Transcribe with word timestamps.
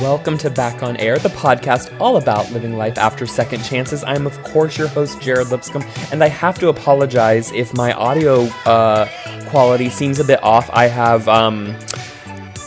Welcome 0.00 0.38
to 0.38 0.48
Back 0.48 0.82
on 0.82 0.96
Air, 0.96 1.18
the 1.18 1.28
podcast 1.28 1.94
all 2.00 2.16
about 2.16 2.50
living 2.52 2.78
life 2.78 2.96
after 2.96 3.26
second 3.26 3.62
chances. 3.62 4.02
I'm, 4.02 4.26
of 4.26 4.42
course, 4.42 4.78
your 4.78 4.88
host, 4.88 5.20
Jared 5.20 5.48
Lipscomb, 5.48 5.84
and 6.10 6.24
I 6.24 6.28
have 6.28 6.58
to 6.60 6.68
apologize 6.68 7.52
if 7.52 7.74
my 7.74 7.92
audio 7.92 8.44
uh, 8.64 9.06
quality 9.50 9.90
seems 9.90 10.18
a 10.18 10.24
bit 10.24 10.42
off. 10.42 10.70
I 10.72 10.86
have 10.86 11.28
um, 11.28 11.76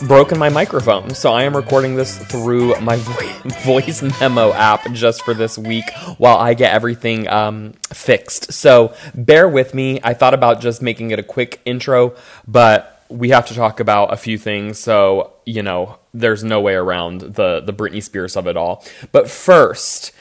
broken 0.06 0.38
my 0.38 0.48
microphone, 0.48 1.12
so 1.12 1.32
I 1.32 1.42
am 1.42 1.56
recording 1.56 1.96
this 1.96 2.18
through 2.18 2.78
my 2.80 2.96
vo- 2.98 3.48
voice 3.64 4.00
memo 4.20 4.52
app 4.52 4.92
just 4.92 5.22
for 5.24 5.34
this 5.34 5.58
week 5.58 5.90
while 6.18 6.36
I 6.36 6.54
get 6.54 6.72
everything 6.72 7.26
um, 7.26 7.72
fixed. 7.92 8.52
So 8.52 8.94
bear 9.12 9.48
with 9.48 9.74
me. 9.74 9.98
I 10.04 10.14
thought 10.14 10.34
about 10.34 10.60
just 10.60 10.82
making 10.82 11.10
it 11.10 11.18
a 11.18 11.24
quick 11.24 11.60
intro, 11.64 12.14
but 12.46 12.93
we 13.08 13.30
have 13.30 13.46
to 13.46 13.54
talk 13.54 13.80
about 13.80 14.12
a 14.12 14.16
few 14.16 14.38
things. 14.38 14.78
So, 14.78 15.32
you 15.44 15.62
know, 15.62 15.98
there's 16.12 16.44
no 16.44 16.60
way 16.60 16.74
around 16.74 17.20
the 17.20 17.60
the 17.60 17.72
Britney 17.72 18.02
Spears 18.02 18.36
of 18.36 18.46
it 18.46 18.56
all. 18.56 18.84
But 19.12 19.30
first, 19.30 20.12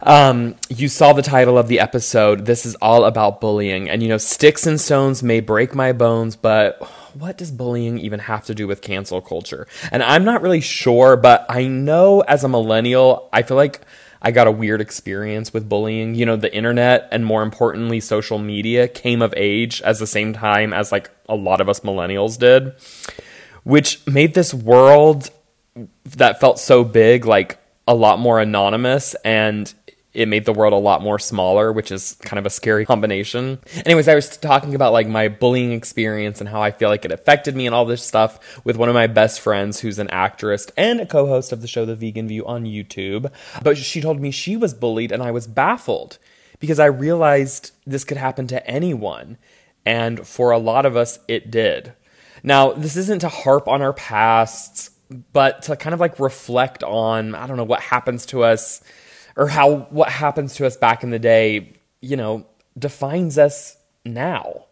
um, 0.00 0.56
you 0.68 0.88
saw 0.88 1.12
the 1.12 1.22
title 1.22 1.56
of 1.56 1.68
the 1.68 1.80
episode. 1.80 2.46
This 2.46 2.66
is 2.66 2.74
all 2.76 3.04
about 3.04 3.40
bullying, 3.40 3.88
and 3.88 4.02
you 4.02 4.08
know, 4.08 4.18
sticks 4.18 4.66
and 4.66 4.80
stones 4.80 5.22
may 5.22 5.40
break 5.40 5.74
my 5.74 5.92
bones, 5.92 6.36
but 6.36 6.82
what 7.14 7.38
does 7.38 7.50
bullying 7.50 7.98
even 7.98 8.20
have 8.20 8.44
to 8.46 8.54
do 8.54 8.66
with 8.66 8.82
cancel 8.82 9.20
culture? 9.20 9.66
And 9.92 10.02
I'm 10.02 10.24
not 10.24 10.42
really 10.42 10.60
sure, 10.60 11.16
but 11.16 11.46
I 11.48 11.66
know 11.66 12.20
as 12.20 12.44
a 12.44 12.48
millennial, 12.48 13.28
I 13.32 13.42
feel 13.42 13.56
like 13.56 13.80
I 14.20 14.30
got 14.30 14.46
a 14.46 14.52
weird 14.52 14.80
experience 14.80 15.52
with 15.52 15.68
bullying. 15.68 16.14
You 16.14 16.26
know, 16.26 16.36
the 16.36 16.54
internet 16.54 17.08
and 17.12 17.24
more 17.24 17.42
importantly, 17.42 18.00
social 18.00 18.38
media 18.38 18.88
came 18.88 19.22
of 19.22 19.34
age 19.36 19.80
as 19.82 19.98
the 19.98 20.06
same 20.06 20.32
time 20.32 20.72
as 20.72 20.90
like 20.90 21.10
a 21.28 21.34
lot 21.34 21.60
of 21.60 21.68
us 21.68 21.80
millennials 21.80 22.38
did, 22.38 22.74
which 23.62 24.06
made 24.06 24.34
this 24.34 24.52
world 24.52 25.30
that 26.04 26.40
felt 26.40 26.58
so 26.58 26.84
big 26.84 27.24
like 27.24 27.58
a 27.86 27.94
lot 27.94 28.18
more 28.18 28.40
anonymous 28.40 29.14
and 29.24 29.74
it 30.14 30.28
made 30.28 30.44
the 30.44 30.52
world 30.52 30.72
a 30.72 30.76
lot 30.76 31.02
more 31.02 31.18
smaller, 31.18 31.72
which 31.72 31.90
is 31.90 32.16
kind 32.22 32.38
of 32.38 32.46
a 32.46 32.50
scary 32.50 32.86
combination. 32.92 33.58
Anyways, 33.84 34.08
I 34.08 34.14
was 34.14 34.36
talking 34.36 34.74
about 34.74 34.92
like 34.92 35.08
my 35.08 35.28
bullying 35.28 35.72
experience 35.72 36.40
and 36.40 36.48
how 36.48 36.62
I 36.62 36.70
feel 36.70 36.88
like 36.88 37.04
it 37.04 37.12
affected 37.12 37.56
me 37.56 37.66
and 37.66 37.74
all 37.74 37.84
this 37.84 38.02
stuff 38.02 38.62
with 38.64 38.76
one 38.76 38.88
of 38.88 38.94
my 38.94 39.08
best 39.08 39.40
friends 39.40 39.80
who's 39.80 39.98
an 39.98 40.08
actress 40.10 40.68
and 40.76 41.00
a 41.00 41.06
co-host 41.06 41.52
of 41.52 41.60
the 41.60 41.68
show 41.68 41.84
The 41.84 41.96
Vegan 41.96 42.28
View 42.28 42.46
on 42.46 42.64
YouTube. 42.64 43.30
But 43.62 43.76
she 43.76 44.00
told 44.00 44.20
me 44.20 44.30
she 44.30 44.56
was 44.56 44.72
bullied 44.72 45.10
and 45.10 45.22
I 45.22 45.32
was 45.32 45.48
baffled 45.48 46.18
because 46.60 46.78
I 46.78 46.86
realized 46.86 47.72
this 47.84 48.04
could 48.04 48.16
happen 48.16 48.46
to 48.46 48.64
anyone. 48.66 49.36
And 49.86 50.26
for 50.26 50.50
a 50.50 50.58
lot 50.58 50.86
of 50.86 50.96
us, 50.96 51.18
it 51.28 51.50
did. 51.50 51.92
Now, 52.42 52.72
this 52.72 52.96
isn't 52.96 53.20
to 53.20 53.28
harp 53.28 53.68
on 53.68 53.82
our 53.82 53.92
pasts, 53.92 54.90
but 55.32 55.62
to 55.62 55.76
kind 55.76 55.94
of 55.94 56.00
like 56.00 56.18
reflect 56.18 56.82
on, 56.82 57.34
I 57.34 57.46
don't 57.46 57.56
know, 57.56 57.64
what 57.64 57.80
happens 57.80 58.26
to 58.26 58.44
us 58.44 58.82
or 59.36 59.48
how 59.48 59.86
what 59.90 60.08
happens 60.08 60.54
to 60.56 60.66
us 60.66 60.76
back 60.76 61.02
in 61.02 61.10
the 61.10 61.18
day, 61.18 61.72
you 62.00 62.16
know, 62.16 62.46
defines 62.78 63.38
us 63.38 63.76
now. 64.04 64.66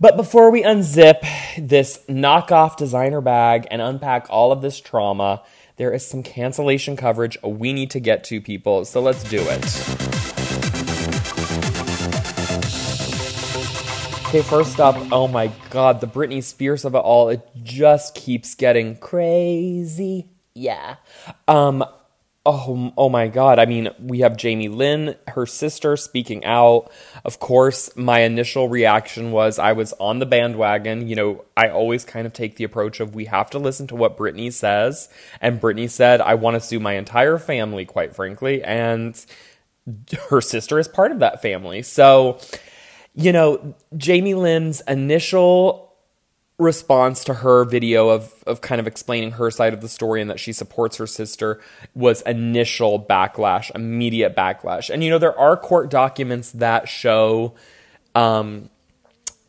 But 0.00 0.16
before 0.16 0.50
we 0.50 0.62
unzip 0.62 1.20
this 1.58 2.02
knockoff 2.08 2.76
designer 2.76 3.20
bag 3.20 3.66
and 3.70 3.82
unpack 3.82 4.26
all 4.30 4.52
of 4.52 4.62
this 4.62 4.80
trauma, 4.80 5.42
there 5.76 5.92
is 5.92 6.06
some 6.06 6.22
cancellation 6.22 6.96
coverage 6.96 7.36
we 7.42 7.72
need 7.72 7.90
to 7.90 8.00
get 8.00 8.24
to, 8.24 8.40
people. 8.40 8.84
So 8.84 9.00
let's 9.00 9.22
do 9.24 9.38
it. 9.40 10.15
Okay, 14.28 14.42
first 14.42 14.80
up, 14.80 14.96
oh 15.12 15.28
my 15.28 15.52
god, 15.70 16.00
the 16.00 16.06
Britney 16.06 16.42
Spears 16.42 16.84
of 16.84 16.94
it 16.94 16.98
all, 16.98 17.28
it 17.28 17.48
just 17.62 18.16
keeps 18.16 18.56
getting 18.56 18.96
crazy. 18.96 20.28
Yeah. 20.52 20.96
Um, 21.46 21.84
Oh, 22.48 22.92
oh 22.96 23.08
my 23.08 23.26
God. 23.26 23.58
I 23.58 23.66
mean, 23.66 23.88
we 23.98 24.20
have 24.20 24.36
Jamie 24.36 24.68
Lynn, 24.68 25.16
her 25.26 25.46
sister, 25.46 25.96
speaking 25.96 26.44
out. 26.44 26.92
Of 27.24 27.40
course, 27.40 27.90
my 27.96 28.20
initial 28.20 28.68
reaction 28.68 29.32
was 29.32 29.58
I 29.58 29.72
was 29.72 29.92
on 29.94 30.20
the 30.20 30.26
bandwagon. 30.26 31.08
You 31.08 31.16
know, 31.16 31.44
I 31.56 31.70
always 31.70 32.04
kind 32.04 32.24
of 32.24 32.32
take 32.32 32.54
the 32.54 32.62
approach 32.62 33.00
of 33.00 33.16
we 33.16 33.24
have 33.24 33.50
to 33.50 33.58
listen 33.58 33.88
to 33.88 33.96
what 33.96 34.16
Britney 34.16 34.52
says. 34.52 35.08
And 35.40 35.60
Britney 35.60 35.90
said, 35.90 36.20
I 36.20 36.34
want 36.34 36.54
to 36.54 36.60
sue 36.60 36.78
my 36.78 36.92
entire 36.92 37.38
family, 37.38 37.84
quite 37.84 38.14
frankly. 38.14 38.62
And 38.62 39.26
her 40.30 40.40
sister 40.40 40.78
is 40.78 40.86
part 40.86 41.10
of 41.10 41.18
that 41.18 41.42
family. 41.42 41.82
So, 41.82 42.38
you 43.16 43.32
know, 43.32 43.74
Jamie 43.96 44.34
Lynn's 44.34 44.82
initial 44.82 45.86
response 46.58 47.24
to 47.24 47.34
her 47.34 47.64
video 47.64 48.08
of 48.08 48.42
of 48.46 48.62
kind 48.62 48.80
of 48.80 48.86
explaining 48.86 49.32
her 49.32 49.50
side 49.50 49.74
of 49.74 49.82
the 49.82 49.88
story 49.88 50.22
and 50.22 50.30
that 50.30 50.40
she 50.40 50.52
supports 50.52 50.96
her 50.96 51.06
sister 51.06 51.60
was 51.94 52.22
initial 52.22 53.02
backlash, 53.02 53.70
immediate 53.74 54.36
backlash. 54.36 54.88
And 54.88 55.02
you 55.02 55.10
know 55.10 55.18
there 55.18 55.38
are 55.38 55.56
court 55.56 55.90
documents 55.90 56.52
that 56.52 56.88
show 56.88 57.54
um, 58.14 58.70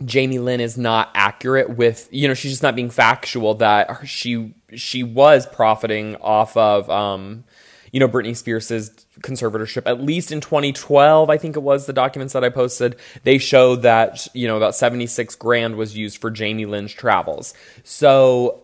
Jamie 0.03 0.39
Lynn 0.39 0.59
is 0.59 0.77
not 0.77 1.09
accurate 1.13 1.77
with 1.77 2.07
you 2.11 2.27
know 2.27 2.33
she's 2.33 2.51
just 2.51 2.63
not 2.63 2.75
being 2.75 2.89
factual 2.89 3.55
that 3.55 4.05
she 4.05 4.53
she 4.75 5.03
was 5.03 5.45
profiting 5.45 6.15
off 6.17 6.55
of 6.55 6.89
um, 6.89 7.43
you 7.91 7.99
know 7.99 8.07
Britney 8.07 8.35
Spears's 8.35 8.89
conservatorship 9.21 9.83
at 9.85 10.01
least 10.01 10.31
in 10.31 10.41
2012 10.41 11.29
I 11.29 11.37
think 11.37 11.55
it 11.55 11.61
was 11.61 11.85
the 11.85 11.93
documents 11.93 12.33
that 12.33 12.43
I 12.43 12.49
posted 12.49 12.95
they 13.23 13.37
show 13.37 13.75
that 13.77 14.27
you 14.33 14.47
know 14.47 14.57
about 14.57 14.75
76 14.75 15.35
grand 15.35 15.75
was 15.75 15.95
used 15.95 16.19
for 16.19 16.29
Jamie 16.29 16.65
Lynn's 16.65 16.93
travels 16.93 17.53
so 17.83 18.63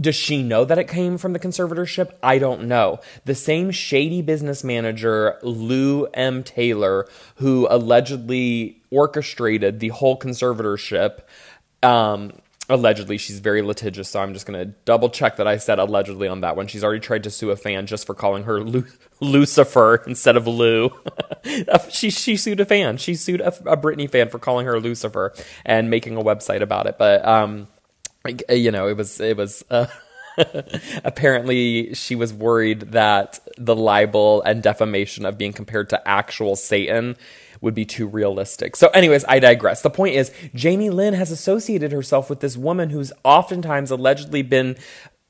does 0.00 0.14
she 0.14 0.42
know 0.42 0.64
that 0.64 0.78
it 0.78 0.88
came 0.88 1.18
from 1.18 1.32
the 1.32 1.38
conservatorship? 1.38 2.12
I 2.22 2.38
don't 2.38 2.66
know. 2.66 3.00
The 3.24 3.34
same 3.34 3.70
shady 3.70 4.22
business 4.22 4.64
manager, 4.64 5.38
Lou 5.42 6.06
M. 6.14 6.42
Taylor, 6.42 7.06
who 7.36 7.66
allegedly 7.70 8.82
orchestrated 8.90 9.80
the 9.80 9.88
whole 9.88 10.18
conservatorship, 10.18 11.20
um, 11.82 12.32
allegedly 12.70 13.16
she's 13.16 13.38
very 13.38 13.62
litigious 13.62 14.10
so 14.10 14.20
i'm 14.20 14.34
just 14.34 14.44
going 14.46 14.58
to 14.58 14.74
double 14.84 15.08
check 15.08 15.36
that 15.36 15.46
i 15.48 15.56
said 15.56 15.78
allegedly 15.78 16.28
on 16.28 16.40
that 16.42 16.54
one. 16.56 16.66
She's 16.66 16.84
already 16.84 17.00
tried 17.00 17.24
to 17.24 17.30
sue 17.30 17.50
a 17.50 17.56
fan 17.56 17.86
just 17.86 18.06
for 18.06 18.14
calling 18.14 18.44
her 18.44 18.60
Lu- 18.60 18.86
lucifer 19.20 19.96
instead 20.06 20.36
of 20.36 20.46
lou. 20.46 20.90
She, 21.90 22.10
she 22.10 22.36
sued 22.36 22.60
a 22.60 22.64
fan. 22.66 22.98
She 22.98 23.14
sued 23.14 23.40
a, 23.40 23.48
a 23.70 23.76
britney 23.76 24.10
fan 24.10 24.28
for 24.28 24.38
calling 24.38 24.66
her 24.66 24.78
lucifer 24.78 25.32
and 25.64 25.88
making 25.88 26.16
a 26.16 26.20
website 26.22 26.60
about 26.60 26.86
it. 26.86 26.98
But 26.98 27.26
um 27.26 27.68
you 28.50 28.70
know 28.70 28.88
it 28.88 28.96
was 28.96 29.20
it 29.20 29.36
was 29.36 29.64
uh, 29.70 29.86
apparently 31.04 31.94
she 31.94 32.14
was 32.14 32.32
worried 32.32 32.80
that 32.92 33.40
the 33.56 33.76
libel 33.76 34.42
and 34.42 34.62
defamation 34.62 35.24
of 35.24 35.36
being 35.38 35.52
compared 35.52 35.88
to 35.90 36.08
actual 36.08 36.56
satan 36.56 37.16
would 37.60 37.74
be 37.74 37.84
too 37.84 38.06
realistic. 38.06 38.76
So, 38.76 38.88
anyways, 38.88 39.24
I 39.26 39.38
digress. 39.38 39.82
The 39.82 39.90
point 39.90 40.14
is, 40.14 40.32
Jamie 40.54 40.90
Lynn 40.90 41.14
has 41.14 41.30
associated 41.30 41.92
herself 41.92 42.30
with 42.30 42.40
this 42.40 42.56
woman 42.56 42.90
who's 42.90 43.12
oftentimes 43.24 43.90
allegedly 43.90 44.42
been 44.42 44.76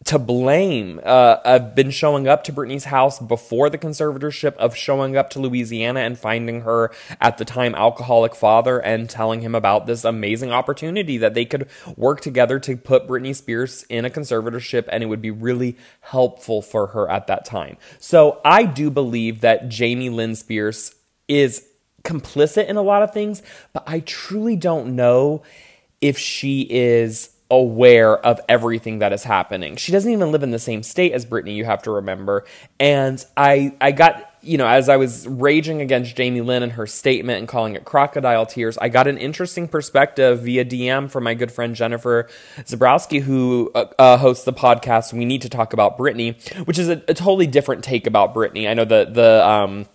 to 0.04 0.18
blame. 0.18 1.00
Uh, 1.04 1.36
I've 1.44 1.74
been 1.74 1.90
showing 1.90 2.28
up 2.28 2.44
to 2.44 2.52
Britney's 2.52 2.84
house 2.84 3.18
before 3.18 3.68
the 3.68 3.78
conservatorship, 3.78 4.54
of 4.56 4.76
showing 4.76 5.16
up 5.16 5.28
to 5.30 5.40
Louisiana 5.40 6.00
and 6.00 6.18
finding 6.18 6.62
her 6.62 6.90
at 7.20 7.38
the 7.38 7.44
time 7.44 7.74
alcoholic 7.74 8.34
father 8.34 8.78
and 8.78 9.10
telling 9.10 9.40
him 9.40 9.54
about 9.54 9.86
this 9.86 10.04
amazing 10.04 10.52
opportunity 10.52 11.18
that 11.18 11.34
they 11.34 11.44
could 11.44 11.68
work 11.96 12.20
together 12.20 12.58
to 12.60 12.76
put 12.76 13.08
Britney 13.08 13.34
Spears 13.34 13.84
in 13.88 14.04
a 14.04 14.10
conservatorship 14.10 14.88
and 14.90 15.02
it 15.02 15.06
would 15.06 15.22
be 15.22 15.32
really 15.32 15.76
helpful 16.00 16.62
for 16.62 16.88
her 16.88 17.10
at 17.10 17.26
that 17.26 17.44
time. 17.44 17.76
So 17.98 18.40
I 18.44 18.64
do 18.64 18.90
believe 18.90 19.40
that 19.40 19.68
Jamie 19.68 20.10
Lynn 20.10 20.36
Spears 20.36 20.94
is 21.26 21.66
complicit 22.04 22.66
in 22.68 22.76
a 22.76 22.82
lot 22.82 23.02
of 23.02 23.12
things, 23.12 23.42
but 23.72 23.82
I 23.86 24.00
truly 24.00 24.56
don't 24.56 24.94
know 24.94 25.42
if 26.00 26.16
she 26.16 26.62
is 26.70 27.30
aware 27.50 28.18
of 28.18 28.40
everything 28.48 28.98
that 28.98 29.12
is 29.12 29.24
happening. 29.24 29.76
She 29.76 29.92
doesn't 29.92 30.10
even 30.10 30.32
live 30.32 30.42
in 30.42 30.50
the 30.50 30.58
same 30.58 30.82
state 30.82 31.12
as 31.12 31.24
Britney, 31.24 31.54
you 31.54 31.64
have 31.64 31.82
to 31.84 31.90
remember. 31.90 32.44
And 32.78 33.24
I 33.36 33.74
I 33.80 33.92
got 33.92 34.28
you 34.40 34.56
know, 34.56 34.66
as 34.66 34.88
I 34.88 34.96
was 34.96 35.26
raging 35.26 35.80
against 35.80 36.14
Jamie 36.14 36.40
Lynn 36.40 36.62
and 36.62 36.72
her 36.72 36.86
statement 36.86 37.40
and 37.40 37.48
calling 37.48 37.74
it 37.74 37.84
crocodile 37.84 38.46
tears, 38.46 38.78
I 38.78 38.88
got 38.88 39.06
an 39.06 39.18
interesting 39.18 39.66
perspective 39.66 40.42
via 40.42 40.64
DM 40.64 41.10
from 41.10 41.24
my 41.24 41.34
good 41.34 41.50
friend 41.50 41.74
Jennifer 41.74 42.28
Zabrowski, 42.58 43.20
who 43.20 43.70
uh, 43.74 43.86
uh, 43.98 44.16
hosts 44.16 44.44
the 44.44 44.52
podcast 44.52 45.12
We 45.12 45.24
Need 45.24 45.42
to 45.42 45.48
Talk 45.48 45.72
About 45.72 45.98
Britney, 45.98 46.36
which 46.66 46.78
is 46.78 46.88
a, 46.88 47.02
a, 47.08 47.14
totally 47.14 47.48
different 47.48 47.82
take 47.82 48.06
about 48.06 48.32
Britney. 48.32 48.68
I 48.68 48.74
know 48.74 48.84
the 48.84 49.06
the 49.10 49.46
um, 49.46 49.86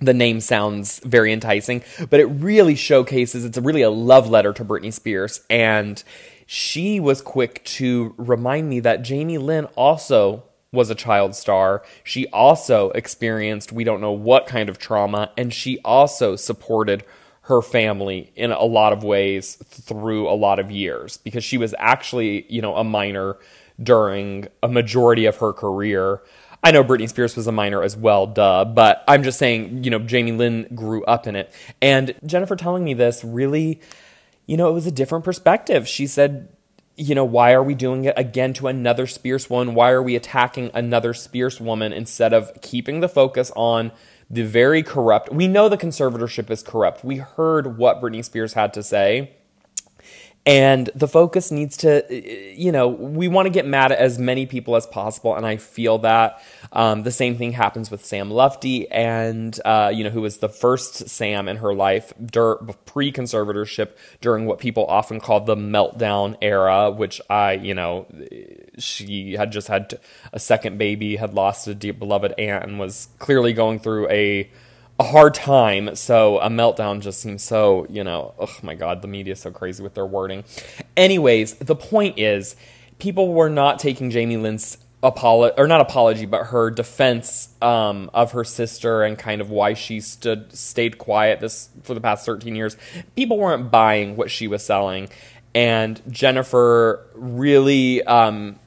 the 0.00 0.14
name 0.14 0.40
sounds 0.40 0.98
very 1.00 1.32
enticing, 1.32 1.82
but 2.10 2.18
it 2.18 2.26
really 2.26 2.74
showcases 2.74 3.44
it's 3.44 3.58
really 3.58 3.82
a 3.82 3.90
love 3.90 4.28
letter 4.28 4.52
to 4.52 4.64
Britney 4.64 4.92
Spears. 4.92 5.40
And 5.48 6.02
she 6.52 7.00
was 7.00 7.22
quick 7.22 7.64
to 7.64 8.14
remind 8.18 8.68
me 8.68 8.78
that 8.78 9.00
Jamie 9.00 9.38
Lynn 9.38 9.64
also 9.74 10.44
was 10.70 10.90
a 10.90 10.94
child 10.94 11.34
star. 11.34 11.82
She 12.04 12.26
also 12.26 12.90
experienced 12.90 13.72
we 13.72 13.84
don't 13.84 14.02
know 14.02 14.12
what 14.12 14.46
kind 14.46 14.68
of 14.68 14.76
trauma, 14.76 15.32
and 15.38 15.50
she 15.50 15.78
also 15.82 16.36
supported 16.36 17.04
her 17.44 17.62
family 17.62 18.32
in 18.36 18.52
a 18.52 18.64
lot 18.64 18.92
of 18.92 19.02
ways 19.02 19.54
through 19.64 20.28
a 20.28 20.36
lot 20.36 20.58
of 20.58 20.70
years 20.70 21.16
because 21.16 21.42
she 21.42 21.56
was 21.56 21.74
actually, 21.78 22.44
you 22.52 22.60
know, 22.60 22.76
a 22.76 22.84
minor 22.84 23.38
during 23.82 24.46
a 24.62 24.68
majority 24.68 25.24
of 25.24 25.38
her 25.38 25.54
career. 25.54 26.20
I 26.62 26.70
know 26.70 26.84
Britney 26.84 27.08
Spears 27.08 27.34
was 27.34 27.46
a 27.46 27.52
minor 27.52 27.82
as 27.82 27.96
well, 27.96 28.26
duh, 28.26 28.66
but 28.66 29.04
I'm 29.08 29.22
just 29.22 29.38
saying, 29.38 29.84
you 29.84 29.90
know, 29.90 30.00
Jamie 30.00 30.32
Lynn 30.32 30.68
grew 30.74 31.02
up 31.04 31.26
in 31.26 31.34
it. 31.34 31.50
And 31.80 32.14
Jennifer 32.26 32.56
telling 32.56 32.84
me 32.84 32.92
this 32.92 33.24
really, 33.24 33.80
you 34.46 34.56
know, 34.56 34.68
it 34.68 34.72
was 34.72 34.86
a 34.86 34.92
different 34.92 35.24
perspective. 35.24 35.86
She 35.88 36.06
said, 36.06 36.48
you 36.96 37.14
know, 37.14 37.24
why 37.24 37.52
are 37.52 37.62
we 37.62 37.74
doing 37.74 38.04
it 38.04 38.14
again 38.16 38.52
to 38.54 38.68
another 38.68 39.06
Spears 39.06 39.48
woman? 39.48 39.74
Why 39.74 39.90
are 39.90 40.02
we 40.02 40.16
attacking 40.16 40.70
another 40.74 41.14
Spears 41.14 41.60
woman 41.60 41.92
instead 41.92 42.32
of 42.32 42.52
keeping 42.60 43.00
the 43.00 43.08
focus 43.08 43.50
on 43.56 43.92
the 44.28 44.42
very 44.42 44.82
corrupt? 44.82 45.32
We 45.32 45.48
know 45.48 45.68
the 45.68 45.78
conservatorship 45.78 46.50
is 46.50 46.62
corrupt. 46.62 47.04
We 47.04 47.16
heard 47.16 47.78
what 47.78 48.00
Britney 48.00 48.24
Spears 48.24 48.52
had 48.52 48.74
to 48.74 48.82
say 48.82 49.32
and 50.44 50.90
the 50.96 51.06
focus 51.06 51.52
needs 51.52 51.76
to 51.76 52.04
you 52.60 52.72
know 52.72 52.88
we 52.88 53.28
want 53.28 53.46
to 53.46 53.50
get 53.50 53.64
mad 53.64 53.92
at 53.92 53.98
as 53.98 54.18
many 54.18 54.44
people 54.44 54.74
as 54.74 54.86
possible 54.88 55.36
and 55.36 55.46
i 55.46 55.56
feel 55.56 55.98
that 55.98 56.42
um, 56.72 57.04
the 57.04 57.12
same 57.12 57.36
thing 57.36 57.52
happens 57.52 57.90
with 57.90 58.04
sam 58.04 58.28
lutfi 58.28 58.86
and 58.90 59.60
uh, 59.64 59.90
you 59.94 60.02
know 60.02 60.10
who 60.10 60.20
was 60.20 60.38
the 60.38 60.48
first 60.48 61.08
sam 61.08 61.48
in 61.48 61.58
her 61.58 61.72
life 61.72 62.12
dur- 62.24 62.56
pre-conservatorship 62.86 63.90
during 64.20 64.46
what 64.46 64.58
people 64.58 64.84
often 64.86 65.20
call 65.20 65.40
the 65.40 65.54
meltdown 65.54 66.36
era 66.42 66.90
which 66.90 67.20
i 67.30 67.52
you 67.52 67.74
know 67.74 68.06
she 68.78 69.34
had 69.34 69.52
just 69.52 69.68
had 69.68 69.98
a 70.32 70.40
second 70.40 70.76
baby 70.76 71.16
had 71.16 71.34
lost 71.34 71.68
a 71.68 71.74
deep 71.74 72.00
beloved 72.00 72.34
aunt 72.36 72.64
and 72.64 72.80
was 72.80 73.08
clearly 73.18 73.52
going 73.52 73.78
through 73.78 74.08
a 74.08 74.50
a 74.98 75.04
hard 75.04 75.34
time. 75.34 75.94
So 75.96 76.38
a 76.38 76.48
meltdown 76.48 77.00
just 77.00 77.20
seems 77.20 77.42
so, 77.42 77.86
you 77.88 78.04
know, 78.04 78.34
oh 78.38 78.54
my 78.62 78.74
God, 78.74 79.02
the 79.02 79.08
media 79.08 79.32
is 79.32 79.40
so 79.40 79.50
crazy 79.50 79.82
with 79.82 79.94
their 79.94 80.06
wording. 80.06 80.44
Anyways, 80.96 81.54
the 81.54 81.76
point 81.76 82.18
is, 82.18 82.56
people 82.98 83.32
were 83.32 83.50
not 83.50 83.78
taking 83.78 84.10
Jamie 84.10 84.36
Lynn's 84.36 84.78
apology, 85.02 85.54
or 85.58 85.66
not 85.66 85.80
apology, 85.80 86.26
but 86.26 86.44
her 86.46 86.70
defense 86.70 87.48
um, 87.60 88.10
of 88.14 88.32
her 88.32 88.44
sister 88.44 89.02
and 89.02 89.18
kind 89.18 89.40
of 89.40 89.50
why 89.50 89.74
she 89.74 90.00
stood 90.00 90.56
stayed 90.56 90.98
quiet 90.98 91.40
this 91.40 91.70
for 91.82 91.94
the 91.94 92.00
past 92.00 92.24
13 92.24 92.54
years. 92.54 92.76
People 93.16 93.38
weren't 93.38 93.70
buying 93.70 94.16
what 94.16 94.30
she 94.30 94.46
was 94.46 94.64
selling. 94.64 95.08
And 95.54 96.00
Jennifer 96.08 97.06
really 97.14 98.02
um, 98.04 98.58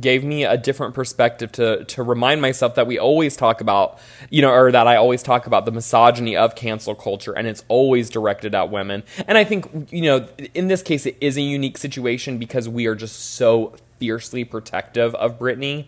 gave 0.00 0.24
me 0.24 0.44
a 0.44 0.56
different 0.56 0.94
perspective 0.94 1.52
to 1.52 1.84
to 1.84 2.02
remind 2.02 2.40
myself 2.40 2.74
that 2.74 2.86
we 2.86 2.98
always 2.98 3.36
talk 3.36 3.60
about, 3.60 3.98
you 4.30 4.42
know, 4.42 4.50
or 4.50 4.72
that 4.72 4.86
I 4.86 4.96
always 4.96 5.22
talk 5.22 5.46
about 5.46 5.64
the 5.64 5.72
misogyny 5.72 6.36
of 6.36 6.54
cancel 6.54 6.94
culture 6.94 7.32
and 7.32 7.46
it's 7.46 7.64
always 7.68 8.10
directed 8.10 8.54
at 8.54 8.70
women. 8.70 9.02
And 9.26 9.38
I 9.38 9.44
think, 9.44 9.92
you 9.92 10.02
know, 10.02 10.28
in 10.54 10.68
this 10.68 10.82
case 10.82 11.06
it 11.06 11.16
is 11.20 11.36
a 11.36 11.42
unique 11.42 11.78
situation 11.78 12.38
because 12.38 12.68
we 12.68 12.86
are 12.86 12.94
just 12.94 13.34
so 13.34 13.74
fiercely 13.98 14.44
protective 14.44 15.14
of 15.14 15.38
Britney 15.38 15.86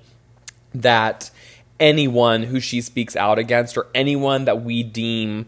that 0.75 1.31
anyone 1.81 2.45
who 2.45 2.61
she 2.61 2.81
speaks 2.81 3.17
out 3.17 3.39
against 3.39 3.77
or 3.77 3.87
anyone 3.95 4.45
that 4.45 4.63
we 4.63 4.83
deem 4.83 5.47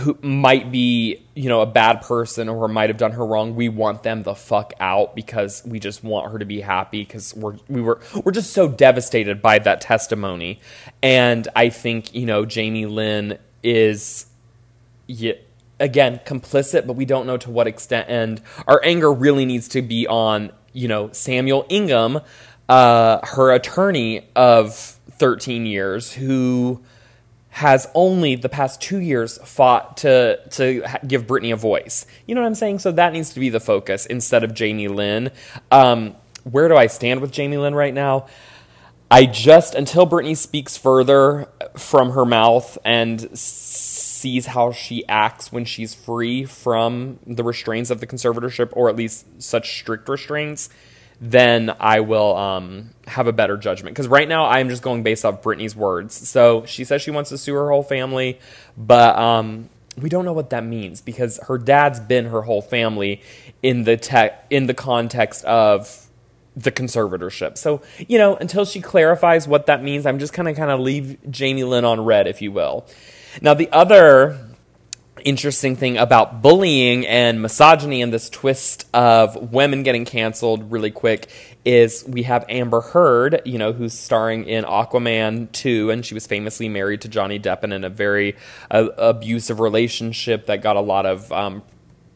who 0.00 0.18
might 0.22 0.72
be, 0.72 1.24
you 1.34 1.48
know, 1.48 1.60
a 1.60 1.66
bad 1.66 2.02
person 2.02 2.48
or 2.48 2.66
might 2.66 2.90
have 2.90 2.96
done 2.98 3.12
her 3.12 3.24
wrong, 3.24 3.54
we 3.54 3.68
want 3.68 4.02
them 4.02 4.22
the 4.24 4.34
fuck 4.34 4.72
out 4.80 5.14
because 5.14 5.62
we 5.64 5.78
just 5.78 6.02
want 6.02 6.32
her 6.32 6.38
to 6.38 6.44
be 6.44 6.60
happy 6.60 7.04
because 7.04 7.32
we're 7.34 7.56
we 7.68 7.80
were 7.80 8.00
we're 8.24 8.32
just 8.32 8.52
so 8.52 8.68
devastated 8.68 9.40
by 9.40 9.58
that 9.60 9.80
testimony. 9.80 10.60
And 11.02 11.46
I 11.54 11.68
think, 11.68 12.14
you 12.14 12.26
know, 12.26 12.44
Jamie 12.44 12.86
Lynn 12.86 13.38
is 13.62 14.26
yeah, 15.06 15.34
again 15.78 16.20
complicit, 16.26 16.86
but 16.86 16.96
we 16.96 17.04
don't 17.04 17.26
know 17.26 17.36
to 17.36 17.50
what 17.50 17.68
extent 17.68 18.08
and 18.08 18.42
our 18.66 18.80
anger 18.84 19.12
really 19.12 19.44
needs 19.44 19.68
to 19.68 19.82
be 19.82 20.08
on, 20.08 20.50
you 20.72 20.88
know, 20.88 21.12
Samuel 21.12 21.66
Ingham, 21.68 22.20
uh, 22.68 23.24
her 23.24 23.52
attorney 23.52 24.28
of 24.34 24.74
13 24.74 25.66
years 25.66 26.12
who 26.12 26.82
has 27.54 27.86
only 27.94 28.34
the 28.34 28.48
past 28.48 28.80
two 28.80 28.98
years 28.98 29.38
fought 29.44 29.98
to 29.98 30.40
to 30.50 30.84
give 31.06 31.24
Britney 31.24 31.52
a 31.52 31.56
voice. 31.56 32.04
You 32.26 32.34
know 32.34 32.40
what 32.40 32.48
I'm 32.48 32.56
saying? 32.56 32.80
So 32.80 32.90
that 32.90 33.12
needs 33.12 33.32
to 33.34 33.38
be 33.38 33.48
the 33.48 33.60
focus 33.60 34.06
instead 34.06 34.42
of 34.42 34.54
Jamie 34.54 34.88
Lynn. 34.88 35.30
Um, 35.70 36.16
where 36.42 36.68
do 36.68 36.76
I 36.76 36.88
stand 36.88 37.20
with 37.20 37.30
Jamie 37.30 37.56
Lynn 37.56 37.76
right 37.76 37.94
now? 37.94 38.26
I 39.08 39.26
just 39.26 39.76
until 39.76 40.04
Britney 40.04 40.36
speaks 40.36 40.76
further 40.76 41.48
from 41.76 42.10
her 42.10 42.24
mouth 42.24 42.76
and 42.84 43.38
sees 43.38 44.46
how 44.46 44.72
she 44.72 45.06
acts 45.06 45.52
when 45.52 45.64
she's 45.64 45.94
free 45.94 46.44
from 46.46 47.20
the 47.24 47.44
restraints 47.44 47.88
of 47.90 48.00
the 48.00 48.06
conservatorship, 48.08 48.70
or 48.72 48.88
at 48.88 48.96
least 48.96 49.40
such 49.40 49.78
strict 49.78 50.08
restraints 50.08 50.70
then 51.30 51.74
I 51.80 52.00
will 52.00 52.36
um, 52.36 52.90
have 53.06 53.26
a 53.26 53.32
better 53.32 53.56
judgment. 53.56 53.94
Because 53.94 54.08
right 54.08 54.28
now 54.28 54.46
I'm 54.46 54.68
just 54.68 54.82
going 54.82 55.02
based 55.02 55.24
off 55.24 55.42
Britney's 55.42 55.74
words. 55.74 56.28
So 56.28 56.66
she 56.66 56.84
says 56.84 57.00
she 57.00 57.10
wants 57.10 57.30
to 57.30 57.38
sue 57.38 57.54
her 57.54 57.70
whole 57.70 57.82
family, 57.82 58.38
but 58.76 59.18
um, 59.18 59.70
we 59.98 60.10
don't 60.10 60.26
know 60.26 60.34
what 60.34 60.50
that 60.50 60.64
means 60.64 61.00
because 61.00 61.40
her 61.44 61.56
dad's 61.56 61.98
been 61.98 62.26
her 62.26 62.42
whole 62.42 62.60
family 62.60 63.22
in 63.62 63.84
the 63.84 63.96
te- 63.96 64.36
in 64.50 64.66
the 64.66 64.74
context 64.74 65.44
of 65.46 66.08
the 66.54 66.70
conservatorship. 66.70 67.56
So 67.56 67.80
you 68.06 68.18
know, 68.18 68.36
until 68.36 68.66
she 68.66 68.82
clarifies 68.82 69.48
what 69.48 69.66
that 69.66 69.82
means, 69.82 70.04
I'm 70.04 70.18
just 70.18 70.34
kind 70.34 70.48
of 70.48 70.56
kind 70.56 70.70
of 70.70 70.78
leave 70.78 71.18
Jamie 71.30 71.64
Lynn 71.64 71.86
on 71.86 72.04
red, 72.04 72.26
if 72.26 72.42
you 72.42 72.52
will. 72.52 72.86
Now 73.40 73.54
the 73.54 73.70
other 73.72 74.38
interesting 75.24 75.74
thing 75.74 75.96
about 75.96 76.42
bullying 76.42 77.06
and 77.06 77.40
misogyny 77.40 78.02
and 78.02 78.12
this 78.12 78.28
twist 78.28 78.86
of 78.94 79.52
women 79.52 79.82
getting 79.82 80.04
canceled 80.04 80.70
really 80.70 80.90
quick 80.90 81.28
is 81.64 82.04
we 82.06 82.24
have 82.24 82.44
Amber 82.48 82.82
Heard, 82.82 83.40
you 83.46 83.56
know, 83.58 83.72
who's 83.72 83.94
starring 83.94 84.44
in 84.44 84.64
Aquaman 84.64 85.50
2, 85.52 85.90
and 85.90 86.04
she 86.04 86.12
was 86.12 86.26
famously 86.26 86.68
married 86.68 87.00
to 87.00 87.08
Johnny 87.08 87.40
Depp 87.40 87.62
and 87.62 87.72
in 87.72 87.84
a 87.84 87.88
very 87.88 88.36
uh, 88.70 88.88
abusive 88.98 89.60
relationship 89.60 90.46
that 90.46 90.62
got 90.62 90.76
a 90.76 90.80
lot 90.80 91.06
of 91.06 91.32
um, 91.32 91.62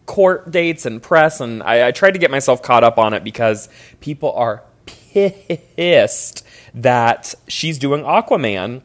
court 0.05 0.51
dates 0.51 0.85
and 0.85 1.03
press. 1.03 1.41
And 1.41 1.63
I, 1.63 1.89
I 1.89 1.93
tried 1.93 2.13
to 2.13 2.19
get 2.19 2.31
myself 2.31 2.63
caught 2.63 2.85
up 2.85 2.99
on 2.99 3.15
it 3.15 3.25
because 3.25 3.71
people 4.01 4.33
are 4.33 4.65
pissed 4.87 6.45
that 6.75 7.35
she's 7.49 7.79
doing 7.79 8.03
Aquaman 8.03 8.83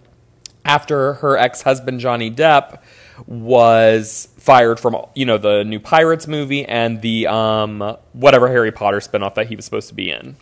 after 0.65 1.15
her 1.15 1.37
ex 1.37 1.63
husband 1.63 1.99
Johnny 1.99 2.31
Depp 2.31 2.79
was 3.25 4.29
fired 4.37 4.79
from 4.79 4.95
you 5.15 5.25
know 5.25 5.37
the 5.37 5.63
new 5.63 5.79
Pirates 5.79 6.27
movie 6.27 6.65
and 6.65 7.01
the 7.01 7.27
um, 7.27 7.97
whatever 8.13 8.47
Harry 8.47 8.71
Potter 8.71 8.99
spinoff 8.99 9.35
that 9.35 9.47
he 9.47 9.55
was 9.55 9.65
supposed 9.65 9.89
to 9.89 9.95
be 9.95 10.11
in. 10.11 10.35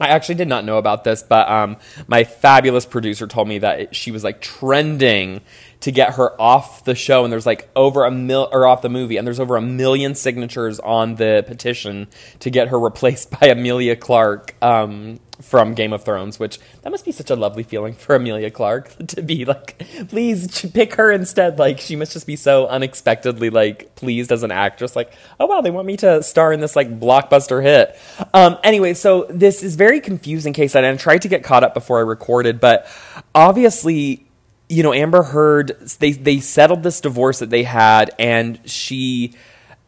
I 0.00 0.08
actually 0.08 0.36
did 0.36 0.48
not 0.48 0.64
know 0.64 0.78
about 0.78 1.04
this, 1.04 1.22
but 1.22 1.46
um, 1.50 1.76
my 2.06 2.24
fabulous 2.24 2.86
producer 2.86 3.26
told 3.26 3.48
me 3.48 3.58
that 3.58 3.80
it, 3.80 3.94
she 3.94 4.10
was 4.10 4.24
like 4.24 4.40
trending 4.40 5.42
to 5.80 5.92
get 5.92 6.14
her 6.14 6.40
off 6.40 6.84
the 6.84 6.94
show, 6.94 7.22
and 7.22 7.30
there's 7.30 7.44
like 7.44 7.68
over 7.76 8.04
a 8.04 8.10
mil 8.10 8.48
or 8.50 8.66
off 8.66 8.80
the 8.80 8.88
movie, 8.88 9.18
and 9.18 9.26
there's 9.26 9.40
over 9.40 9.56
a 9.56 9.60
million 9.60 10.14
signatures 10.14 10.80
on 10.80 11.16
the 11.16 11.44
petition 11.46 12.08
to 12.38 12.48
get 12.48 12.68
her 12.68 12.80
replaced 12.80 13.30
by 13.40 13.48
Emilia 13.48 13.94
Clarke 13.94 14.54
Um, 14.62 15.20
from 15.40 15.74
Game 15.74 15.92
of 15.92 16.04
Thrones, 16.04 16.38
which 16.38 16.58
that 16.82 16.90
must 16.90 17.04
be 17.04 17.12
such 17.12 17.30
a 17.30 17.36
lovely 17.36 17.62
feeling 17.62 17.94
for 17.94 18.14
Emilia 18.14 18.50
Clarke 18.50 18.94
to 19.08 19.22
be 19.22 19.44
like, 19.44 19.82
please 20.08 20.64
pick 20.72 20.94
her 20.94 21.10
instead. 21.10 21.58
Like 21.58 21.80
she 21.80 21.96
must 21.96 22.12
just 22.12 22.26
be 22.26 22.36
so 22.36 22.66
unexpectedly 22.66 23.50
like 23.50 23.94
pleased 23.94 24.32
as 24.32 24.42
an 24.42 24.50
actress. 24.50 24.96
Like, 24.96 25.12
oh 25.38 25.46
wow, 25.46 25.60
they 25.60 25.70
want 25.70 25.86
me 25.86 25.96
to 25.98 26.22
star 26.22 26.52
in 26.52 26.60
this 26.60 26.76
like 26.76 27.00
blockbuster 27.00 27.62
hit. 27.62 27.98
Um, 28.34 28.58
anyway, 28.62 28.94
so 28.94 29.26
this 29.30 29.62
is 29.62 29.76
very 29.76 30.00
confusing 30.00 30.52
case 30.52 30.76
I 30.76 30.96
tried 30.96 31.22
to 31.22 31.28
get 31.28 31.44
caught 31.44 31.64
up 31.64 31.74
before 31.74 31.98
I 31.98 32.02
recorded, 32.02 32.60
but 32.60 32.86
obviously 33.34 34.26
you 34.70 34.84
know, 34.84 34.94
Amber 34.94 35.24
Heard, 35.24 35.80
they 35.98 36.12
they 36.12 36.38
settled 36.38 36.84
this 36.84 37.00
divorce 37.00 37.40
that 37.40 37.50
they 37.50 37.64
had, 37.64 38.12
and 38.20 38.60
she 38.64 39.34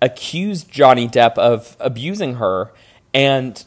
accused 0.02 0.68
Johnny 0.68 1.08
Depp 1.08 1.38
of 1.38 1.76
abusing 1.78 2.34
her. 2.34 2.72
And 3.14 3.64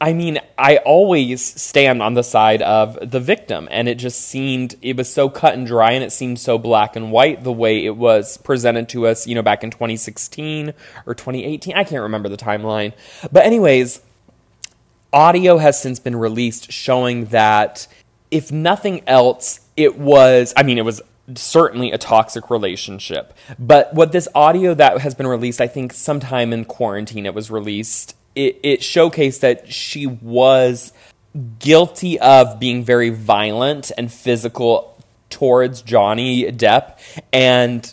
I 0.00 0.12
mean, 0.12 0.38
I 0.58 0.78
always 0.78 1.42
stand 1.42 2.02
on 2.02 2.14
the 2.14 2.22
side 2.22 2.60
of 2.62 2.98
the 3.00 3.20
victim, 3.20 3.68
and 3.70 3.88
it 3.88 3.94
just 3.94 4.20
seemed 4.20 4.74
it 4.82 4.96
was 4.96 5.10
so 5.10 5.30
cut 5.30 5.54
and 5.54 5.66
dry, 5.66 5.92
and 5.92 6.04
it 6.04 6.12
seemed 6.12 6.40
so 6.40 6.58
black 6.58 6.96
and 6.96 7.12
white 7.12 7.44
the 7.44 7.52
way 7.52 7.84
it 7.84 7.96
was 7.96 8.36
presented 8.38 8.88
to 8.90 9.06
us, 9.06 9.26
you 9.26 9.34
know, 9.34 9.42
back 9.42 9.62
in 9.62 9.70
2016 9.70 10.74
or 11.06 11.14
2018. 11.14 11.74
I 11.74 11.84
can't 11.84 12.02
remember 12.02 12.28
the 12.28 12.36
timeline, 12.36 12.92
but 13.32 13.46
anyways, 13.46 14.02
audio 15.12 15.58
has 15.58 15.80
since 15.80 16.00
been 16.00 16.16
released 16.16 16.72
showing 16.72 17.26
that 17.26 17.86
if 18.30 18.50
nothing 18.50 19.02
else, 19.06 19.60
it 19.76 19.96
was. 19.96 20.52
I 20.56 20.64
mean, 20.64 20.76
it 20.76 20.84
was 20.84 21.00
certainly 21.36 21.92
a 21.92 21.98
toxic 21.98 22.50
relationship. 22.50 23.32
But 23.58 23.94
what 23.94 24.12
this 24.12 24.28
audio 24.34 24.74
that 24.74 24.98
has 24.98 25.14
been 25.14 25.28
released, 25.28 25.60
I 25.60 25.68
think 25.68 25.92
sometime 25.92 26.52
in 26.52 26.64
quarantine, 26.64 27.26
it 27.26 27.34
was 27.34 27.50
released 27.50 28.16
it, 28.34 28.60
it 28.62 28.80
showcased 28.80 29.40
that 29.40 29.72
she 29.72 30.06
was 30.06 30.92
guilty 31.58 32.18
of 32.20 32.60
being 32.60 32.84
very 32.84 33.10
violent 33.10 33.90
and 33.96 34.12
physical 34.12 34.96
towards 35.30 35.82
Johnny 35.82 36.44
Depp. 36.52 36.98
And 37.32 37.92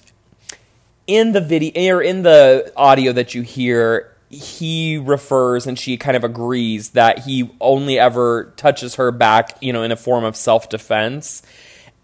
in 1.07 1.31
the 1.31 1.41
video 1.41 1.95
or 1.95 2.01
in 2.01 2.23
the 2.23 2.71
audio 2.77 3.11
that 3.13 3.33
you 3.33 3.41
hear, 3.41 4.15
he 4.29 4.97
refers 4.97 5.67
and 5.67 5.77
she 5.77 5.97
kind 5.97 6.15
of 6.15 6.23
agrees 6.23 6.91
that 6.91 7.19
he 7.19 7.49
only 7.59 7.99
ever 7.99 8.53
touches 8.55 8.95
her 8.95 9.11
back, 9.11 9.57
you 9.61 9.73
know, 9.73 9.83
in 9.83 9.91
a 9.91 9.97
form 9.97 10.23
of 10.23 10.35
self 10.35 10.69
defense 10.69 11.41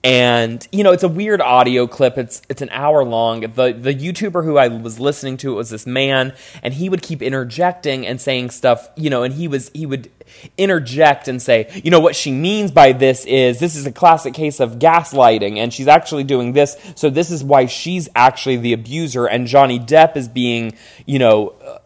and 0.07 0.65
you 0.71 0.85
know 0.85 0.93
it's 0.93 1.03
a 1.03 1.09
weird 1.09 1.41
audio 1.41 1.85
clip. 1.85 2.17
It's 2.17 2.41
it's 2.49 2.61
an 2.61 2.69
hour 2.69 3.03
long. 3.03 3.41
The 3.41 3.73
the 3.73 3.93
youtuber 3.93 4.43
who 4.43 4.57
i 4.57 4.67
was 4.67 4.99
listening 4.99 5.37
to 5.37 5.55
was 5.55 5.69
this 5.69 5.85
man 5.85 6.33
and 6.63 6.73
he 6.73 6.89
would 6.89 7.01
keep 7.01 7.21
interjecting 7.21 8.07
and 8.07 8.19
saying 8.19 8.49
stuff 8.49 8.89
you 8.95 9.09
know 9.09 9.23
and 9.23 9.33
he 9.33 9.47
was 9.47 9.69
he 9.73 9.85
would 9.85 10.09
interject 10.57 11.27
and 11.27 11.41
say 11.41 11.69
you 11.83 11.91
know 11.91 11.99
what 11.99 12.15
she 12.15 12.31
means 12.31 12.71
by 12.71 12.91
this 12.91 13.25
is 13.25 13.59
this 13.59 13.75
is 13.75 13.85
a 13.85 13.91
classic 13.91 14.33
case 14.33 14.59
of 14.59 14.79
gaslighting 14.79 15.57
and 15.57 15.73
she's 15.73 15.87
actually 15.87 16.23
doing 16.23 16.53
this 16.53 16.77
so 16.95 17.09
this 17.09 17.31
is 17.31 17.43
why 17.43 17.65
she's 17.65 18.09
actually 18.15 18.57
the 18.57 18.73
abuser 18.73 19.25
and 19.25 19.47
johnny 19.47 19.79
depp 19.79 20.15
is 20.15 20.27
being 20.27 20.73
you 21.05 21.19
know 21.19 21.49
uh, 21.49 21.77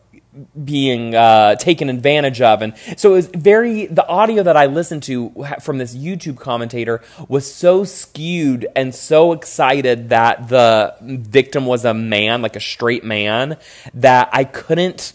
being 0.64 1.14
uh, 1.14 1.56
taken 1.56 1.90
advantage 1.90 2.42
of. 2.42 2.62
And 2.62 2.74
so 2.98 3.12
it 3.12 3.16
was 3.16 3.28
very, 3.28 3.88
the 3.88 4.08
audio 4.08 4.44
that 4.44 4.56
I 4.56 4.68
listened 4.68 5.04
to 5.04 5.46
from 5.62 5.78
this 5.78 5.96
YouTube 5.96 6.38
commentator 6.38 7.02
was 7.28 7.52
so 7.52 7.84
skewed 7.84 8.68
and 8.76 8.96
so 8.96 9.34
excited 9.34 10.10
that 10.10 10.48
the 10.48 10.96
victim 11.02 11.66
was 11.66 11.84
a 11.84 11.94
man, 11.94 12.42
like 12.42 12.56
a 12.56 12.62
straight 12.62 13.04
man, 13.04 13.58
that 13.94 14.30
I 14.32 14.46
couldn't, 14.46 15.14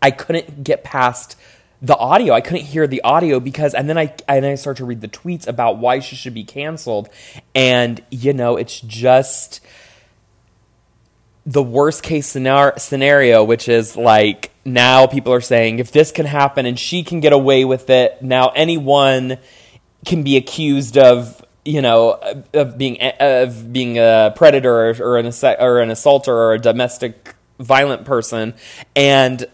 I 0.00 0.10
couldn't 0.10 0.62
get 0.62 0.84
past 0.84 1.36
the 1.82 1.96
audio. 1.96 2.32
I 2.32 2.40
couldn't 2.40 2.64
hear 2.64 2.86
the 2.86 3.02
audio 3.02 3.40
because, 3.40 3.74
and 3.74 3.88
then 3.88 3.98
I 3.98 4.14
and 4.26 4.44
then 4.44 4.52
I 4.52 4.54
start 4.54 4.78
to 4.78 4.86
read 4.86 5.02
the 5.02 5.08
tweets 5.08 5.46
about 5.46 5.78
why 5.78 5.98
she 5.98 6.16
should 6.16 6.32
be 6.32 6.44
canceled, 6.44 7.10
and 7.54 8.02
you 8.10 8.32
know, 8.32 8.56
it's 8.56 8.80
just 8.80 9.60
the 11.46 11.62
worst 11.62 12.02
case 12.02 12.26
scenario, 12.26 13.44
which 13.44 13.68
is 13.68 13.96
like 13.96 14.50
now 14.64 15.06
people 15.06 15.32
are 15.32 15.40
saying 15.40 15.78
if 15.78 15.92
this 15.92 16.10
can 16.10 16.26
happen 16.26 16.64
and 16.66 16.78
she 16.78 17.02
can 17.02 17.20
get 17.20 17.32
away 17.32 17.64
with 17.64 17.90
it, 17.90 18.22
now 18.22 18.48
anyone 18.48 19.38
can 20.06 20.22
be 20.22 20.36
accused 20.36 20.96
of 20.96 21.44
you 21.64 21.82
know 21.82 22.18
of 22.52 22.78
being 22.78 22.98
of 23.20 23.72
being 23.72 23.98
a 23.98 24.32
predator 24.36 24.90
or 25.02 25.18
an 25.18 25.26
or 25.60 25.80
an 25.80 25.90
assaulter 25.90 26.34
or 26.34 26.54
a 26.54 26.58
domestic 26.58 27.34
violent 27.58 28.04
person, 28.04 28.54
and 28.96 29.46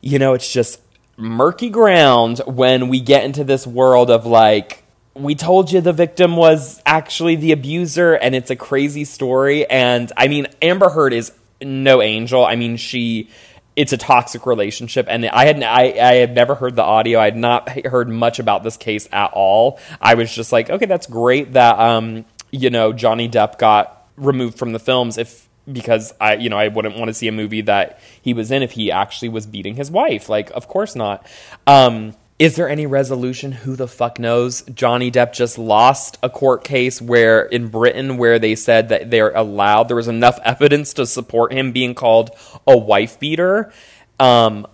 you 0.00 0.18
know 0.18 0.34
it's 0.34 0.52
just 0.52 0.80
murky 1.16 1.68
ground 1.68 2.40
when 2.46 2.88
we 2.88 3.00
get 3.00 3.24
into 3.24 3.44
this 3.44 3.66
world 3.66 4.10
of 4.10 4.24
like 4.24 4.79
we 5.20 5.34
told 5.34 5.70
you 5.70 5.80
the 5.80 5.92
victim 5.92 6.36
was 6.36 6.82
actually 6.86 7.36
the 7.36 7.52
abuser 7.52 8.14
and 8.14 8.34
it's 8.34 8.50
a 8.50 8.56
crazy 8.56 9.04
story. 9.04 9.68
And 9.68 10.10
i 10.16 10.28
mean 10.28 10.46
amber 10.62 10.88
heard 10.88 11.12
is 11.12 11.32
no 11.62 12.02
angel. 12.02 12.44
I 12.44 12.56
mean 12.56 12.76
she 12.76 13.28
it's 13.76 13.92
a 13.92 13.96
toxic 13.96 14.46
relationship. 14.46 15.06
And 15.08 15.26
i 15.26 15.44
had 15.44 15.62
I, 15.62 15.82
I 15.82 16.14
had 16.16 16.34
never 16.34 16.54
heard 16.54 16.76
the 16.76 16.82
audio. 16.82 17.18
I 17.18 17.26
had 17.26 17.36
not 17.36 17.86
heard 17.86 18.08
much 18.08 18.38
about 18.38 18.62
this 18.62 18.76
case 18.76 19.08
at 19.12 19.32
all. 19.32 19.78
I 20.00 20.14
was 20.14 20.34
just 20.34 20.52
like 20.52 20.70
okay 20.70 20.86
that's 20.86 21.06
great 21.06 21.52
that 21.52 21.78
um 21.78 22.24
you 22.50 22.70
know 22.70 22.92
johnny 22.92 23.28
depp 23.28 23.58
got 23.58 24.08
removed 24.16 24.58
from 24.58 24.72
the 24.72 24.80
films 24.80 25.18
if 25.18 25.48
because 25.70 26.12
i 26.20 26.34
you 26.34 26.48
know 26.48 26.58
i 26.58 26.66
wouldn't 26.66 26.96
want 26.96 27.08
to 27.08 27.14
see 27.14 27.28
a 27.28 27.32
movie 27.32 27.60
that 27.60 28.00
he 28.20 28.34
was 28.34 28.50
in 28.50 28.60
if 28.62 28.72
he 28.72 28.90
actually 28.90 29.28
was 29.28 29.46
beating 29.46 29.76
his 29.76 29.90
wife. 29.90 30.28
Like 30.28 30.50
of 30.50 30.66
course 30.66 30.96
not. 30.96 31.26
Um 31.66 32.14
is 32.40 32.56
there 32.56 32.70
any 32.70 32.86
resolution? 32.86 33.52
Who 33.52 33.76
the 33.76 33.86
fuck 33.86 34.18
knows? 34.18 34.62
Johnny 34.62 35.10
Depp 35.10 35.34
just 35.34 35.58
lost 35.58 36.16
a 36.22 36.30
court 36.30 36.64
case 36.64 37.00
where 37.00 37.42
in 37.42 37.68
Britain 37.68 38.16
where 38.16 38.38
they 38.38 38.54
said 38.54 38.88
that 38.88 39.10
they're 39.10 39.36
allowed 39.36 39.88
there 39.88 39.96
was 39.96 40.08
enough 40.08 40.38
evidence 40.44 40.94
to 40.94 41.04
support 41.04 41.52
him 41.52 41.70
being 41.70 41.94
called 41.94 42.30
a 42.66 42.78
wife 42.78 43.20
beater. 43.20 43.70
Um, 44.18 44.66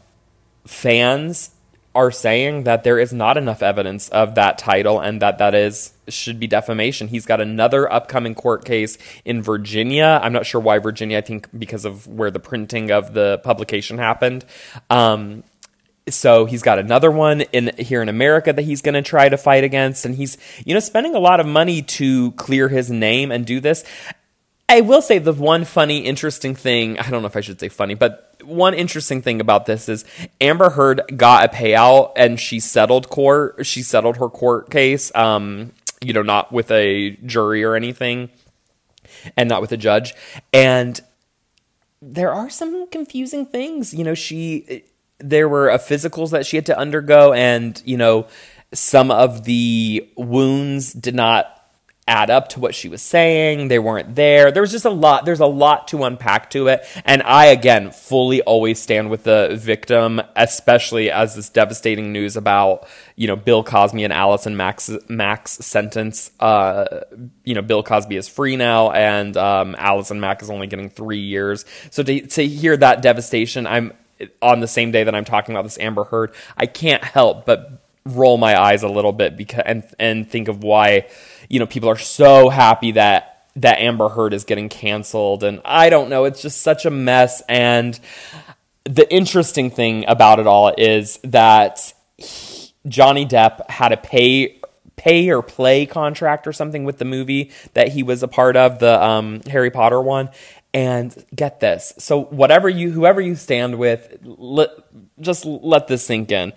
fans 0.65 1.51
are 1.93 2.13
saying 2.13 2.65
that 2.65 2.85
there 2.85 3.01
is 3.01 3.13
not 3.13 3.37
enough 3.37 3.63
evidence 3.63 4.11
of 4.11 4.37
that 4.37 4.59
title 4.59 5.01
and 5.01 5.21
that 5.21 5.39
that 5.39 5.55
is 5.55 5.93
should 6.09 6.39
be 6.39 6.47
defamation. 6.47 7.09
He's 7.09 7.27
got 7.27 7.41
another 7.41 7.93
upcoming 7.93 8.37
court 8.37 8.65
case 8.65 8.97
in 9.25 9.43
Virginia. 9.43 10.21
I'm 10.23 10.33
not 10.33 10.47
sure 10.47 10.61
why 10.61 10.79
Virginia. 10.79 11.19
I 11.19 11.23
think 11.23 11.49
because 11.59 11.85
of 11.85 12.07
where 12.07 12.31
the 12.31 12.39
printing 12.39 12.93
of 12.93 13.13
the 13.13 13.39
publication 13.43 13.99
happened. 13.99 14.45
Um, 14.89 15.43
so 16.09 16.45
he's 16.45 16.63
got 16.63 16.79
another 16.79 17.11
one 17.11 17.41
in 17.41 17.73
here 17.79 18.01
in 18.01 18.09
America 18.09 18.53
that 18.53 18.63
he's 18.63 18.83
going 18.83 18.95
to 18.95 19.03
try 19.03 19.29
to 19.29 19.37
fight 19.37 19.65
against, 19.65 20.05
and 20.05 20.15
he's 20.15 20.39
you 20.65 20.75
know 20.75 20.81
spending 20.81 21.15
a 21.15 21.19
lot 21.19 21.41
of 21.41 21.47
money 21.47 21.83
to 21.83 22.33
clear 22.33 22.69
his 22.69 22.91
name 22.91 23.33
and 23.33 23.45
do 23.47 23.61
this. 23.61 23.85
I 24.69 24.81
will 24.81 25.03
say 25.03 25.19
the 25.19 25.33
one 25.33 25.65
funny, 25.65 26.01
interesting 26.01 26.55
thing. 26.55 26.99
I 26.99 27.09
don't 27.09 27.23
know 27.23 27.29
if 27.29 27.37
I 27.37 27.41
should 27.41 27.61
say 27.61 27.69
funny, 27.69 27.95
but 27.95 28.35
one 28.45 28.75
interesting 28.75 29.23
thing 29.23 29.41
about 29.41 29.67
this 29.67 29.89
is 29.89 30.05
Amber 30.41 30.71
Heard 30.71 31.03
got 31.17 31.45
a 31.45 31.49
payout 31.49 32.13
and 32.17 32.39
she 32.39 32.61
settled 32.61 33.09
court. 33.09 33.65
She 33.65 33.83
settled 33.83 34.17
her 34.17 34.29
court 34.29 34.71
case. 34.71 35.13
Um, 35.15 35.73
you 36.03 36.13
know, 36.13 36.23
not 36.23 36.53
with 36.53 36.71
a 36.71 37.11
jury 37.25 37.65
or 37.65 37.75
anything, 37.75 38.31
and 39.37 39.49
not 39.49 39.61
with 39.61 39.73
a 39.73 39.77
judge. 39.77 40.15
And 40.53 41.01
there 42.03 42.33
are 42.33 42.51
some 42.51 42.89
confusing 42.89 43.47
things. 43.47 43.95
You 43.95 44.05
know, 44.05 44.15
she 44.15 44.85
there 45.19 45.49
were 45.49 45.71
uh, 45.71 45.79
physicals 45.79 46.31
that 46.31 46.47
she 46.47 46.57
had 46.57 46.67
to 46.67 46.79
undergo, 46.79 47.33
and 47.33 47.81
you 47.85 47.97
know, 47.97 48.27
some 48.73 49.11
of 49.11 49.45
the 49.45 50.09
wounds 50.17 50.93
did 50.93 51.15
not 51.15 51.53
add 52.09 52.31
up 52.31 52.49
to 52.49 52.61
what 52.61 52.75
she 52.75 52.89
was 52.89 53.03
saying. 53.03 53.67
They 53.67 53.81
weren't 53.81 54.15
there. 54.15 54.53
There 54.53 54.63
was 54.63 54.71
just 54.71 54.85
a 54.85 54.91
lot. 54.91 55.25
There's 55.25 55.41
a 55.41 55.47
lot 55.47 55.89
to 55.89 56.05
unpack 56.05 56.51
to 56.51 56.69
it. 56.69 56.87
And 57.05 57.21
I, 57.23 57.47
again, 57.47 57.91
fully 57.91 58.43
always 58.43 58.81
stand 58.81 59.11
with 59.11 59.25
the 59.25 59.57
victim, 59.59 60.21
especially 60.37 61.11
as 61.11 61.35
this 61.35 61.49
devastating 61.49 62.13
news 62.13 62.37
about, 62.37 62.87
you 63.17 63.27
know, 63.27 63.35
Bill 63.35 63.65
Cosby 63.65 64.05
and 64.05 64.13
Allison 64.13 64.57
Mack's, 64.57 64.89
Mack's 65.09 65.53
sentence. 65.53 66.31
Uh, 66.39 67.01
you 67.43 67.55
know, 67.55 67.63
Bill 67.63 67.83
Cosby 67.83 68.17
is 68.17 68.29
free 68.29 68.55
now 68.55 68.93
and, 68.93 69.37
um, 69.37 69.75
Allison 69.77 70.21
Mack 70.21 70.43
is 70.43 70.51
only 70.51 70.69
getting 70.69 70.91
three 70.91 71.23
years. 71.23 71.65
So 71.91 72.05
to, 72.05 72.21
to 72.21 72.47
hear 72.47 72.77
that 72.77 73.03
devastation, 73.03 73.67
I'm, 73.67 73.93
on 74.43 74.61
the 74.61 74.69
same 74.69 74.91
day 74.91 75.05
that 75.05 75.15
I'm 75.15 75.25
talking 75.25 75.55
about 75.55 75.63
this 75.63 75.79
Amber 75.79 76.05
Heard, 76.05 76.35
I 76.57 76.67
can't 76.67 77.03
help 77.05 77.47
but 77.47 77.83
roll 78.05 78.39
my 78.39 78.61
eyes 78.61 78.83
a 78.83 78.89
little 78.89 79.13
bit 79.13 79.37
because 79.37 79.63
and 79.67 79.83
and 79.99 80.31
think 80.31 80.47
of 80.49 80.63
why 80.63 81.09
you 81.49 81.59
know 81.59 81.67
people 81.67 81.89
are 81.89 81.99
so 81.99 82.49
happy 82.49 82.93
that 82.93 83.37
that 83.57 83.79
Amber 83.79 84.09
Heard 84.11 84.35
is 84.35 84.45
getting 84.45 84.69
canceled. 84.69 85.43
And 85.43 85.61
I 85.65 85.91
don't 85.91 86.09
know 86.09 86.25
it's 86.25 86.43
just 86.43 86.63
such 86.63 86.85
a 86.85 86.91
mess. 86.91 87.43
And 87.49 87.99
the 88.85 89.13
interesting 89.13 89.71
thing 89.71 90.05
about 90.07 90.39
it 90.39 90.47
all 90.47 90.73
is 90.77 91.19
that 91.25 91.93
he, 92.17 92.73
Johnny 92.87 93.27
Depp 93.27 93.69
had 93.69 93.93
a 93.93 93.97
pay 93.97 94.61
pay 94.97 95.31
or 95.31 95.43
play 95.43 95.85
contract 95.85 96.47
or 96.47 96.53
something 96.53 96.85
with 96.85 96.99
the 96.99 97.05
movie 97.05 97.51
that 97.75 97.89
he 97.89 98.03
was 98.03 98.23
a 98.23 98.29
part 98.29 98.57
of 98.57 98.79
the 98.79 99.03
um, 99.03 99.41
Harry 99.49 99.71
Potter 99.71 100.01
one 100.01 100.31
and 100.75 101.25
get 101.35 101.61
this. 101.61 101.93
So 101.99 102.25
whatever 102.25 102.69
you 102.69 102.91
whoever 102.91 103.21
you 103.21 103.35
stand 103.35 103.79
with, 103.79 104.19
let, 104.23 104.71
just 105.21 105.45
let 105.45 105.89
this 105.89 106.05
sink 106.05 106.31
in. 106.31 106.53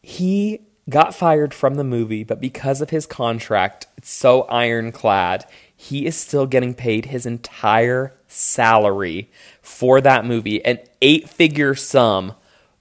He 0.00 0.62
got 0.88 1.14
fired 1.14 1.52
from 1.52 1.74
the 1.74 1.84
movie, 1.84 2.24
but 2.24 2.40
because 2.40 2.80
of 2.80 2.90
his 2.90 3.04
contract, 3.04 3.86
it's 3.96 4.10
so 4.10 4.42
ironclad, 4.44 5.44
he 5.76 6.06
is 6.06 6.16
still 6.16 6.46
getting 6.46 6.72
paid 6.74 7.06
his 7.06 7.26
entire 7.26 8.14
salary 8.26 9.30
for 9.60 10.00
that 10.00 10.24
movie, 10.24 10.64
an 10.64 10.78
eight-figure 11.02 11.74
sum 11.74 12.34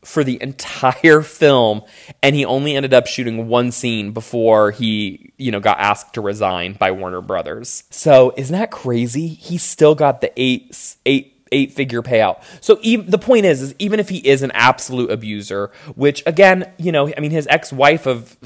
for 0.08 0.24
the 0.24 0.42
entire 0.42 1.22
film 1.22 1.82
and 2.24 2.36
he 2.36 2.46
only 2.46 2.76
ended 2.76 2.94
up 2.94 3.08
shooting 3.08 3.48
one 3.48 3.72
scene 3.72 4.12
before 4.12 4.72
he 4.72 5.34
you 5.38 5.52
know 5.52 5.60
got 5.60 5.80
asked 5.80 6.14
to 6.14 6.22
resign 6.22 6.74
by 6.74 6.92
Warner 6.92 7.22
Brothers. 7.22 7.84
So 7.90 8.34
isn't 8.38 8.58
that 8.58 8.72
crazy? 8.72 9.28
He 9.28 9.58
still 9.58 9.96
got 9.96 10.22
the 10.22 10.32
eight 10.38 10.96
eight 11.06 11.34
eight 11.52 11.72
figure 11.72 12.02
payout. 12.02 12.42
So 12.62 12.80
even, 12.82 13.10
the 13.10 13.18
point 13.18 13.46
is, 13.46 13.62
is 13.62 13.76
even 13.80 14.00
if 14.00 14.10
he 14.10 14.18
is 14.18 14.44
an 14.44 14.52
absolute 14.52 15.12
abuser, 15.12 15.72
which 15.96 16.24
again, 16.26 16.72
you 16.78 16.92
know, 16.92 17.12
I 17.16 17.20
mean, 17.20 17.32
his 17.32 17.48
ex 17.50 17.72
wife 17.72 18.06
of 18.06 18.38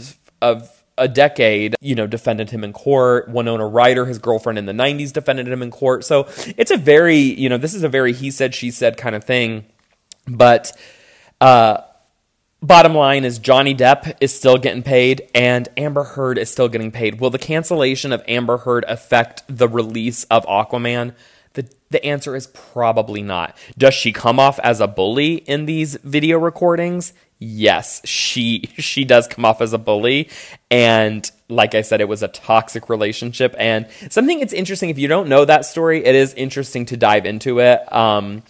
of 0.42 0.84
a 0.98 1.08
decade, 1.08 1.76
you 1.82 1.96
know, 1.96 2.06
defended 2.06 2.50
him 2.52 2.64
in 2.64 2.74
court. 2.74 3.30
Winona 3.30 3.66
Ryder, 3.66 4.06
his 4.06 4.20
girlfriend 4.20 4.60
in 4.60 4.66
the 4.66 4.74
90s, 4.74 5.12
defended 5.12 5.48
him 5.48 5.64
in 5.64 5.72
court. 5.72 6.04
So 6.04 6.28
it's 6.58 6.70
a 6.70 6.78
very, 6.78 7.18
you 7.18 7.50
know, 7.50 7.58
this 7.58 7.74
is 7.74 7.84
a 7.84 7.90
very 7.90 8.14
he 8.14 8.30
said, 8.30 8.54
she 8.54 8.72
said 8.72 8.98
kind 8.98 9.16
of 9.16 9.24
thing. 9.24 9.66
But 10.28 10.74
uh, 11.42 11.82
bottom 12.62 12.94
line 12.94 13.26
is 13.26 13.40
Johnny 13.40 13.74
Depp 13.76 14.16
is 14.22 14.34
still 14.34 14.58
getting 14.58 14.84
paid 14.84 15.28
and 15.34 15.68
Amber 15.76 16.04
Heard 16.04 16.38
is 16.38 16.52
still 16.52 16.70
getting 16.70 16.92
paid. 16.92 17.20
Will 17.20 17.32
the 17.32 17.40
cancellation 17.40 18.14
of 18.14 18.24
Amber 18.28 18.58
Heard 18.58 18.86
affect 18.88 19.44
the 19.48 19.68
release 19.68 20.24
of 20.26 20.46
Aquaman? 20.46 21.16
The, 21.54 21.68
the 21.90 22.06
answer 22.06 22.36
is 22.36 22.48
probably 22.48 23.22
not. 23.22 23.58
Does 23.78 23.94
she 23.94 24.14
come 24.14 24.40
off 24.40 24.60
as 24.60 24.80
a 24.80 24.88
bully 24.88 25.36
in 25.36 25.66
these 25.66 25.96
video 26.04 26.38
recordings? 26.38 27.12
Yes, 27.40 28.08
she 28.08 28.70
she 28.78 29.04
does 29.04 29.28
come 29.28 29.44
off 29.44 29.62
as 29.62 29.74
a 29.74 29.80
bully 29.80 30.30
and 30.70 31.30
like 31.50 31.74
I 31.74 31.82
said 31.82 32.00
it 32.00 32.08
was 32.08 32.22
a 32.22 32.28
toxic 32.28 32.88
relationship 32.88 33.56
and 33.58 33.88
something 34.10 34.40
it's 34.40 34.54
interesting 34.54 34.90
if 34.92 35.00
you 35.00 35.08
don't 35.08 35.28
know 35.28 35.44
that 35.44 35.66
story 35.66 36.06
it 36.06 36.16
is 36.16 36.34
interesting 36.36 36.86
to 36.86 36.98
dive 36.98 37.26
into 37.26 37.60
it 37.60 37.92
um, 37.92 38.44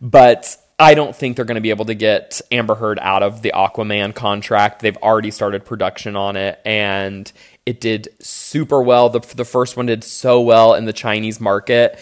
but 0.00 0.56
I 0.80 0.94
don't 0.94 1.14
think 1.14 1.34
they're 1.34 1.44
going 1.44 1.56
to 1.56 1.60
be 1.60 1.70
able 1.70 1.86
to 1.86 1.94
get 1.94 2.40
Amber 2.52 2.76
Heard 2.76 3.00
out 3.00 3.24
of 3.24 3.42
the 3.42 3.52
Aquaman 3.52 4.14
contract. 4.14 4.80
They've 4.80 4.96
already 4.98 5.32
started 5.32 5.64
production 5.64 6.14
on 6.14 6.36
it, 6.36 6.60
and 6.64 7.30
it 7.66 7.80
did 7.80 8.08
super 8.20 8.80
well. 8.80 9.08
The, 9.10 9.18
the 9.34 9.44
first 9.44 9.76
one 9.76 9.86
did 9.86 10.04
so 10.04 10.40
well 10.40 10.74
in 10.74 10.84
the 10.84 10.92
Chinese 10.92 11.40
market. 11.40 11.98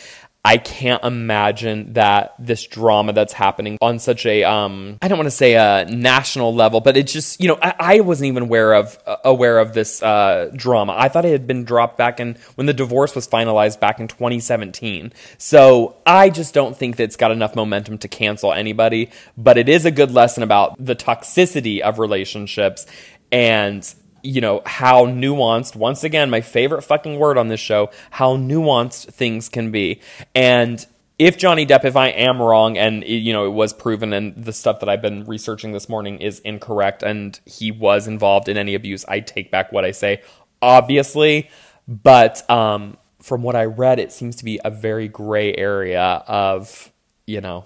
I 0.46 0.58
can't 0.58 1.02
imagine 1.02 1.94
that 1.94 2.36
this 2.38 2.64
drama 2.68 3.12
that's 3.12 3.32
happening 3.32 3.78
on 3.82 3.98
such 3.98 4.24
a 4.26 4.44
um 4.44 4.96
I 5.02 5.08
don't 5.08 5.18
want 5.18 5.26
to 5.26 5.32
say 5.32 5.54
a 5.54 5.84
national 5.86 6.54
level, 6.54 6.80
but 6.80 6.96
it's 6.96 7.12
just 7.12 7.40
you 7.40 7.48
know 7.48 7.58
I, 7.60 7.74
I 7.80 8.00
wasn't 8.00 8.28
even 8.28 8.44
aware 8.44 8.72
of 8.74 8.96
uh, 9.06 9.16
aware 9.24 9.58
of 9.58 9.74
this 9.74 10.00
uh, 10.04 10.52
drama. 10.54 10.94
I 10.96 11.08
thought 11.08 11.24
it 11.24 11.32
had 11.32 11.48
been 11.48 11.64
dropped 11.64 11.98
back 11.98 12.20
in 12.20 12.38
when 12.54 12.68
the 12.68 12.72
divorce 12.72 13.16
was 13.16 13.26
finalized 13.26 13.80
back 13.80 13.98
in 13.98 14.06
2017. 14.06 15.12
So 15.36 15.96
I 16.06 16.30
just 16.30 16.54
don't 16.54 16.76
think 16.76 16.94
that 16.96 17.02
it's 17.02 17.16
got 17.16 17.32
enough 17.32 17.56
momentum 17.56 17.98
to 17.98 18.06
cancel 18.06 18.52
anybody. 18.52 19.10
But 19.36 19.58
it 19.58 19.68
is 19.68 19.84
a 19.84 19.90
good 19.90 20.12
lesson 20.12 20.44
about 20.44 20.76
the 20.78 20.94
toxicity 20.94 21.80
of 21.80 21.98
relationships 21.98 22.86
and 23.32 23.92
you 24.26 24.40
know, 24.40 24.60
how 24.66 25.06
nuanced, 25.06 25.76
once 25.76 26.02
again, 26.04 26.28
my 26.28 26.40
favorite 26.40 26.82
fucking 26.82 27.18
word 27.18 27.38
on 27.38 27.48
this 27.48 27.60
show, 27.60 27.90
how 28.10 28.36
nuanced 28.36 29.12
things 29.12 29.48
can 29.48 29.70
be. 29.70 30.00
And 30.34 30.84
if 31.18 31.38
Johnny 31.38 31.64
Depp, 31.64 31.84
if 31.84 31.96
I 31.96 32.08
am 32.08 32.42
wrong, 32.42 32.76
and 32.76 33.04
you 33.04 33.32
know 33.32 33.46
it 33.46 33.50
was 33.50 33.72
proven, 33.72 34.12
and 34.12 34.36
the 34.36 34.52
stuff 34.52 34.80
that 34.80 34.88
I've 34.88 35.00
been 35.00 35.24
researching 35.24 35.72
this 35.72 35.88
morning 35.88 36.18
is 36.20 36.40
incorrect, 36.40 37.02
and 37.02 37.38
he 37.46 37.70
was 37.70 38.06
involved 38.06 38.48
in 38.48 38.58
any 38.58 38.74
abuse, 38.74 39.04
I 39.06 39.20
take 39.20 39.50
back 39.50 39.72
what 39.72 39.84
I 39.84 39.92
say, 39.92 40.22
obviously. 40.60 41.48
But 41.88 42.48
um, 42.50 42.98
from 43.22 43.42
what 43.42 43.56
I 43.56 43.64
read, 43.64 43.98
it 43.98 44.12
seems 44.12 44.36
to 44.36 44.44
be 44.44 44.60
a 44.64 44.70
very 44.70 45.08
gray 45.08 45.54
area 45.54 46.02
of 46.26 46.92
you 47.26 47.40
know 47.40 47.64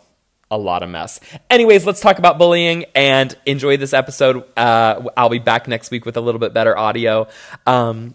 a 0.51 0.59
lot 0.59 0.83
of 0.83 0.91
mess. 0.91 1.21
Anyways, 1.49 1.87
let's 1.87 2.01
talk 2.01 2.19
about 2.19 2.39
bullying 2.39 2.85
and 2.95 3.35
enjoy 3.47 3.77
this 3.77 3.93
episode. 3.93 4.45
Uh, 4.57 5.03
I'll 5.17 5.29
be 5.29 5.39
back 5.39 5.69
next 5.69 5.91
week 5.91 6.05
with 6.05 6.17
a 6.17 6.21
little 6.21 6.41
bit 6.41 6.53
better 6.53 6.77
audio. 6.77 7.29
Um, 7.67 8.15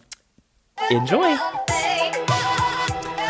enjoy. 0.92 1.38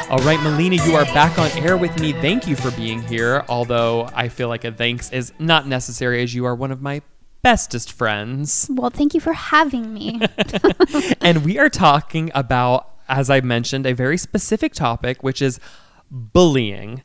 All 0.08 0.20
right, 0.20 0.40
Melina, 0.42 0.76
you 0.86 0.96
are 0.96 1.06
back 1.06 1.38
on 1.40 1.50
air 1.64 1.78
with 1.78 2.00
me. 2.00 2.14
Thank 2.14 2.48
you 2.48 2.56
for 2.56 2.72
being 2.72 3.02
here. 3.04 3.44
Although 3.50 4.10
I 4.14 4.30
feel 4.30 4.48
like 4.48 4.64
a 4.64 4.72
thanks 4.72 5.12
is 5.12 5.34
not 5.40 5.68
necessary 5.68 6.22
as 6.22 6.34
you 6.34 6.46
are 6.46 6.56
one 6.56 6.72
of 6.72 6.82
my 6.82 7.02
bestest 7.42 7.92
friends. 7.92 8.68
Well, 8.72 8.90
thank 8.90 9.14
you 9.14 9.20
for 9.20 9.34
having 9.34 9.94
me. 9.94 10.22
and 11.22 11.44
we 11.46 11.60
are 11.60 11.70
talking 11.70 12.32
about, 12.34 12.94
as 13.08 13.30
I 13.30 13.42
mentioned, 13.42 13.86
a 13.86 13.94
very 13.94 14.18
specific 14.18 14.74
topic, 14.74 15.24
which 15.24 15.42
is 15.42 15.60
bullying. 16.10 17.04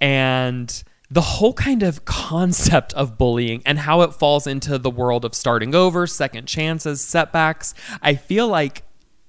And 0.00 0.82
the 1.12 1.20
whole 1.20 1.52
kind 1.52 1.82
of 1.82 2.06
concept 2.06 2.94
of 2.94 3.18
bullying 3.18 3.62
and 3.66 3.80
how 3.80 4.00
it 4.00 4.14
falls 4.14 4.46
into 4.46 4.78
the 4.78 4.88
world 4.88 5.26
of 5.26 5.34
starting 5.34 5.74
over, 5.74 6.06
second 6.06 6.46
chances, 6.46 7.02
setbacks. 7.02 7.74
I 8.00 8.14
feel 8.14 8.48
like 8.48 8.82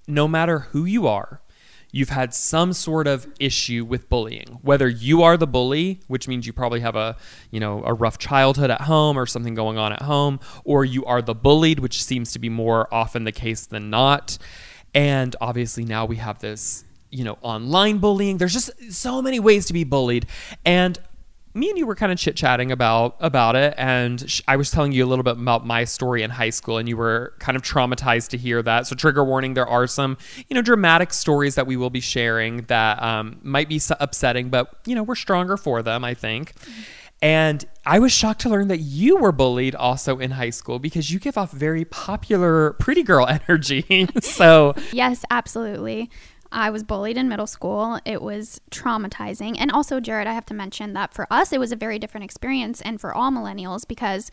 no 0.07 0.25
matter 0.25 0.59
who 0.59 0.85
you 0.85 1.07
are, 1.07 1.41
you've 1.91 2.07
had 2.07 2.33
some 2.33 2.71
sort 2.71 3.05
of 3.05 3.27
issue 3.37 3.83
with 3.83 4.07
bullying. 4.07 4.59
Whether 4.61 4.87
you 4.87 5.23
are 5.23 5.35
the 5.35 5.45
bully 5.45 5.99
which 6.07 6.25
means 6.25 6.47
you 6.47 6.53
probably 6.53 6.79
have 6.79 6.95
a 6.95 7.17
you 7.51 7.59
know 7.59 7.83
a 7.85 7.93
rough 7.93 8.17
childhood 8.17 8.71
at 8.71 8.81
home 8.81 9.19
or 9.19 9.25
something 9.25 9.53
going 9.53 9.77
on 9.77 9.91
at 9.91 10.03
home 10.03 10.39
or 10.63 10.85
you 10.85 11.03
are 11.03 11.21
the 11.21 11.35
bullied 11.35 11.79
which 11.79 12.01
seems 12.01 12.31
to 12.31 12.39
be 12.39 12.47
more 12.47 12.91
often 12.93 13.25
the 13.25 13.33
case 13.33 13.65
than 13.65 13.89
not. 13.89 14.37
And 14.93 15.35
obviously 15.41 15.83
now 15.83 16.05
we 16.05 16.15
have 16.15 16.39
this 16.39 16.85
you 17.09 17.25
know 17.25 17.37
online 17.41 17.97
bullying. 17.97 18.37
There's 18.37 18.53
just 18.53 18.71
so 18.93 19.21
many 19.21 19.41
ways 19.41 19.65
to 19.65 19.73
be 19.73 19.83
bullied. 19.83 20.27
And 20.63 20.97
me 21.53 21.69
and 21.69 21.77
you 21.77 21.85
were 21.85 21.95
kind 21.95 22.11
of 22.11 22.17
chit 22.17 22.35
chatting 22.35 22.71
about 22.71 23.15
about 23.19 23.55
it, 23.55 23.73
and 23.77 24.29
sh- 24.29 24.41
I 24.47 24.55
was 24.55 24.71
telling 24.71 24.91
you 24.91 25.05
a 25.05 25.07
little 25.07 25.23
bit 25.23 25.37
about 25.37 25.65
my 25.65 25.83
story 25.83 26.23
in 26.23 26.29
high 26.29 26.49
school, 26.49 26.77
and 26.77 26.89
you 26.89 26.97
were 26.97 27.33
kind 27.39 27.55
of 27.55 27.61
traumatized 27.61 28.29
to 28.29 28.37
hear 28.37 28.61
that. 28.63 28.87
So, 28.87 28.95
trigger 28.95 29.23
warning: 29.23 29.53
there 29.53 29.67
are 29.67 29.87
some 29.87 30.17
you 30.49 30.55
know 30.55 30.61
dramatic 30.61 31.13
stories 31.13 31.55
that 31.55 31.67
we 31.67 31.77
will 31.77 31.89
be 31.89 31.99
sharing 31.99 32.63
that 32.63 33.01
um, 33.01 33.39
might 33.43 33.69
be 33.69 33.79
upsetting, 33.99 34.49
but 34.49 34.79
you 34.85 34.95
know 34.95 35.03
we're 35.03 35.15
stronger 35.15 35.57
for 35.57 35.81
them, 35.83 36.03
I 36.03 36.13
think. 36.13 36.53
And 37.23 37.63
I 37.85 37.99
was 37.99 38.11
shocked 38.11 38.41
to 38.41 38.49
learn 38.49 38.67
that 38.67 38.79
you 38.79 39.15
were 39.15 39.31
bullied 39.31 39.75
also 39.75 40.19
in 40.19 40.31
high 40.31 40.49
school 40.49 40.77
because 40.77 41.09
you 41.09 41.19
give 41.19 41.37
off 41.37 41.51
very 41.51 41.85
popular 41.85 42.73
pretty 42.73 43.01
girl 43.01 43.25
energy. 43.47 44.09
so, 44.21 44.75
yes, 44.91 45.23
absolutely. 45.31 46.09
I 46.53 46.69
was 46.69 46.83
bullied 46.83 47.17
in 47.17 47.27
middle 47.27 47.47
school. 47.47 47.99
It 48.05 48.21
was 48.21 48.61
traumatizing. 48.71 49.57
And 49.59 49.71
also, 49.71 49.99
Jared, 49.99 50.27
I 50.27 50.33
have 50.33 50.45
to 50.45 50.53
mention 50.53 50.93
that 50.93 51.13
for 51.13 51.27
us, 51.31 51.51
it 51.51 51.59
was 51.59 51.71
a 51.71 51.75
very 51.75 51.99
different 51.99 52.23
experience 52.23 52.79
and 52.81 53.01
for 53.01 53.13
all 53.13 53.31
millennials 53.31 53.87
because 53.87 54.31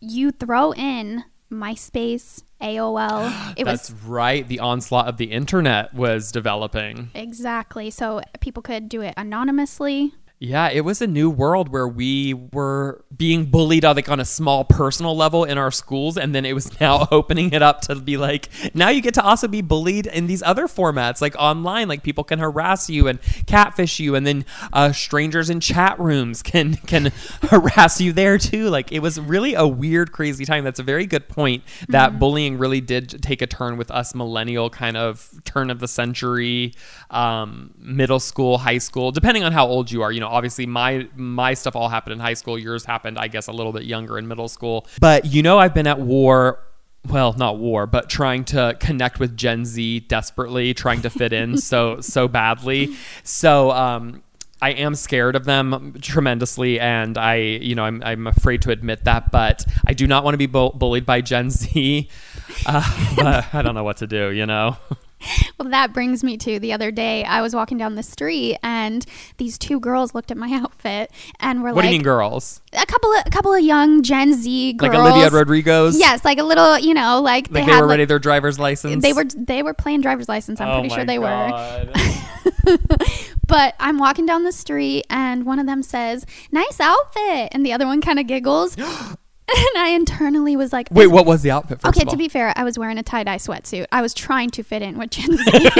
you 0.00 0.30
throw 0.30 0.72
in 0.72 1.24
MySpace, 1.50 2.42
AOL. 2.60 3.54
It 3.56 3.64
That's 3.64 3.90
was, 3.90 4.02
right. 4.02 4.46
The 4.46 4.60
onslaught 4.60 5.08
of 5.08 5.16
the 5.16 5.32
internet 5.32 5.92
was 5.92 6.30
developing. 6.30 7.10
Exactly. 7.14 7.90
So 7.90 8.20
people 8.40 8.62
could 8.62 8.88
do 8.88 9.00
it 9.00 9.14
anonymously. 9.16 10.14
Yeah, 10.42 10.70
it 10.70 10.86
was 10.86 11.02
a 11.02 11.06
new 11.06 11.28
world 11.28 11.68
where 11.68 11.86
we 11.86 12.32
were 12.32 13.04
being 13.14 13.44
bullied 13.50 13.84
on 13.84 13.94
like 13.94 14.08
on 14.08 14.20
a 14.20 14.24
small 14.24 14.64
personal 14.64 15.14
level 15.14 15.44
in 15.44 15.58
our 15.58 15.70
schools, 15.70 16.16
and 16.16 16.34
then 16.34 16.46
it 16.46 16.54
was 16.54 16.80
now 16.80 17.06
opening 17.10 17.52
it 17.52 17.60
up 17.60 17.82
to 17.82 17.94
be 17.94 18.16
like 18.16 18.48
now 18.74 18.88
you 18.88 19.02
get 19.02 19.12
to 19.14 19.22
also 19.22 19.46
be 19.46 19.60
bullied 19.60 20.06
in 20.06 20.26
these 20.26 20.42
other 20.42 20.66
formats, 20.66 21.20
like 21.20 21.36
online, 21.38 21.88
like 21.88 22.02
people 22.02 22.24
can 22.24 22.38
harass 22.38 22.88
you 22.88 23.06
and 23.06 23.18
catfish 23.44 24.00
you, 24.00 24.14
and 24.14 24.26
then 24.26 24.46
uh, 24.72 24.92
strangers 24.92 25.50
in 25.50 25.60
chat 25.60 26.00
rooms 26.00 26.42
can 26.50 26.76
can 26.76 27.12
harass 27.42 28.00
you 28.00 28.14
there 28.14 28.38
too. 28.38 28.70
Like 28.70 28.92
it 28.92 29.00
was 29.00 29.20
really 29.20 29.52
a 29.52 29.68
weird, 29.68 30.10
crazy 30.10 30.46
time. 30.46 30.64
That's 30.64 30.80
a 30.80 30.82
very 30.82 31.04
good 31.04 31.28
point. 31.28 31.64
That 31.90 32.12
mm-hmm. 32.12 32.18
bullying 32.18 32.56
really 32.56 32.80
did 32.80 33.22
take 33.22 33.42
a 33.42 33.46
turn 33.46 33.76
with 33.76 33.90
us 33.90 34.14
millennial 34.14 34.70
kind 34.70 34.96
of 34.96 35.38
turn 35.44 35.68
of 35.68 35.80
the 35.80 35.88
century, 35.88 36.72
um, 37.10 37.74
middle 37.78 38.20
school, 38.20 38.56
high 38.56 38.78
school, 38.78 39.12
depending 39.12 39.44
on 39.44 39.52
how 39.52 39.66
old 39.66 39.90
you 39.90 40.00
are. 40.00 40.10
You 40.10 40.20
know 40.20 40.29
obviously 40.30 40.66
my 40.66 41.08
my 41.16 41.54
stuff 41.54 41.76
all 41.76 41.88
happened 41.88 42.14
in 42.14 42.20
high 42.20 42.34
school. 42.34 42.58
Yours 42.58 42.84
happened, 42.84 43.18
I 43.18 43.28
guess, 43.28 43.48
a 43.48 43.52
little 43.52 43.72
bit 43.72 43.84
younger 43.84 44.18
in 44.18 44.28
middle 44.28 44.48
school. 44.48 44.86
But 45.00 45.26
you 45.26 45.42
know, 45.42 45.58
I've 45.58 45.74
been 45.74 45.86
at 45.86 46.00
war 46.00 46.60
well, 47.08 47.32
not 47.32 47.58
war, 47.58 47.86
but 47.86 48.10
trying 48.10 48.44
to 48.44 48.76
connect 48.78 49.18
with 49.18 49.36
Gen 49.36 49.64
Z 49.64 50.00
desperately, 50.00 50.74
trying 50.74 51.02
to 51.02 51.10
fit 51.10 51.32
in 51.32 51.56
so 51.56 52.00
so 52.00 52.28
badly. 52.28 52.94
So 53.22 53.70
um, 53.70 54.22
I 54.60 54.70
am 54.72 54.94
scared 54.94 55.34
of 55.34 55.44
them 55.44 55.94
tremendously, 56.02 56.78
and 56.78 57.16
I, 57.16 57.36
you 57.36 57.74
know, 57.74 57.84
I'm, 57.84 58.02
I'm 58.04 58.26
afraid 58.26 58.62
to 58.62 58.70
admit 58.70 59.04
that. 59.04 59.32
But 59.32 59.64
I 59.86 59.94
do 59.94 60.06
not 60.06 60.24
want 60.24 60.34
to 60.34 60.38
be 60.38 60.46
bu- 60.46 60.72
bullied 60.72 61.06
by 61.06 61.20
Gen 61.20 61.50
Z. 61.50 62.08
Uh, 62.66 63.14
but 63.16 63.54
I 63.54 63.62
don't 63.62 63.74
know 63.74 63.84
what 63.84 63.98
to 63.98 64.06
do, 64.08 64.30
you 64.32 64.44
know. 64.44 64.76
well, 65.58 65.68
that 65.68 65.92
brings 65.92 66.24
me 66.24 66.36
to 66.38 66.58
the 66.58 66.72
other 66.72 66.90
day. 66.90 67.24
I 67.24 67.42
was 67.42 67.54
walking 67.54 67.78
down 67.78 67.94
the 67.94 68.02
street, 68.02 68.58
and 68.62 69.04
these 69.36 69.58
two 69.58 69.80
girls 69.80 70.14
looked 70.14 70.30
at 70.30 70.36
my 70.36 70.50
outfit 70.52 71.10
and 71.38 71.62
were 71.62 71.68
what 71.68 71.76
like, 71.76 71.76
"What 71.76 71.82
do 71.82 71.88
you 71.88 71.94
mean, 71.94 72.02
girls?" 72.02 72.60
A 72.72 72.86
couple 72.86 73.12
of 73.12 73.22
a 73.26 73.30
couple 73.30 73.52
of 73.52 73.62
young 73.62 74.02
Gen 74.02 74.34
Z 74.34 74.74
girls, 74.74 74.92
like 74.92 75.00
Olivia 75.00 75.30
Rodrigo's. 75.30 75.98
Yes, 75.98 76.24
like 76.24 76.38
a 76.38 76.44
little, 76.44 76.78
you 76.78 76.94
know, 76.94 77.20
like 77.20 77.48
they, 77.48 77.60
like 77.60 77.66
they 77.66 77.72
had, 77.72 77.80
were 77.82 77.88
ready 77.88 78.04
their 78.04 78.18
driver's 78.18 78.58
license. 78.58 79.02
They 79.02 79.12
were 79.12 79.24
they 79.24 79.62
were 79.62 79.74
playing 79.74 80.00
driver's 80.00 80.28
license. 80.28 80.60
I'm 80.60 80.68
oh 80.68 80.80
pretty 80.80 80.94
sure 80.94 81.04
they 81.04 81.18
God. 81.18 81.94
were. 81.94 82.76
but 83.46 83.74
I'm 83.78 83.98
walking 83.98 84.26
down 84.26 84.44
the 84.44 84.52
street, 84.52 85.06
and 85.10 85.44
one 85.44 85.58
of 85.58 85.66
them 85.66 85.82
says, 85.82 86.24
"Nice 86.50 86.80
outfit," 86.80 87.48
and 87.52 87.64
the 87.64 87.72
other 87.72 87.86
one 87.86 88.00
kind 88.00 88.18
of 88.18 88.26
giggles. 88.26 88.76
and 89.56 89.78
I 89.78 89.88
internally 89.88 90.56
was 90.56 90.72
like, 90.72 90.88
"Wait, 90.90 91.08
what 91.08 91.26
was 91.26 91.42
the 91.42 91.50
outfit?" 91.50 91.80
For 91.80 91.88
okay, 91.88 92.04
to 92.04 92.16
be 92.16 92.28
fair, 92.28 92.52
I 92.56 92.64
was 92.64 92.78
wearing 92.78 92.98
a 92.98 93.02
tie 93.02 93.24
dye 93.24 93.36
sweatsuit. 93.36 93.86
I 93.90 94.02
was 94.02 94.14
trying 94.14 94.50
to 94.50 94.62
fit 94.62 94.82
in 94.82 94.98
with 94.98 95.10
Gen 95.10 95.36
Z. 95.36 95.70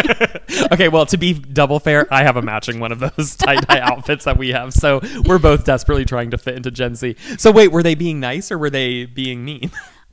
okay, 0.72 0.88
well, 0.88 1.06
to 1.06 1.16
be 1.16 1.34
double 1.34 1.78
fair, 1.78 2.12
I 2.12 2.22
have 2.22 2.36
a 2.36 2.42
matching 2.42 2.80
one 2.80 2.92
of 2.92 2.98
those 2.98 3.36
tie 3.36 3.56
dye 3.56 3.80
outfits 3.80 4.24
that 4.24 4.36
we 4.38 4.50
have, 4.50 4.72
so 4.72 5.00
we're 5.24 5.38
both 5.38 5.64
desperately 5.64 6.04
trying 6.04 6.30
to 6.30 6.38
fit 6.38 6.56
into 6.56 6.70
Gen 6.70 6.94
Z. 6.94 7.16
So, 7.38 7.50
wait, 7.50 7.68
were 7.68 7.82
they 7.82 7.94
being 7.94 8.20
nice 8.20 8.50
or 8.50 8.58
were 8.58 8.70
they 8.70 9.06
being 9.06 9.44
mean? 9.44 9.70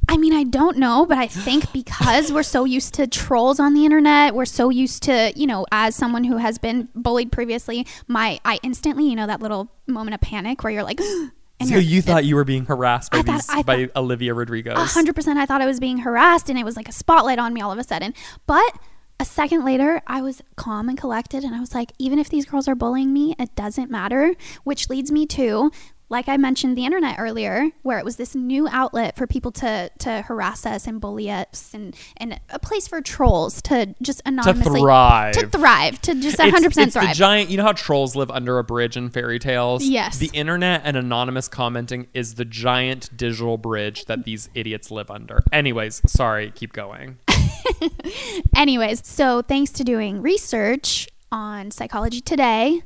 I 0.10 0.17
mean, 0.17 0.34
I 0.34 0.43
don't 0.43 0.78
know, 0.78 1.06
but 1.06 1.17
I 1.17 1.28
think 1.28 1.72
because 1.74 2.32
we're 2.32 2.43
so 2.43 2.63
used 2.63 2.93
to 2.93 3.08
trolls 3.08 3.60
on 3.60 3.74
the 3.74 3.84
internet, 3.84 4.36
we're 4.36 4.46
so 4.46 4.70
used 4.70 5.04
to, 5.04 5.34
you 5.36 5.48
know, 5.48 5.65
as 5.72 5.96
someone 5.96 6.24
who 6.24 6.38
has 6.38 6.58
been 6.58 6.88
bullied 6.96 7.32
previously, 7.32 7.86
my 8.08 8.39
I 8.46 8.60
instantly, 8.63 9.10
you 9.10 9.15
know, 9.15 9.28
that 9.28 9.41
little 9.41 9.70
moment 9.86 10.13
of 10.13 10.22
panic 10.22 10.63
where 10.63 10.72
you're 10.72 10.84
like, 10.84 11.02
and 11.60 11.70
so 11.70 11.78
you 11.78 12.02
thought 12.02 12.26
you 12.26 12.36
were 12.36 12.43
being 12.43 12.65
harassed 12.65 13.12
by, 13.12 13.22
these, 13.22 13.46
thought, 13.46 13.65
by 13.65 13.89
Olivia 13.96 14.34
Rodrigo? 14.34 14.76
hundred 14.76 15.15
percent. 15.15 15.39
I 15.39 15.46
thought 15.46 15.62
I 15.62 15.65
was 15.65 15.80
being 15.80 16.00
harassed, 16.00 16.50
and 16.50 16.60
it 16.60 16.63
was 16.63 16.76
like 16.76 16.88
a 16.88 16.91
spotlight 16.91 17.39
on 17.39 17.54
me 17.54 17.62
all 17.62 17.72
of 17.72 17.80
a 17.80 17.84
sudden. 17.84 18.13
But 18.46 18.78
a 19.20 19.26
second 19.26 19.65
later, 19.65 20.02
I 20.06 20.22
was 20.22 20.41
calm 20.56 20.89
and 20.89 20.98
collected, 20.98 21.43
and 21.43 21.56
I 21.56 21.60
was 21.60 21.74
like, 21.74 21.91
even 21.98 22.20
if 22.20 22.30
these 22.30 22.46
girls 22.46 22.67
are 22.67 22.76
bullying 22.76 23.12
me, 23.12 23.36
it 23.39 23.56
doesn't 23.56 23.89
matter. 23.89 24.36
Which 24.63 24.89
leads 24.89 25.12
me 25.12 25.26
to 25.28 25.72
like 26.10 26.30
I 26.30 26.38
mentioned 26.38 26.78
the 26.78 26.86
internet 26.86 27.17
earlier, 27.20 27.70
where 27.82 28.00
it 28.00 28.06
was 28.06 28.15
this 28.15 28.34
new 28.34 28.67
outlet 28.70 29.17
for 29.17 29.28
people 29.28 29.52
to 29.54 29.91
to 30.00 30.22
harass 30.22 30.65
us 30.65 30.88
and 30.88 31.02
bully 31.02 31.30
us 31.30 31.72
and 31.74 31.96
and 32.17 32.39
a 32.50 32.60
place 32.60 32.88
for 32.88 33.02
trolls 33.02 33.62
to 33.63 33.93
just 34.02 34.22
anonymously 34.26 34.80
To 34.80 34.86
thrive. 34.86 35.34
to 35.34 35.48
thrive, 35.50 36.02
to 36.04 36.15
just 36.15 36.38
100% 36.38 36.65
it's 36.65 36.76
the 36.76 36.86
thrive. 37.02 37.15
giant. 37.15 37.50
You 37.50 37.58
know 37.58 37.63
how 37.63 37.74
trolls 37.74 38.15
live 38.15 38.32
under 38.32 38.58
a 38.58 38.63
bridge 38.63 38.96
in 38.96 39.10
fairy 39.10 39.38
tales. 39.39 39.84
Yes. 39.84 40.17
The 40.17 40.30
internet 40.34 40.82
and 40.86 40.96
anonymous 40.96 41.48
commenting 41.50 42.08
is 42.13 42.36
the 42.36 42.46
giant 42.46 43.15
digital 43.17 43.58
bridge 43.58 44.06
that 44.06 44.24
these 44.24 44.50
idiots 44.56 44.89
live 44.91 45.12
under. 45.12 45.43
Anyways, 45.52 46.02
sorry. 46.10 46.52
Keep 46.52 46.72
going. 46.74 47.17
Anyways, 48.56 49.06
so 49.06 49.41
thanks 49.41 49.72
to 49.74 49.84
doing 49.84 50.22
research 50.22 51.08
on 51.32 51.72
Psychology 51.72 52.22
Today, 52.22 52.82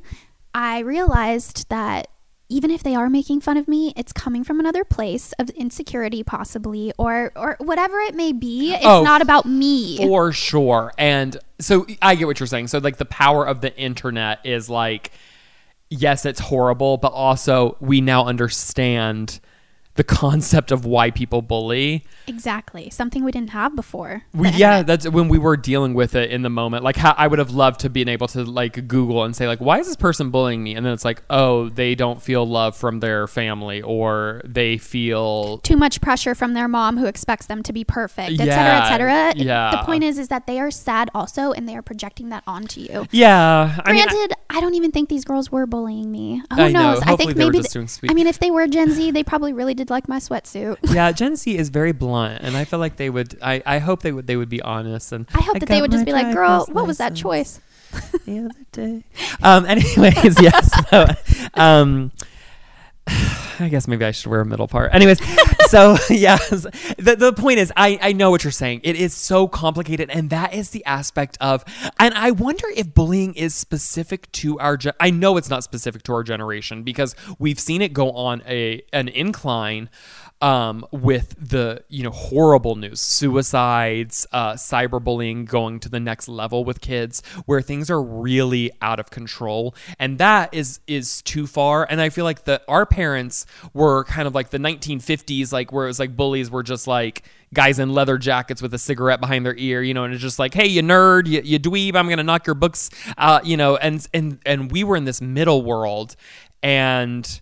I 0.54 0.80
realized 0.80 1.68
that 1.70 2.08
even 2.52 2.70
if 2.70 2.82
they 2.82 2.94
are 2.94 3.08
making 3.08 3.40
fun 3.40 3.56
of 3.56 3.66
me, 3.66 3.94
it's 3.96 4.12
coming 4.12 4.44
from 4.44 4.60
another 4.60 4.84
place 4.84 5.32
of 5.38 5.48
insecurity, 5.50 6.22
possibly, 6.22 6.92
or 6.98 7.32
or 7.34 7.56
whatever 7.58 7.98
it 8.00 8.14
may 8.14 8.32
be. 8.32 8.74
It's 8.74 8.84
Oh, 8.84 9.02
not 9.02 9.22
about 9.22 9.46
me. 9.46 9.96
For 9.96 10.32
sure. 10.32 10.92
And 10.98 11.36
so 11.58 11.86
I 12.02 12.14
get 12.14 12.26
what 12.26 12.38
you're 12.38 12.46
saying. 12.46 12.68
So 12.68 12.78
like 12.78 12.98
the 12.98 13.06
power 13.06 13.46
of 13.46 13.62
the 13.62 13.74
internet 13.76 14.40
is 14.44 14.68
like 14.68 15.12
yes, 15.88 16.24
it's 16.26 16.40
horrible, 16.40 16.96
but 16.98 17.12
also 17.12 17.76
we 17.80 18.00
now 18.00 18.26
understand 18.26 19.40
the 19.94 20.04
concept 20.04 20.72
of 20.72 20.86
why 20.86 21.10
people 21.10 21.42
bully. 21.42 22.04
exactly, 22.26 22.88
something 22.88 23.24
we 23.24 23.30
didn't 23.30 23.50
have 23.50 23.76
before. 23.76 24.22
We, 24.32 24.48
yeah, 24.48 24.78
internet. 24.78 24.86
that's 24.86 25.08
when 25.08 25.28
we 25.28 25.38
were 25.38 25.56
dealing 25.56 25.92
with 25.94 26.14
it 26.14 26.30
in 26.30 26.40
the 26.42 26.48
moment. 26.50 26.82
Like, 26.82 26.96
how 26.96 27.14
I 27.18 27.26
would 27.26 27.38
have 27.38 27.50
loved 27.50 27.80
to 27.80 27.90
been 27.90 28.08
able 28.08 28.26
to 28.28 28.42
like 28.44 28.88
Google 28.88 29.22
and 29.24 29.36
say 29.36 29.46
like, 29.46 29.60
"Why 29.60 29.78
is 29.80 29.86
this 29.86 29.96
person 29.96 30.30
bullying 30.30 30.62
me?" 30.62 30.74
And 30.74 30.86
then 30.86 30.92
it's 30.94 31.04
like, 31.04 31.22
"Oh, 31.28 31.68
they 31.68 31.94
don't 31.94 32.22
feel 32.22 32.46
love 32.46 32.74
from 32.76 33.00
their 33.00 33.26
family, 33.26 33.82
or 33.82 34.40
they 34.46 34.78
feel 34.78 35.58
too 35.58 35.76
much 35.76 36.00
pressure 36.00 36.34
from 36.34 36.54
their 36.54 36.68
mom 36.68 36.96
who 36.96 37.04
expects 37.06 37.46
them 37.46 37.62
to 37.64 37.72
be 37.72 37.84
perfect, 37.84 38.32
etc., 38.40 38.46
Yeah, 38.46 38.82
etc. 38.84 39.32
yeah. 39.36 39.70
The 39.72 39.84
point 39.84 40.04
is, 40.04 40.18
is 40.18 40.28
that 40.28 40.46
they 40.46 40.58
are 40.58 40.70
sad 40.70 41.10
also, 41.14 41.52
and 41.52 41.68
they 41.68 41.76
are 41.76 41.82
projecting 41.82 42.30
that 42.30 42.42
onto 42.46 42.80
you. 42.80 43.06
yeah." 43.10 43.78
I 43.84 43.92
mean, 43.92 44.00
I- 44.02 44.06
Granted, 44.12 44.32
I, 44.48 44.60
don't 44.60 44.74
even 44.74 44.90
think 44.92 45.08
these 45.08 45.24
girls 45.24 45.50
were 45.52 45.66
bullying 45.66 46.10
me. 46.10 46.42
Who 46.54 46.62
I 46.62 46.72
know. 46.72 46.92
knows? 46.94 47.02
I 47.02 47.16
think 47.16 47.36
maybe. 47.36 47.60
th- 47.62 47.88
I 48.08 48.14
mean, 48.14 48.26
if 48.26 48.38
they 48.38 48.50
were 48.50 48.66
Gen 48.66 48.90
Z, 48.90 49.10
they 49.10 49.22
probably 49.24 49.52
really 49.52 49.74
did 49.74 49.81
like 49.90 50.08
my 50.08 50.18
sweatsuit. 50.18 50.76
yeah, 50.94 51.12
Gen 51.12 51.36
Z 51.36 51.56
is 51.56 51.68
very 51.68 51.92
blunt, 51.92 52.42
and 52.42 52.56
I 52.56 52.64
feel 52.64 52.78
like 52.78 52.96
they 52.96 53.10
would. 53.10 53.38
I, 53.42 53.62
I 53.64 53.78
hope 53.78 54.02
they 54.02 54.12
would. 54.12 54.26
They 54.26 54.36
would 54.36 54.48
be 54.48 54.62
honest, 54.62 55.12
and 55.12 55.26
I 55.34 55.40
hope 55.40 55.58
that 55.60 55.68
they 55.68 55.80
would 55.80 55.90
just 55.92 56.04
be 56.04 56.12
like, 56.12 56.34
"Girl, 56.34 56.66
what 56.70 56.86
was 56.86 56.98
that 56.98 57.14
choice?" 57.14 57.60
The 58.24 58.38
other 58.38 58.54
day. 58.72 59.04
Um. 59.42 59.66
Anyways, 59.68 60.40
yes. 60.40 60.70
So, 60.90 61.06
um. 61.54 62.12
I 63.58 63.68
guess 63.68 63.86
maybe 63.86 64.04
I 64.04 64.10
should 64.12 64.30
wear 64.30 64.40
a 64.40 64.46
middle 64.46 64.66
part. 64.66 64.94
Anyways, 64.94 65.20
so 65.72 65.96
yes, 66.10 66.50
the, 66.98 67.16
the 67.18 67.32
point 67.32 67.58
is, 67.58 67.72
I, 67.74 67.98
I 68.02 68.12
know 68.12 68.30
what 68.30 68.44
you're 68.44 68.50
saying. 68.50 68.82
It 68.84 68.94
is 68.94 69.14
so 69.14 69.48
complicated, 69.48 70.10
and 70.10 70.28
that 70.28 70.52
is 70.52 70.68
the 70.68 70.84
aspect 70.84 71.38
of, 71.40 71.64
and 71.98 72.12
I 72.12 72.30
wonder 72.30 72.66
if 72.76 72.92
bullying 72.92 73.32
is 73.34 73.54
specific 73.54 74.30
to 74.32 74.58
our. 74.58 74.76
Ge- 74.76 74.88
I 75.00 75.08
know 75.10 75.38
it's 75.38 75.48
not 75.48 75.64
specific 75.64 76.02
to 76.02 76.12
our 76.12 76.22
generation 76.24 76.82
because 76.82 77.16
we've 77.38 77.58
seen 77.58 77.80
it 77.80 77.94
go 77.94 78.10
on 78.12 78.42
a 78.46 78.82
an 78.92 79.08
incline 79.08 79.88
um, 80.42 80.84
with 80.90 81.36
the 81.38 81.84
you 81.88 82.02
know 82.02 82.10
horrible 82.10 82.74
news, 82.74 83.00
suicides, 83.00 84.26
uh, 84.32 84.54
cyberbullying 84.54 85.46
going 85.46 85.78
to 85.80 85.88
the 85.88 86.00
next 86.00 86.28
level 86.28 86.64
with 86.64 86.80
kids, 86.80 87.22
where 87.46 87.62
things 87.62 87.88
are 87.88 88.02
really 88.02 88.70
out 88.82 88.98
of 88.98 89.08
control, 89.10 89.74
and 89.98 90.18
that 90.18 90.52
is 90.52 90.80
is 90.88 91.22
too 91.22 91.46
far. 91.46 91.86
And 91.88 92.00
I 92.00 92.10
feel 92.10 92.24
like 92.24 92.44
the 92.44 92.60
our 92.66 92.84
parents 92.84 93.46
were 93.72 94.04
kind 94.04 94.26
of 94.26 94.34
like 94.34 94.50
the 94.50 94.58
1950s, 94.58 95.52
like 95.52 95.72
where 95.72 95.84
it 95.84 95.88
was 95.88 96.00
like 96.00 96.16
bullies 96.16 96.50
were 96.50 96.64
just 96.64 96.88
like 96.88 97.22
guys 97.54 97.78
in 97.78 97.90
leather 97.92 98.18
jackets 98.18 98.60
with 98.60 98.74
a 98.74 98.78
cigarette 98.78 99.20
behind 99.20 99.46
their 99.46 99.56
ear, 99.56 99.80
you 99.82 99.94
know, 99.94 100.04
and 100.04 100.12
it's 100.12 100.22
just 100.22 100.38
like, 100.38 100.54
hey, 100.54 100.66
you 100.66 100.82
nerd, 100.82 101.28
you, 101.28 101.40
you 101.44 101.60
dweeb, 101.60 101.94
I'm 101.94 102.08
gonna 102.08 102.24
knock 102.24 102.48
your 102.48 102.54
books, 102.54 102.90
uh, 103.16 103.40
you 103.44 103.56
know, 103.56 103.76
and 103.76 104.04
and 104.12 104.40
and 104.44 104.72
we 104.72 104.82
were 104.82 104.96
in 104.96 105.04
this 105.04 105.20
middle 105.20 105.62
world, 105.62 106.16
and 106.64 107.40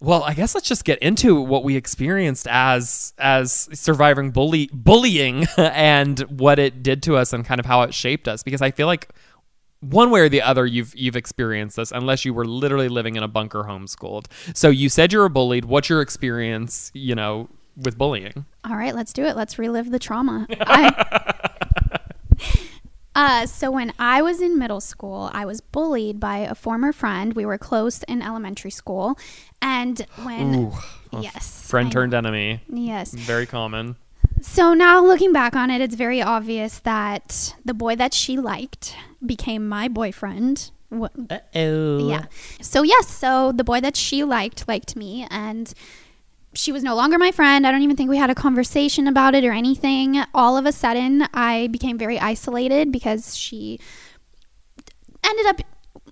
well, 0.00 0.22
I 0.22 0.34
guess 0.34 0.54
let's 0.54 0.68
just 0.68 0.84
get 0.84 0.98
into 1.00 1.40
what 1.40 1.64
we 1.64 1.76
experienced 1.76 2.46
as 2.48 3.12
as 3.18 3.68
surviving 3.72 4.30
bully 4.30 4.70
bullying 4.72 5.46
and 5.56 6.20
what 6.20 6.58
it 6.58 6.82
did 6.82 7.02
to 7.04 7.16
us 7.16 7.32
and 7.32 7.44
kind 7.44 7.58
of 7.58 7.66
how 7.66 7.82
it 7.82 7.92
shaped 7.94 8.28
us 8.28 8.42
because 8.42 8.62
I 8.62 8.70
feel 8.70 8.86
like 8.86 9.08
one 9.80 10.10
way 10.10 10.20
or 10.20 10.28
the 10.28 10.42
other 10.42 10.66
you've 10.66 10.94
you've 10.96 11.16
experienced 11.16 11.76
this 11.76 11.92
unless 11.92 12.24
you 12.24 12.32
were 12.34 12.44
literally 12.44 12.88
living 12.88 13.16
in 13.16 13.22
a 13.22 13.28
bunker 13.28 13.64
homeschooled. 13.64 14.26
So 14.54 14.70
you 14.70 14.88
said 14.88 15.12
you 15.12 15.18
were 15.18 15.28
bullied. 15.28 15.64
What's 15.64 15.88
your 15.88 16.00
experience, 16.00 16.90
you 16.94 17.14
know, 17.14 17.48
with 17.76 17.96
bullying? 17.96 18.44
All 18.64 18.76
right, 18.76 18.94
let's 18.94 19.12
do 19.12 19.24
it. 19.24 19.36
Let's 19.36 19.58
relive 19.58 19.90
the 19.90 19.98
trauma. 19.98 20.46
I, 20.60 21.47
uh, 23.18 23.46
so 23.46 23.70
when 23.70 23.92
I 23.98 24.22
was 24.22 24.40
in 24.40 24.58
middle 24.58 24.80
school, 24.80 25.30
I 25.32 25.44
was 25.44 25.60
bullied 25.60 26.18
by 26.20 26.38
a 26.38 26.54
former 26.54 26.92
friend. 26.92 27.34
We 27.34 27.44
were 27.44 27.58
close 27.58 28.02
in 28.04 28.22
elementary 28.22 28.70
school, 28.70 29.18
and 29.60 29.96
when 30.22 30.54
Ooh, 30.54 30.72
yes, 31.20 31.68
friend 31.68 31.88
I 31.88 31.90
turned 31.90 32.14
enemy. 32.14 32.62
yes. 32.68 33.12
Very 33.14 33.46
common. 33.46 33.96
So 34.40 34.72
now 34.72 35.04
looking 35.04 35.32
back 35.32 35.56
on 35.56 35.68
it, 35.70 35.80
it's 35.80 35.96
very 35.96 36.22
obvious 36.22 36.78
that 36.80 37.54
the 37.64 37.74
boy 37.74 37.96
that 37.96 38.14
she 38.14 38.36
liked 38.38 38.94
became 39.24 39.68
my 39.68 39.88
boyfriend. 39.88 40.70
Wh- 40.90 41.06
Oh. 41.56 42.08
Yeah. 42.08 42.26
So 42.62 42.82
yes, 42.82 43.08
so 43.08 43.52
the 43.52 43.64
boy 43.64 43.80
that 43.80 43.96
she 43.96 44.22
liked 44.24 44.68
liked 44.68 44.94
me 44.96 45.26
and 45.30 45.74
she 46.54 46.72
was 46.72 46.82
no 46.82 46.94
longer 46.94 47.18
my 47.18 47.30
friend. 47.30 47.66
I 47.66 47.70
don't 47.70 47.82
even 47.82 47.96
think 47.96 48.10
we 48.10 48.16
had 48.16 48.30
a 48.30 48.34
conversation 48.34 49.06
about 49.06 49.34
it 49.34 49.44
or 49.44 49.52
anything. 49.52 50.22
All 50.34 50.56
of 50.56 50.66
a 50.66 50.72
sudden, 50.72 51.26
I 51.34 51.68
became 51.68 51.98
very 51.98 52.18
isolated 52.18 52.90
because 52.90 53.36
she 53.36 53.78
ended 55.24 55.46
up 55.46 55.60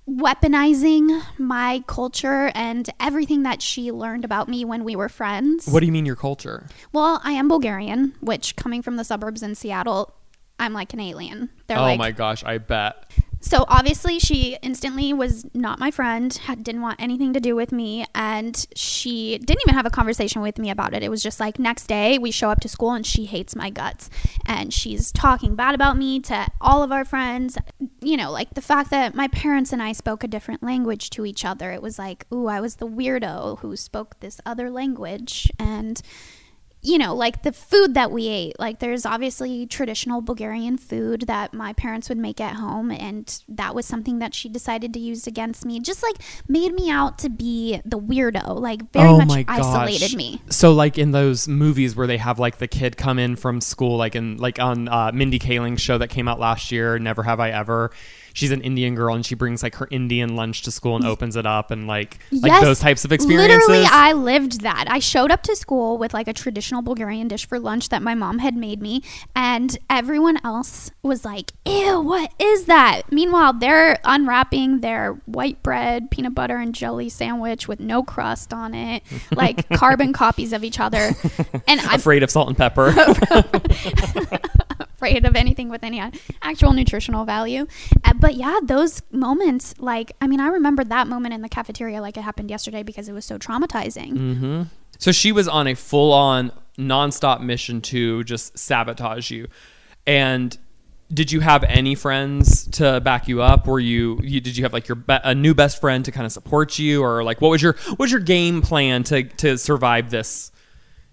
weaponizing 0.08 1.20
my 1.36 1.82
culture 1.86 2.52
and 2.54 2.88
everything 3.00 3.42
that 3.42 3.60
she 3.60 3.90
learned 3.90 4.24
about 4.24 4.48
me 4.48 4.64
when 4.64 4.84
we 4.84 4.94
were 4.94 5.08
friends. 5.08 5.66
What 5.66 5.80
do 5.80 5.86
you 5.86 5.92
mean 5.92 6.06
your 6.06 6.16
culture? 6.16 6.68
Well, 6.92 7.20
I 7.24 7.32
am 7.32 7.48
Bulgarian, 7.48 8.14
which 8.20 8.54
coming 8.56 8.82
from 8.82 8.96
the 8.96 9.04
suburbs 9.04 9.42
in 9.42 9.56
Seattle, 9.56 10.14
I'm 10.58 10.72
like 10.72 10.92
an 10.92 11.00
alien. 11.00 11.50
They're 11.66 11.78
oh 11.78 11.82
like 11.82 11.98
my 11.98 12.12
gosh, 12.12 12.44
I 12.44 12.58
bet. 12.58 13.10
So 13.46 13.64
obviously, 13.68 14.18
she 14.18 14.58
instantly 14.60 15.12
was 15.12 15.46
not 15.54 15.78
my 15.78 15.92
friend, 15.92 16.34
had, 16.34 16.64
didn't 16.64 16.82
want 16.82 17.00
anything 17.00 17.32
to 17.32 17.38
do 17.38 17.54
with 17.54 17.70
me, 17.70 18.04
and 18.12 18.66
she 18.74 19.38
didn't 19.38 19.62
even 19.64 19.76
have 19.76 19.86
a 19.86 19.90
conversation 19.90 20.42
with 20.42 20.58
me 20.58 20.68
about 20.68 20.94
it. 20.94 21.04
It 21.04 21.10
was 21.10 21.22
just 21.22 21.38
like 21.38 21.60
next 21.60 21.86
day 21.86 22.18
we 22.18 22.32
show 22.32 22.50
up 22.50 22.60
to 22.62 22.68
school 22.68 22.92
and 22.92 23.06
she 23.06 23.26
hates 23.26 23.54
my 23.54 23.70
guts, 23.70 24.10
and 24.46 24.74
she's 24.74 25.12
talking 25.12 25.54
bad 25.54 25.76
about 25.76 25.96
me 25.96 26.18
to 26.22 26.48
all 26.60 26.82
of 26.82 26.90
our 26.90 27.04
friends. 27.04 27.56
You 28.00 28.16
know, 28.16 28.32
like 28.32 28.54
the 28.54 28.60
fact 28.60 28.90
that 28.90 29.14
my 29.14 29.28
parents 29.28 29.72
and 29.72 29.80
I 29.80 29.92
spoke 29.92 30.24
a 30.24 30.28
different 30.28 30.64
language 30.64 31.10
to 31.10 31.24
each 31.24 31.44
other. 31.44 31.70
It 31.70 31.82
was 31.82 32.00
like, 32.00 32.26
ooh, 32.32 32.48
I 32.48 32.60
was 32.60 32.76
the 32.76 32.88
weirdo 32.88 33.60
who 33.60 33.76
spoke 33.76 34.18
this 34.18 34.40
other 34.44 34.70
language, 34.70 35.48
and 35.58 36.02
you 36.86 36.98
know, 36.98 37.14
like 37.14 37.42
the 37.42 37.52
food 37.52 37.94
that 37.94 38.12
we 38.12 38.28
ate. 38.28 38.58
Like, 38.60 38.78
there's 38.78 39.04
obviously 39.04 39.66
traditional 39.66 40.20
Bulgarian 40.20 40.78
food 40.78 41.22
that 41.22 41.52
my 41.52 41.72
parents 41.72 42.08
would 42.08 42.18
make 42.18 42.40
at 42.40 42.54
home, 42.54 42.90
and 42.92 43.42
that 43.48 43.74
was 43.74 43.86
something 43.86 44.20
that 44.20 44.34
she 44.34 44.48
decided 44.48 44.94
to 44.94 45.00
use 45.00 45.26
against 45.26 45.66
me. 45.66 45.80
Just 45.80 46.02
like 46.02 46.16
made 46.48 46.72
me 46.72 46.90
out 46.90 47.18
to 47.18 47.28
be 47.28 47.80
the 47.84 47.98
weirdo, 47.98 48.60
like 48.60 48.92
very 48.92 49.08
oh 49.08 49.24
much 49.24 49.44
isolated 49.48 50.16
me. 50.16 50.40
So 50.50 50.72
like 50.72 50.96
in 50.96 51.10
those 51.10 51.48
movies 51.48 51.96
where 51.96 52.06
they 52.06 52.18
have 52.18 52.38
like 52.38 52.58
the 52.58 52.68
kid 52.68 52.96
come 52.96 53.18
in 53.18 53.34
from 53.34 53.60
school, 53.60 53.96
like 53.96 54.14
in 54.14 54.36
like 54.36 54.60
on 54.60 54.88
uh, 54.88 55.10
Mindy 55.12 55.40
Kaling's 55.40 55.80
show 55.80 55.98
that 55.98 56.08
came 56.08 56.28
out 56.28 56.38
last 56.38 56.70
year, 56.70 56.98
Never 56.98 57.24
Have 57.24 57.40
I 57.40 57.50
Ever. 57.50 57.90
She's 58.36 58.50
an 58.50 58.60
Indian 58.60 58.94
girl 58.94 59.14
and 59.14 59.24
she 59.24 59.34
brings 59.34 59.62
like 59.62 59.76
her 59.76 59.88
Indian 59.90 60.36
lunch 60.36 60.60
to 60.64 60.70
school 60.70 60.94
and 60.94 61.06
opens 61.06 61.36
it 61.36 61.46
up 61.46 61.70
and 61.70 61.86
like 61.86 62.18
like 62.30 62.52
Yes, 62.52 62.62
those 62.62 62.78
types 62.78 63.06
of 63.06 63.10
experiences. 63.10 63.66
Literally, 63.66 63.88
I 63.90 64.12
lived 64.12 64.60
that. 64.60 64.84
I 64.90 64.98
showed 64.98 65.30
up 65.30 65.42
to 65.44 65.56
school 65.56 65.96
with 65.96 66.12
like 66.12 66.28
a 66.28 66.34
traditional 66.34 66.82
Bulgarian 66.82 67.28
dish 67.28 67.48
for 67.48 67.58
lunch 67.58 67.88
that 67.88 68.02
my 68.02 68.14
mom 68.14 68.40
had 68.40 68.54
made 68.54 68.82
me, 68.82 69.02
and 69.34 69.78
everyone 69.88 70.38
else 70.44 70.90
was 71.02 71.24
like, 71.24 71.52
"Ew, 71.64 71.98
what 71.98 72.30
is 72.38 72.66
that?" 72.66 73.10
Meanwhile, 73.10 73.54
they're 73.54 73.98
unwrapping 74.04 74.80
their 74.80 75.14
white 75.24 75.62
bread, 75.62 76.10
peanut 76.10 76.34
butter, 76.34 76.58
and 76.58 76.74
jelly 76.74 77.08
sandwich 77.08 77.66
with 77.68 77.80
no 77.80 78.02
crust 78.02 78.52
on 78.52 78.74
it, 78.74 79.02
like 79.34 79.66
carbon 79.78 80.12
copies 80.12 80.52
of 80.52 80.62
each 80.62 80.78
other, 80.78 81.12
and 81.66 81.80
I'm 81.80 81.94
afraid 82.00 82.22
of 82.22 82.30
salt 82.30 82.48
and 82.48 82.56
pepper. 82.58 82.94
afraid 84.94 85.24
of 85.24 85.36
anything 85.36 85.68
with 85.68 85.82
any 85.82 86.02
actual 86.42 86.72
nutritional 86.72 87.24
value. 87.24 87.66
Uh, 88.04 88.12
but 88.18 88.34
yeah, 88.34 88.58
those 88.62 89.02
moments, 89.10 89.74
like, 89.78 90.12
I 90.20 90.26
mean, 90.26 90.40
I 90.40 90.48
remember 90.48 90.84
that 90.84 91.06
moment 91.08 91.34
in 91.34 91.42
the 91.42 91.48
cafeteria 91.48 92.00
like 92.00 92.16
it 92.16 92.22
happened 92.22 92.50
yesterday 92.50 92.82
because 92.82 93.08
it 93.08 93.12
was 93.12 93.24
so 93.24 93.38
traumatizing. 93.38 94.10
hmm 94.10 94.62
So 94.98 95.12
she 95.12 95.32
was 95.32 95.48
on 95.48 95.66
a 95.66 95.74
full 95.74 96.12
on 96.12 96.52
nonstop 96.78 97.40
mission 97.40 97.80
to 97.80 98.24
just 98.24 98.58
sabotage 98.58 99.30
you. 99.30 99.48
And 100.06 100.56
did 101.12 101.30
you 101.30 101.40
have 101.40 101.62
any 101.64 101.94
friends 101.94 102.66
to 102.72 103.00
back 103.00 103.28
you 103.28 103.40
up? 103.40 103.66
Were 103.66 103.80
you, 103.80 104.18
you 104.22 104.40
did 104.40 104.56
you 104.56 104.64
have 104.64 104.72
like 104.72 104.88
your 104.88 104.96
be- 104.96 105.18
a 105.22 105.34
new 105.34 105.54
best 105.54 105.80
friend 105.80 106.04
to 106.04 106.10
kind 106.12 106.26
of 106.26 106.32
support 106.32 106.78
you, 106.78 107.02
or 107.02 107.22
like 107.22 107.40
what 107.40 107.50
was 107.50 107.62
your 107.62 107.74
what 107.88 107.98
was 108.00 108.10
your 108.10 108.20
game 108.20 108.60
plan 108.60 109.04
to 109.04 109.22
to 109.24 109.56
survive 109.56 110.10
this? 110.10 110.50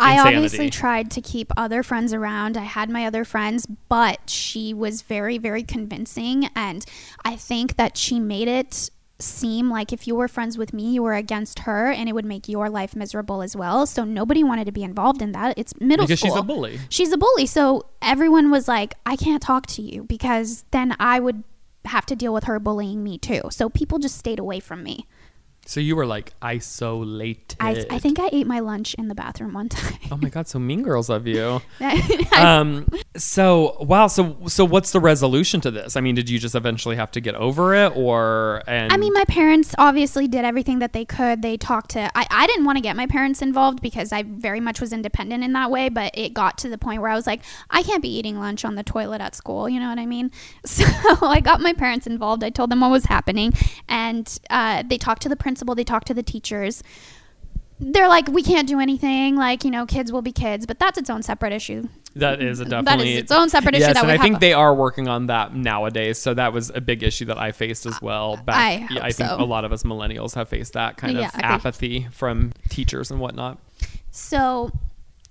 I 0.04 0.20
obviously 0.20 0.70
tried 0.70 1.12
to 1.12 1.22
keep 1.22 1.52
other 1.58 1.84
friends 1.84 2.14
around. 2.14 2.58
I 2.58 2.64
had 2.64 2.90
my 2.90 3.06
other 3.06 3.24
friends, 3.24 3.66
but 3.66 4.30
she 4.30 4.74
was 4.74 5.02
very, 5.02 5.38
very 5.38 5.64
convincing. 5.64 6.50
And 6.56 6.86
I 7.24 7.36
think 7.36 7.76
that 7.78 7.98
she 7.98 8.20
made 8.20 8.48
it 8.48 8.90
seem 9.20 9.70
like 9.70 9.94
if 9.94 10.08
you 10.08 10.16
were 10.16 10.28
friends 10.28 10.58
with 10.58 10.74
me, 10.74 10.94
you 10.94 11.04
were 11.04 11.14
against 11.14 11.60
her 11.60 11.92
and 11.92 12.10
it 12.10 12.14
would 12.14 12.26
make 12.26 12.50
your 12.50 12.70
life 12.70 12.96
miserable 12.96 13.42
as 13.42 13.56
well. 13.56 13.86
So 13.86 14.04
nobody 14.04 14.44
wanted 14.44 14.66
to 14.66 14.72
be 14.72 14.84
involved 14.84 15.22
in 15.22 15.32
that. 15.32 15.58
It's 15.58 15.74
middle 15.80 16.06
Because 16.06 16.20
school. 16.20 16.32
she's 16.32 16.40
a 16.40 16.44
bully. 16.44 16.80
She's 16.90 17.12
a 17.12 17.18
bully. 17.18 17.46
So 17.46 17.86
everyone 18.02 18.52
was 18.52 18.68
like, 18.68 18.96
I 19.06 19.16
can't 19.16 19.42
talk 19.42 19.68
to 19.68 19.82
you 19.82 20.04
because 20.04 20.66
then 20.72 20.96
I 21.00 21.20
would 21.20 21.44
have 21.86 22.06
to 22.08 22.16
deal 22.16 22.34
with 22.34 22.46
her 22.46 22.60
bullying 22.60 23.04
me 23.04 23.18
too. 23.18 23.42
So 23.50 23.70
people 23.70 24.00
just 24.00 24.18
stayed 24.18 24.40
away 24.40 24.60
from 24.60 24.84
me. 24.84 25.08
So 25.66 25.80
you 25.80 25.96
were 25.96 26.06
like 26.06 26.34
isolated. 26.42 27.56
I, 27.60 27.86
I 27.90 28.00
think 28.00 28.20
I 28.20 28.30
ate 28.32 28.48
my 28.48 28.60
lunch 28.60 28.94
in 28.96 29.08
the 29.08 29.16
bathroom 29.16 29.54
one 29.54 29.70
time. 29.70 29.98
Oh 30.12 30.18
my 30.18 30.30
god, 30.30 30.48
so 30.48 30.60
mean 30.60 30.84
girls 30.84 31.10
of 31.10 31.28
you. 31.28 31.62
Um 32.34 32.88
so 33.16 33.78
wow 33.80 34.08
so 34.08 34.36
so 34.48 34.66
what's 34.66 34.92
the 34.92 35.00
resolution 35.00 35.62
to 35.62 35.70
this 35.70 35.96
i 35.96 36.02
mean 36.02 36.16
did 36.16 36.30
you 36.30 36.40
just 36.40 36.56
eventually 36.56 36.96
have 36.96 37.12
to 37.12 37.22
get 37.22 37.36
over 37.36 37.76
it 37.76 37.96
or 37.96 38.64
and 38.68 38.92
I 38.92 38.98
mean, 38.98 39.14
my 39.14 39.26
parents 39.26 39.76
obviously 39.78 40.28
did 40.28 40.46
everything 40.46 40.80
that 40.80 40.94
they 40.94 41.06
could. 41.06 41.42
They 41.42 41.58
talked 41.58 41.92
to, 41.92 42.10
I, 42.18 42.28
I 42.30 42.48
didn't 42.48 42.66
want 42.66 42.78
to 42.78 42.82
get 42.82 42.96
my 42.96 43.08
parents 43.08 43.42
involved 43.42 43.82
because 43.82 44.12
I 44.12 44.24
very 44.24 44.60
much 44.60 44.82
was 44.82 44.94
independent 44.94 45.44
in 45.44 45.54
that 45.54 45.72
way, 45.72 45.90
but 45.90 46.12
it 46.18 46.34
got 46.34 46.58
to 46.60 46.70
the 46.70 46.78
point 46.78 47.02
where 47.02 47.10
I 47.10 47.16
was 47.16 47.28
like, 47.28 47.42
I 47.70 47.84
can't 47.84 48.02
be 48.02 48.10
eating 48.10 48.40
lunch 48.40 48.66
on 48.66 48.76
the 48.76 48.84
toilet 48.84 49.22
at 49.22 49.36
school. 49.36 49.70
You 49.70 49.80
know 49.80 49.90
what 49.90 50.00
I 50.00 50.06
mean? 50.06 50.32
So 50.66 50.86
I 51.22 51.40
got 51.40 51.62
my 51.62 51.74
parents 51.74 52.08
involved. 52.08 52.44
I 52.44 52.50
told 52.50 52.72
them 52.72 52.80
what 52.80 52.90
was 52.90 53.06
happening, 53.06 53.54
and 53.88 54.40
uh, 54.50 54.84
they 54.86 54.98
talked 54.98 55.22
to 55.24 55.30
the 55.30 55.36
principal, 55.36 55.53
they 55.76 55.84
talk 55.84 56.06
to 56.06 56.14
the 56.14 56.24
teachers. 56.24 56.82
They're 57.80 58.08
like, 58.08 58.28
we 58.30 58.44
can't 58.44 58.68
do 58.68 58.80
anything. 58.80 59.36
Like, 59.36 59.64
you 59.66 59.72
know, 59.72 59.86
kids 59.86 60.12
will 60.12 60.22
be 60.22 60.32
kids, 60.32 60.66
but 60.66 60.80
that's 60.80 60.98
its 60.98 61.10
own 61.10 61.22
separate 61.24 61.52
issue. 61.52 61.88
that 62.16 62.42
is 62.42 62.60
a 62.62 62.66
That 62.66 63.02
is 63.02 63.18
its 63.18 63.32
own 63.32 63.50
separate 63.50 63.74
issue 63.76 63.82
yes 63.82 63.96
that 63.96 64.04
and 64.04 64.12
i 64.12 64.18
think 64.18 64.36
have- 64.36 64.40
they 64.40 64.54
are 64.54 64.74
working 64.76 65.08
on 65.08 65.26
that 65.28 65.56
nowadays 65.56 66.20
so 66.20 66.36
that 66.36 66.54
was 66.54 66.70
a 66.76 66.80
big 66.80 67.02
issue 67.02 67.26
that 67.26 67.40
i 67.40 67.52
faced 67.52 67.88
as 67.88 67.96
uh, 67.96 68.00
well 68.04 68.38
back 68.38 68.56
I 68.56 68.94
yeah, 68.94 69.04
i 69.04 69.12
think 69.12 69.30
so. 69.30 69.38
a 69.42 69.44
lot 69.44 69.66
of 69.66 69.72
us 69.72 69.82
millennials 69.82 70.36
have 70.36 70.48
faced 70.48 70.74
that 70.74 70.96
kind 70.98 71.18
Yeah, 71.18 71.30
of 71.30 71.40
apathy 71.40 72.08
from 72.12 72.54
teachers 72.70 73.10
and 73.10 73.20
whatnot 73.20 73.58
So 74.12 74.72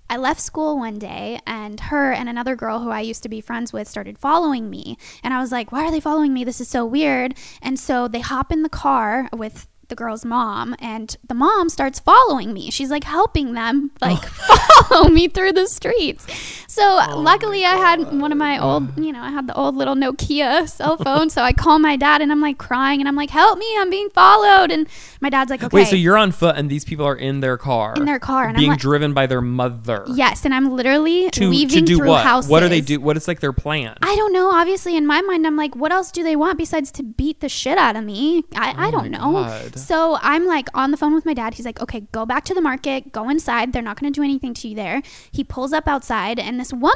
I 0.09 0.17
left 0.17 0.41
school 0.41 0.77
one 0.77 0.99
day, 0.99 1.39
and 1.47 1.79
her 1.79 2.11
and 2.11 2.27
another 2.29 2.55
girl 2.57 2.81
who 2.81 2.89
I 2.89 2.99
used 2.99 3.23
to 3.23 3.29
be 3.29 3.39
friends 3.41 3.71
with 3.73 3.87
started 3.87 4.17
following 4.19 4.69
me. 4.69 4.97
And 5.23 5.33
I 5.33 5.39
was 5.39 5.51
like, 5.51 5.71
why 5.71 5.85
are 5.85 5.91
they 5.91 6.01
following 6.01 6.33
me? 6.33 6.43
This 6.43 6.59
is 6.61 6.67
so 6.67 6.85
weird. 6.85 7.33
And 7.63 7.79
so 7.79 8.07
they 8.09 8.19
hop 8.19 8.51
in 8.51 8.61
the 8.61 8.69
car 8.69 9.29
with 9.33 9.65
the 9.89 9.95
girl's 9.95 10.25
mom, 10.25 10.75
and 10.79 11.15
the 11.27 11.33
mom 11.33 11.69
starts 11.69 11.99
following 11.99 12.53
me. 12.53 12.71
She's 12.71 12.89
like 12.89 13.03
helping 13.03 13.53
them, 13.53 13.91
like 14.01 14.23
follow 14.87 15.09
me 15.09 15.27
through 15.27 15.53
the 15.53 15.67
streets. 15.67 16.25
So 16.67 16.81
oh 16.83 17.19
luckily, 17.19 17.63
I 17.65 17.75
had 17.75 18.19
one 18.19 18.31
of 18.31 18.37
my 18.37 18.57
old, 18.61 18.97
you 18.97 19.11
know, 19.11 19.21
I 19.21 19.29
had 19.31 19.47
the 19.47 19.55
old 19.55 19.75
little 19.75 19.95
Nokia 19.95 20.67
cell 20.67 20.97
phone. 21.03 21.29
so 21.29 21.41
I 21.41 21.53
call 21.53 21.79
my 21.79 21.95
dad, 21.95 22.21
and 22.21 22.31
I'm 22.31 22.41
like 22.41 22.57
crying, 22.57 22.99
and 23.01 23.07
I'm 23.07 23.15
like, 23.15 23.29
help 23.29 23.59
me, 23.59 23.75
I'm 23.77 23.89
being 23.89 24.09
followed. 24.09 24.71
And 24.71 24.87
my 25.21 25.29
dad's 25.29 25.49
like, 25.51 25.63
okay. 25.63 25.75
wait 25.75 25.87
so 25.87 25.95
you're 25.95 26.17
on 26.17 26.31
foot 26.31 26.55
and 26.57 26.69
these 26.69 26.83
people 26.85 27.05
are 27.05 27.15
in 27.15 27.39
their 27.39 27.57
car 27.57 27.93
In 27.95 28.05
their 28.05 28.19
car, 28.19 28.43
and 28.47 28.57
I'm 28.57 28.61
being 28.61 28.71
like- 28.71 28.79
driven 28.79 29.13
by 29.13 29.27
their 29.27 29.41
mother 29.41 30.03
Yes, 30.07 30.45
and 30.45 30.53
I'm 30.53 30.71
literally 30.71 31.29
to, 31.31 31.49
weaving 31.49 31.79
to 31.79 31.81
do 31.81 31.97
through 31.97 32.07
what 32.09 32.23
houses. 32.23 32.49
what 32.49 32.59
do 32.61 32.69
they 32.69 32.81
do 32.81 32.99
what 32.99 33.15
is 33.17 33.27
like 33.27 33.39
their 33.39 33.53
plan 33.53 33.97
I 34.01 34.15
don't 34.15 34.33
know. 34.33 34.51
Obviously, 34.51 34.95
in 34.97 35.05
my 35.07 35.21
mind, 35.21 35.45
I'm 35.47 35.55
like, 35.55 35.75
what 35.75 35.91
else 35.91 36.11
do 36.11 36.23
they 36.23 36.35
want 36.35 36.57
besides 36.57 36.91
to 36.93 37.03
beat 37.03 37.39
the 37.39 37.49
shit 37.49 37.77
out 37.77 37.95
of 37.95 38.03
me? 38.03 38.43
I, 38.55 38.71
I 38.71 38.87
Oh 38.87 38.91
don't 38.91 39.11
know. 39.11 39.31
God. 39.33 39.72
So 39.75 40.17
I'm 40.21 40.45
like 40.45 40.69
on 40.73 40.91
the 40.91 40.97
phone 40.97 41.13
with 41.13 41.25
my 41.25 41.33
dad. 41.33 41.55
He's 41.55 41.65
like, 41.65 41.81
okay, 41.81 42.01
go 42.11 42.25
back 42.25 42.45
to 42.45 42.53
the 42.53 42.61
market, 42.61 43.11
go 43.11 43.29
inside. 43.29 43.73
They're 43.73 43.81
not 43.81 43.99
going 43.99 44.11
to 44.11 44.17
do 44.17 44.23
anything 44.23 44.53
to 44.55 44.67
you 44.67 44.75
there. 44.75 45.01
He 45.31 45.43
pulls 45.43 45.73
up 45.73 45.87
outside, 45.87 46.39
and 46.39 46.59
this 46.59 46.71
woman 46.71 46.93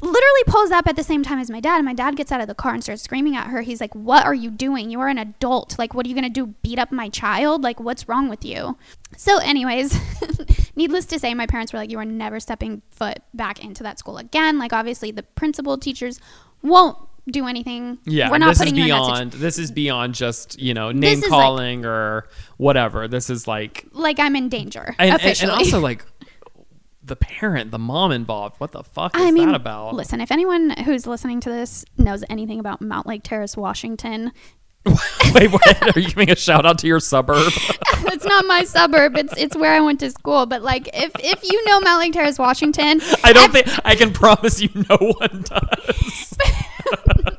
literally 0.00 0.42
pulls 0.46 0.70
up 0.70 0.86
at 0.86 0.94
the 0.94 1.02
same 1.02 1.22
time 1.24 1.38
as 1.38 1.50
my 1.50 1.60
dad. 1.60 1.76
And 1.76 1.84
my 1.84 1.94
dad 1.94 2.16
gets 2.16 2.30
out 2.30 2.40
of 2.40 2.46
the 2.46 2.54
car 2.54 2.72
and 2.72 2.82
starts 2.82 3.02
screaming 3.02 3.36
at 3.36 3.48
her. 3.48 3.62
He's 3.62 3.80
like, 3.80 3.94
what 3.94 4.24
are 4.24 4.34
you 4.34 4.50
doing? 4.50 4.90
You 4.90 5.00
are 5.00 5.08
an 5.08 5.18
adult. 5.18 5.78
Like, 5.78 5.94
what 5.94 6.06
are 6.06 6.08
you 6.08 6.14
going 6.14 6.24
to 6.24 6.30
do? 6.30 6.54
Beat 6.62 6.78
up 6.78 6.92
my 6.92 7.08
child? 7.08 7.62
Like, 7.62 7.80
what's 7.80 8.08
wrong 8.08 8.28
with 8.28 8.44
you? 8.44 8.76
So, 9.16 9.38
anyways, 9.38 9.98
needless 10.76 11.06
to 11.06 11.18
say, 11.18 11.34
my 11.34 11.46
parents 11.46 11.72
were 11.72 11.78
like, 11.78 11.90
you 11.90 11.98
are 11.98 12.04
never 12.04 12.38
stepping 12.38 12.82
foot 12.90 13.18
back 13.34 13.64
into 13.64 13.82
that 13.82 13.98
school 13.98 14.18
again. 14.18 14.58
Like, 14.58 14.72
obviously, 14.72 15.10
the 15.10 15.22
principal, 15.22 15.78
teachers 15.78 16.20
won't 16.62 16.96
do 17.32 17.46
anything. 17.46 17.98
Yeah, 18.04 18.30
we're 18.30 18.38
not 18.38 18.48
this 18.48 18.58
is 18.58 18.64
putting 18.66 18.74
that 18.80 18.86
beyond. 18.86 19.32
This 19.32 19.58
is 19.58 19.70
beyond 19.70 20.14
just 20.14 20.58
you 20.60 20.74
know 20.74 20.92
This 20.92 21.00
name 21.00 21.12
is 21.18 21.22
like- 21.22 21.30
calling 21.30 21.84
or 21.84 22.28
whatever. 22.56 23.08
This 23.08 23.30
is 23.30 23.46
like. 23.46 23.86
Like, 23.92 24.18
I'm 24.18 24.36
in 24.36 24.48
danger 24.48 24.94
and, 24.98 25.10
and, 25.10 25.14
officially. 25.16 25.52
and 25.52 25.58
also 25.58 25.80
like 25.90 26.04
the 27.02 27.16
parent, 27.16 27.70
the 27.70 27.78
mom 27.78 28.12
involved. 28.12 28.60
What 28.60 28.72
the 28.72 28.82
fuck 28.82 29.16
is 29.16 29.22
I 29.22 29.30
mean, 29.30 29.48
that 29.48 29.54
about? 29.56 29.94
listen, 29.94 30.20
if 30.20 30.30
anyone 30.30 30.70
who's 30.70 31.06
listening 31.06 31.40
to 31.40 31.48
this 31.50 31.84
knows 31.96 32.22
anything 32.28 32.60
about 32.60 32.80
Mountlake 32.80 33.22
Terrace, 33.22 33.56
Washington, 33.56 34.32
Wait, 35.34 35.50
what? 35.50 35.96
Are 35.96 36.00
you 36.00 36.08
giving 36.08 36.30
a 36.30 36.36
shout 36.36 36.64
out 36.64 36.78
to 36.78 36.86
your 36.86 37.00
suburb? 37.00 37.52
it's 38.06 38.24
not 38.24 38.46
my 38.46 38.64
suburb. 38.64 39.16
It's 39.16 39.34
it's 39.36 39.56
where 39.56 39.72
I 39.72 39.80
went 39.80 40.00
to 40.00 40.10
school. 40.10 40.46
But 40.46 40.62
like, 40.62 40.88
if 40.94 41.10
if 41.18 41.42
you 41.44 41.64
know 41.66 41.80
Mountlake 41.80 42.12
Terrace, 42.12 42.38
Washington, 42.38 43.00
I 43.24 43.32
don't 43.32 43.52
think 43.52 43.66
I 43.84 43.94
can 43.96 44.12
promise 44.12 44.62
you 44.62 44.70
no 44.88 44.96
one 44.96 45.44
does. 45.44 46.38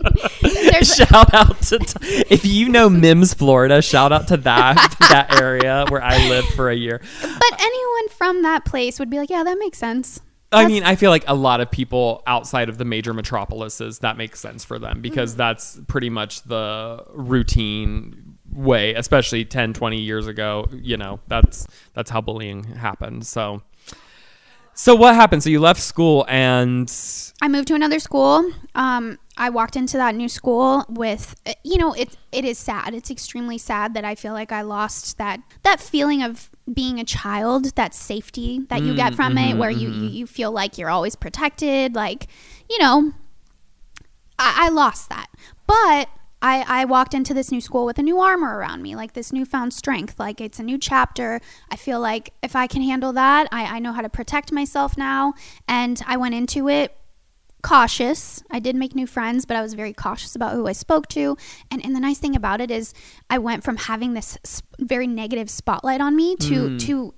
there's 0.42 0.96
shout 0.96 1.34
out 1.34 1.62
to 1.64 1.80
t- 1.80 2.24
if 2.30 2.46
you 2.46 2.70
know 2.70 2.90
Mims, 2.90 3.34
Florida. 3.34 3.82
Shout 3.82 4.12
out 4.12 4.28
to 4.30 4.38
that 4.38 4.96
that 5.10 5.40
area 5.42 5.86
where 5.90 6.02
I 6.04 6.28
lived 6.30 6.50
for 6.50 6.70
a 6.70 6.76
year. 6.76 7.00
but 7.22 7.62
anyone 7.62 8.10
from 8.10 8.42
that 8.44 8.66
place 8.66 9.00
would 9.00 9.10
be 9.10 9.18
like, 9.18 9.30
yeah, 9.30 9.44
that 9.44 9.58
makes 9.60 9.78
sense. 9.78 10.22
I 10.52 10.64
That's- 10.64 10.72
mean, 10.72 10.84
I 10.84 10.96
feel 10.96 11.12
like 11.12 11.24
a 11.28 11.36
lot 11.36 11.62
of 11.62 11.70
people 11.70 12.24
outside 12.26 12.70
of 12.70 12.78
the 12.80 12.86
major 12.86 13.14
metropolises 13.14 14.00
that 14.00 14.18
makes 14.18 14.40
sense 14.40 14.64
for 14.66 14.80
them 14.80 15.00
because 15.02 15.32
Mm-hmm. 15.34 15.38
that's 15.38 15.80
pretty 15.88 16.10
much 16.10 16.42
the 16.44 17.04
routine 17.14 18.38
way, 18.52 18.96
especially 18.96 19.46
10, 19.46 19.74
20 19.74 19.98
years 20.00 20.26
ago, 20.26 20.68
you 20.72 20.98
know, 20.98 21.20
that's 21.28 21.68
that's 21.94 22.10
how 22.10 22.20
bullying 22.22 22.64
happened. 22.64 23.28
So 23.28 23.62
So 24.80 24.96
what 24.96 25.14
happened? 25.14 25.44
So 25.44 25.50
you 25.50 25.60
left 25.60 25.82
school 25.82 26.26
and 26.30 26.90
I 27.42 27.50
moved 27.50 27.68
to 27.68 27.76
another 27.76 28.00
school. 28.00 28.50
Um, 28.76 29.20
I 29.36 29.50
walked 29.50 29.76
into 29.76 29.98
that 29.98 30.16
new 30.16 30.30
school 30.30 30.86
with, 30.88 31.36
eh, 31.46 31.54
you 31.66 31.78
know, 31.78 31.92
it 31.92 32.16
it 32.32 32.46
is 32.46 32.58
sad. 32.58 32.94
It's 32.94 33.12
extremely 33.12 33.58
sad 33.58 33.94
that 33.96 34.06
I 34.06 34.16
feel 34.16 34.32
like 34.32 34.54
I 34.54 34.62
lost 34.62 35.18
that 35.18 35.42
that 35.64 35.82
feeling 35.82 36.24
of 36.24 36.50
being 36.74 36.98
a 36.98 37.04
child, 37.04 37.76
that 37.76 37.94
safety 37.94 38.62
that 38.70 38.82
you 38.82 38.96
get 38.96 39.12
mm, 39.12 39.16
from 39.18 39.38
it, 39.38 39.50
mm-hmm, 39.50 39.60
where 39.60 39.70
you, 39.70 39.90
mm-hmm. 39.90 40.04
you 40.06 40.10
you 40.12 40.26
feel 40.26 40.54
like 40.54 40.78
you're 40.78 40.90
always 40.90 41.18
protected. 41.18 41.94
Like, 41.94 42.28
you 42.70 42.80
know, 42.80 43.12
I, 44.40 44.68
I 44.68 44.70
lost 44.70 45.10
that. 45.10 45.28
But 45.68 46.08
I, 46.42 46.64
I 46.68 46.86
walked 46.86 47.14
into 47.14 47.34
this 47.34 47.52
new 47.52 47.62
school 47.62 47.86
with 47.86 48.00
a 48.00 48.04
new 48.04 48.20
armor 48.20 48.58
around 48.58 48.82
me, 48.82 48.96
like 48.96 49.14
this 49.14 49.34
newfound 49.34 49.74
strength. 49.74 50.20
Like 50.20 50.40
it's 50.40 50.60
a 50.60 50.64
new 50.64 50.78
chapter. 50.78 51.42
I 51.70 51.76
feel 51.76 52.00
like 52.00 52.34
if 52.42 52.56
I 52.56 52.68
can 52.68 52.82
handle 52.82 53.14
that, 53.14 53.48
I, 53.52 53.78
I 53.78 53.80
know 53.80 53.92
how 53.92 54.02
to 54.02 54.10
protect 54.10 54.52
myself 54.52 54.98
now. 54.98 55.34
And 55.68 56.02
I 56.08 56.18
went 56.18 56.36
into 56.36 56.70
it 56.70 56.96
cautious. 57.62 58.42
I 58.50 58.60
did 58.60 58.76
make 58.76 58.96
new 58.96 59.08
friends, 59.08 59.46
but 59.46 59.58
I 59.58 59.62
was 59.62 59.74
very 59.74 59.94
cautious 59.94 60.36
about 60.36 60.54
who 60.54 60.68
I 60.68 60.72
spoke 60.72 61.08
to. 61.10 61.38
And, 61.70 61.84
and 61.84 61.96
the 61.96 62.00
nice 62.00 62.18
thing 62.18 62.36
about 62.36 62.62
it 62.62 62.72
is 62.72 62.94
I 63.30 63.38
went 63.38 63.64
from 63.64 63.76
having 63.76 64.14
this 64.14 64.38
s- 64.46 64.64
very 64.80 65.08
negative 65.08 65.50
spotlight 65.50 66.00
on 66.00 66.16
me 66.16 66.36
to, 66.38 66.70
hmm. 66.70 66.78
to 66.78 67.14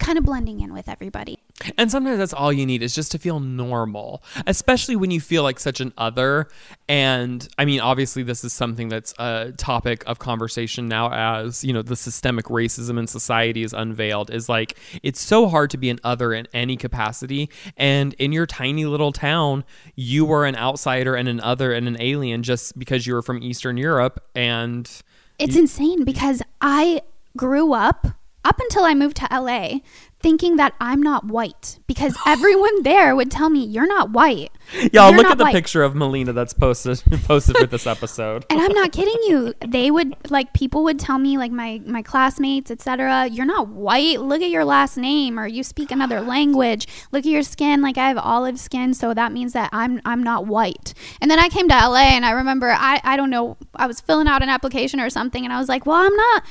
kind 0.00 0.18
of 0.18 0.24
blending 0.24 0.60
in 0.60 0.72
with 0.72 0.88
everybody. 0.88 1.38
And 1.78 1.90
sometimes 1.90 2.18
that's 2.18 2.34
all 2.34 2.52
you 2.52 2.66
need 2.66 2.82
is 2.82 2.94
just 2.94 3.12
to 3.12 3.18
feel 3.18 3.40
normal, 3.40 4.22
especially 4.46 4.94
when 4.94 5.10
you 5.10 5.20
feel 5.20 5.42
like 5.42 5.58
such 5.58 5.80
an 5.80 5.92
other. 5.96 6.48
And 6.88 7.48
I 7.58 7.64
mean, 7.64 7.80
obviously, 7.80 8.22
this 8.22 8.44
is 8.44 8.52
something 8.52 8.88
that's 8.88 9.14
a 9.18 9.52
topic 9.56 10.04
of 10.06 10.18
conversation 10.18 10.86
now 10.86 11.10
as, 11.12 11.64
you 11.64 11.72
know, 11.72 11.82
the 11.82 11.96
systemic 11.96 12.46
racism 12.46 12.98
in 12.98 13.06
society 13.06 13.62
is 13.62 13.72
unveiled. 13.72 14.30
Is 14.30 14.48
like, 14.48 14.78
it's 15.02 15.20
so 15.20 15.48
hard 15.48 15.70
to 15.70 15.78
be 15.78 15.88
an 15.88 15.98
other 16.04 16.32
in 16.32 16.46
any 16.52 16.76
capacity. 16.76 17.48
And 17.76 18.12
in 18.14 18.32
your 18.32 18.46
tiny 18.46 18.84
little 18.84 19.12
town, 19.12 19.64
you 19.94 20.24
were 20.24 20.44
an 20.44 20.56
outsider 20.56 21.14
and 21.14 21.28
an 21.28 21.40
other 21.40 21.72
and 21.72 21.88
an 21.88 21.96
alien 22.00 22.42
just 22.42 22.78
because 22.78 23.06
you 23.06 23.14
were 23.14 23.22
from 23.22 23.42
Eastern 23.42 23.76
Europe. 23.76 24.22
And 24.34 24.90
It's 25.38 25.56
insane 25.56 26.04
because 26.04 26.42
I 26.60 27.00
grew 27.36 27.72
up. 27.72 28.06
Up 28.46 28.60
until 28.60 28.84
I 28.84 28.94
moved 28.94 29.16
to 29.16 29.28
LA 29.30 29.80
thinking 30.20 30.56
that 30.56 30.74
I'm 30.80 31.02
not 31.02 31.24
white 31.24 31.78
because 31.86 32.16
everyone 32.26 32.82
there 32.82 33.14
would 33.14 33.30
tell 33.30 33.50
me 33.50 33.64
you're 33.64 33.86
not 33.86 34.10
white. 34.10 34.50
Yeah, 34.92 35.04
I'll 35.04 35.10
You're 35.10 35.18
look 35.18 35.26
at 35.30 35.38
the 35.38 35.44
white." 35.44 35.54
picture 35.54 35.82
of 35.82 35.94
Melina 35.94 36.32
that's 36.32 36.52
posted 36.52 37.02
posted 37.24 37.56
for 37.56 37.66
this 37.66 37.86
episode. 37.86 38.44
And 38.50 38.60
I'm 38.60 38.72
not 38.72 38.92
kidding 38.92 39.22
you. 39.24 39.54
They 39.64 39.90
would 39.90 40.16
like 40.30 40.52
people 40.52 40.82
would 40.84 40.98
tell 40.98 41.18
me 41.18 41.38
like 41.38 41.52
my 41.52 41.80
my 41.86 42.02
classmates, 42.02 42.70
etc. 42.70 43.28
You're 43.30 43.46
not 43.46 43.68
white. 43.68 44.20
Look 44.20 44.42
at 44.42 44.50
your 44.50 44.64
last 44.64 44.96
name, 44.96 45.38
or 45.38 45.46
you 45.46 45.62
speak 45.62 45.90
another 45.90 46.20
language. 46.34 46.88
Look 47.12 47.24
at 47.24 47.30
your 47.30 47.42
skin. 47.42 47.80
Like 47.80 47.98
I 47.98 48.08
have 48.08 48.18
olive 48.18 48.58
skin, 48.58 48.94
so 48.94 49.14
that 49.14 49.32
means 49.32 49.52
that 49.52 49.70
I'm 49.72 50.00
I'm 50.04 50.22
not 50.22 50.46
white. 50.46 50.94
And 51.20 51.30
then 51.30 51.38
I 51.38 51.48
came 51.48 51.68
to 51.68 51.74
LA, 51.74 52.16
and 52.16 52.24
I 52.24 52.32
remember 52.32 52.70
I 52.70 53.00
I 53.04 53.16
don't 53.16 53.30
know 53.30 53.56
I 53.76 53.86
was 53.86 54.00
filling 54.00 54.26
out 54.26 54.42
an 54.42 54.48
application 54.48 54.98
or 54.98 55.10
something, 55.10 55.44
and 55.44 55.52
I 55.52 55.60
was 55.60 55.68
like, 55.68 55.86
well, 55.86 56.04
I'm 56.04 56.16
not 56.16 56.42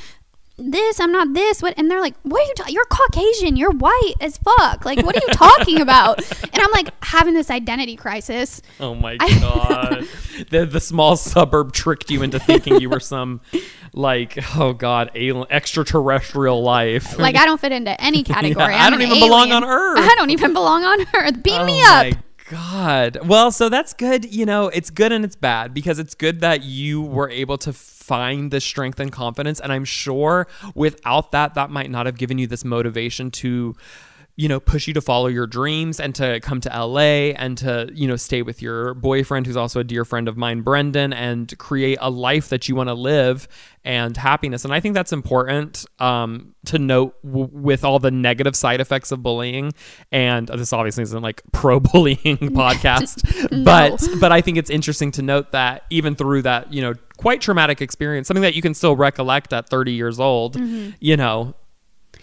this, 0.58 1.00
I'm 1.00 1.12
not 1.12 1.34
this. 1.34 1.62
What? 1.62 1.74
And 1.78 1.92
they're 1.92 2.00
like, 2.00 2.16
what 2.24 2.42
are 2.42 2.46
you? 2.48 2.54
Ta- 2.56 2.66
you're 2.70 2.86
Caucasian. 2.86 3.58
You're 3.58 3.72
white 3.72 4.14
as 4.22 4.38
fuck. 4.38 4.86
Like, 4.86 5.06
what 5.06 5.16
are 5.16 5.22
you 5.28 5.34
talking 5.34 5.82
about? 5.82 6.22
And 6.56 6.64
I'm 6.64 6.72
like 6.72 6.88
having 7.04 7.34
this 7.34 7.52
identity 7.52 7.98
crisis. 7.98 8.62
Oh 8.80 8.96
my 8.96 9.18
I- 9.20 9.40
god. 9.42 10.08
the 10.50 10.66
the 10.66 10.80
small 10.80 11.18
suburb 11.18 11.74
tricked 11.74 12.10
you 12.10 12.24
into 12.24 12.40
thinking 12.40 12.80
you 12.80 12.90
were 12.90 13.02
some 13.02 13.42
like 13.94 14.38
oh 14.56 14.72
god, 14.72 15.12
alien 15.16 15.46
extraterrestrial 15.50 16.62
life. 16.64 17.18
Like 17.20 17.36
I 17.36 17.46
don't 17.46 17.60
fit 17.60 17.74
into 17.74 18.00
any 18.02 18.24
category. 18.24 18.74
I 18.74 18.86
I'm 18.86 18.92
don't 18.94 19.02
even 19.02 19.20
belong 19.20 19.52
on 19.52 19.66
Earth. 19.66 20.00
I 20.00 20.16
don't 20.16 20.30
even 20.30 20.54
belong 20.54 20.84
on 20.86 21.06
Earth. 21.14 21.44
Beat 21.44 21.60
oh 21.60 21.66
me 21.66 21.82
up. 21.82 22.06
my 22.06 22.14
god. 22.50 23.18
Well, 23.28 23.52
so 23.52 23.68
that's 23.68 23.94
good, 23.94 24.34
you 24.34 24.46
know, 24.46 24.68
it's 24.70 24.90
good 24.90 25.12
and 25.12 25.26
it's 25.26 25.36
bad 25.36 25.74
because 25.74 26.00
it's 26.00 26.16
good 26.16 26.40
that 26.40 26.64
you 26.64 27.02
were 27.02 27.30
able 27.30 27.58
to 27.60 27.74
find 28.06 28.52
the 28.52 28.62
strength 28.62 29.00
and 29.00 29.12
confidence. 29.12 29.60
And 29.60 29.72
I'm 29.72 29.86
sure 29.86 30.48
without 30.76 31.32
that 31.32 31.56
that 31.56 31.72
might 31.72 31.90
not 31.90 32.06
have 32.06 32.18
given 32.18 32.38
you 32.38 32.46
this 32.46 32.64
motivation 32.64 33.32
to 33.32 33.76
you 34.36 34.50
know 34.50 34.60
push 34.60 34.88
you 34.88 34.94
to 34.94 35.02
follow 35.02 35.28
your 35.28 35.48
dreams 35.48 36.00
and 36.00 36.14
to 36.16 36.40
come 36.42 36.60
to 36.62 36.70
LA 36.70 37.32
and 37.38 37.58
to 37.58 37.90
you 37.94 38.08
know 38.08 38.16
stay 38.16 38.42
with 38.42 38.62
your 38.62 38.94
boyfriend 38.94 39.46
who's 39.46 39.58
also 39.58 39.80
a 39.80 39.84
dear 39.84 40.04
friend 40.04 40.28
of 40.28 40.36
mine 40.36 40.62
Brendan 40.62 41.14
and 41.14 41.58
create 41.58 41.98
a 42.02 42.10
life 42.10 42.50
that 42.50 42.68
you 42.68 42.76
want 42.76 42.90
to 42.90 42.94
live 42.94 43.48
and 43.86 44.18
happiness. 44.18 44.66
And 44.66 44.74
I 44.74 44.80
think 44.80 44.96
that's 44.96 45.14
important 45.14 45.86
um, 46.00 46.56
to 46.66 46.80
note 46.80 47.16
w- 47.24 47.50
with 47.52 47.86
all 47.86 48.00
the 48.00 48.10
negative 48.10 48.56
side 48.56 48.82
effects 48.82 49.12
of 49.12 49.22
bullying. 49.22 49.74
And 50.12 50.48
this 50.48 50.74
obviously 50.74 51.04
isn't 51.04 51.22
like 51.22 51.44
pro 51.52 51.80
bullying 51.80 52.18
podcast 52.56 53.64
but 53.64 54.06
but 54.20 54.32
I 54.32 54.42
think 54.42 54.58
it's 54.58 54.70
interesting 54.70 55.12
to 55.12 55.22
note 55.22 55.52
that 55.52 55.84
even 55.90 56.16
through 56.16 56.42
that 56.44 56.74
you 56.74 56.82
know 56.82 56.94
quite 57.18 57.42
traumatic 57.42 57.82
experience 57.82 58.28
something 58.28 58.42
that 58.42 58.56
you 58.56 58.62
can 58.62 58.74
still 58.74 58.96
recollect 58.96 59.54
at 59.54 59.70
30 59.70 59.94
years 59.94 60.20
old 60.20 60.58
you 61.00 61.16
know 61.16 61.56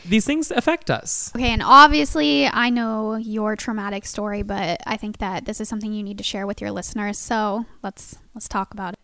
these 0.05 0.25
things 0.25 0.51
affect 0.51 0.91
us 0.91 1.33
Okay, 1.35 1.51
and 1.51 1.62
obviously 1.62 2.47
I 2.47 2.71
know 2.71 3.17
your 3.17 3.57
traumatic 3.57 4.05
story, 4.05 4.43
but 4.43 4.81
I 4.87 4.97
think 4.97 5.19
that 5.19 5.45
this 5.45 5.61
is 5.61 5.69
something 5.69 5.93
you 5.93 6.03
need 6.03 6.19
to 6.19 6.25
share 6.25 6.47
with 6.47 6.61
your 6.61 6.71
listeners. 6.71 7.19
So 7.19 7.67
let's 7.83 8.17
let's 8.35 8.49
talk 8.49 8.73
about 8.73 8.95
it. 8.95 9.01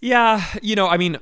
Yeah, 0.00 0.44
you 0.62 0.76
know, 0.76 0.86
I 0.86 0.96
mean, 0.96 1.18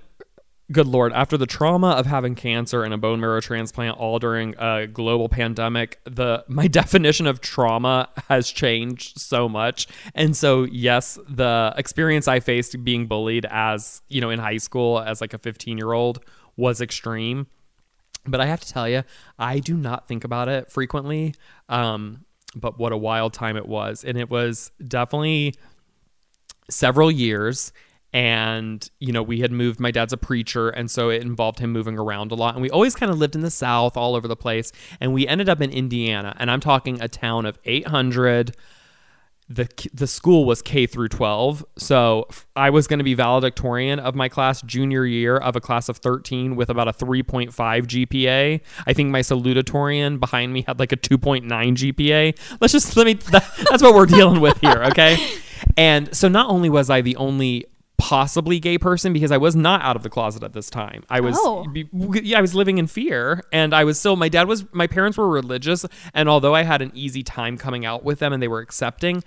good 0.73 0.87
lord, 0.87 1.13
after 1.13 1.37
the 1.37 1.47
trauma 1.47 1.91
of 1.91 2.07
having 2.07 2.35
cancer 2.35 2.83
and 2.83 2.93
a 2.93 2.99
bone 2.99 3.21
marrow 3.21 3.41
transplant 3.41 3.97
all 3.99 4.19
during 4.19 4.55
a 4.59 4.87
global 4.87 5.29
pandemic, 5.29 6.01
the 6.05 6.45
my 6.49 6.67
definition 6.81 7.27
of 7.27 7.41
trauma 7.41 8.09
has 8.29 8.51
changed 8.51 9.21
so 9.21 9.49
much. 9.49 9.87
And 10.15 10.37
so, 10.37 10.65
yes, 10.65 11.19
the 11.29 11.73
experience 11.77 12.29
I 12.29 12.41
faced 12.41 12.83
being 12.85 13.07
bullied 13.07 13.47
as, 13.51 14.03
you 14.09 14.21
know, 14.21 14.31
in 14.31 14.39
high 14.39 14.59
school 14.59 15.01
as 15.01 15.21
like 15.21 15.35
a 15.35 15.39
15-year-old 15.39 16.21
was 16.57 16.81
extreme. 16.81 17.47
But 18.29 18.41
I 18.41 18.47
have 18.47 18.61
to 18.61 18.69
tell 18.73 18.89
you, 18.89 19.03
I 19.39 19.59
do 19.59 19.77
not 19.77 20.09
think 20.09 20.25
about 20.25 20.49
it 20.49 20.71
frequently. 20.71 21.35
Um, 21.69 22.25
but 22.55 22.79
what 22.79 22.93
a 22.93 22.97
wild 22.97 23.33
time 23.33 23.57
it 23.57 23.67
was. 23.67 24.05
And 24.05 24.17
it 24.17 24.31
was 24.31 24.71
definitely 24.87 25.55
several 26.71 27.11
years 27.11 27.73
and 28.13 28.89
you 28.99 29.13
know 29.13 29.23
we 29.23 29.41
had 29.41 29.53
moved 29.53 29.79
my 29.79 29.91
dad's 29.91 30.13
a 30.13 30.17
preacher 30.17 30.69
and 30.71 30.91
so 30.91 31.11
it 31.11 31.23
involved 31.23 31.59
him 31.59 31.71
moving 31.71 31.99
around 31.99 32.33
a 32.33 32.35
lot 32.35 32.55
and 32.55 32.63
we 32.63 32.71
always 32.71 32.95
kind 32.95 33.11
of 33.11 33.19
lived 33.19 33.35
in 33.35 33.41
the 33.41 33.51
south 33.51 33.97
all 33.97 34.15
over 34.15 34.27
the 34.27 34.37
place 34.37 34.73
and 35.01 35.13
we 35.13 35.27
ended 35.27 35.49
up 35.49 35.61
in 35.61 35.71
indiana 35.71 36.35
and 36.39 36.51
i'm 36.51 36.61
talking 36.61 37.01
a 37.01 37.09
town 37.09 37.45
of 37.47 37.59
800 37.65 38.57
the 39.49 39.69
the 39.95 40.07
school 40.07 40.45
was 40.45 40.61
K 40.61 40.87
through 40.87 41.09
12. 41.09 41.65
So 41.79 42.27
I 42.57 42.71
was 42.71 42.87
going 42.87 42.99
to 42.99 43.05
be 43.05 43.15
valedictorian 43.15 44.01
of 44.01 44.15
my 44.15 44.29
class 44.29 44.61
junior 44.63 45.07
year 45.07 45.37
of 45.37 45.55
a 45.55 45.61
class 45.61 45.89
of 45.89 45.99
13 45.99 46.57
with 46.57 46.69
about 46.69 46.89
a 46.89 46.93
3.5 46.93 47.53
GPA. 47.53 48.61
I 48.87 48.93
think 48.93 49.11
my 49.11 49.21
salutatorian 49.21 50.19
behind 50.19 50.53
me 50.53 50.65
had 50.67 50.81
like 50.81 50.93
a 50.93 50.97
2.9 50.97 51.47
GPA. 51.47 52.37
Let's 52.61 52.73
just 52.73 52.97
let 52.97 53.07
me 53.07 53.15
that, 53.15 53.49
that's 53.71 53.83
what 53.83 53.95
we're 53.95 54.07
dealing 54.07 54.41
with 54.41 54.59
here, 54.61 54.83
okay? 54.89 55.17
And 55.77 56.15
so 56.15 56.29
not 56.29 56.51
only 56.51 56.69
was 56.69 56.91
I 56.91 57.01
the 57.01 57.17
only 57.17 57.67
possibly 57.99 58.61
gay 58.61 58.79
person 58.79 59.13
because 59.13 59.33
I 59.33 59.37
was 59.39 59.57
not 59.57 59.81
out 59.83 59.97
of 59.97 60.03
the 60.03 60.11
closet 60.11 60.43
at 60.43 60.53
this 60.53 60.69
time. 60.71 61.05
I 61.09 61.21
was 61.21 61.37
Oh. 61.39 61.67
yeah, 62.23 62.39
I 62.39 62.41
was 62.41 62.55
living 62.55 62.79
in 62.79 62.87
fear 62.87 63.43
and 63.53 63.75
I 63.75 63.85
was 63.85 63.99
still 63.99 64.17
my 64.17 64.29
dad 64.29 64.49
was 64.49 64.65
my 64.73 64.87
parents 64.87 65.17
were 65.17 65.29
religious 65.29 65.87
and 66.13 66.29
although 66.29 66.55
I 66.55 66.63
had 66.63 66.83
an 66.83 66.93
easy 66.95 67.23
time 67.23 67.57
coming 67.57 67.85
out 67.87 68.05
with 68.05 68.19
them 68.19 68.33
and 68.33 68.43
they 68.43 68.49
were 68.49 68.61
accepting, 68.61 69.25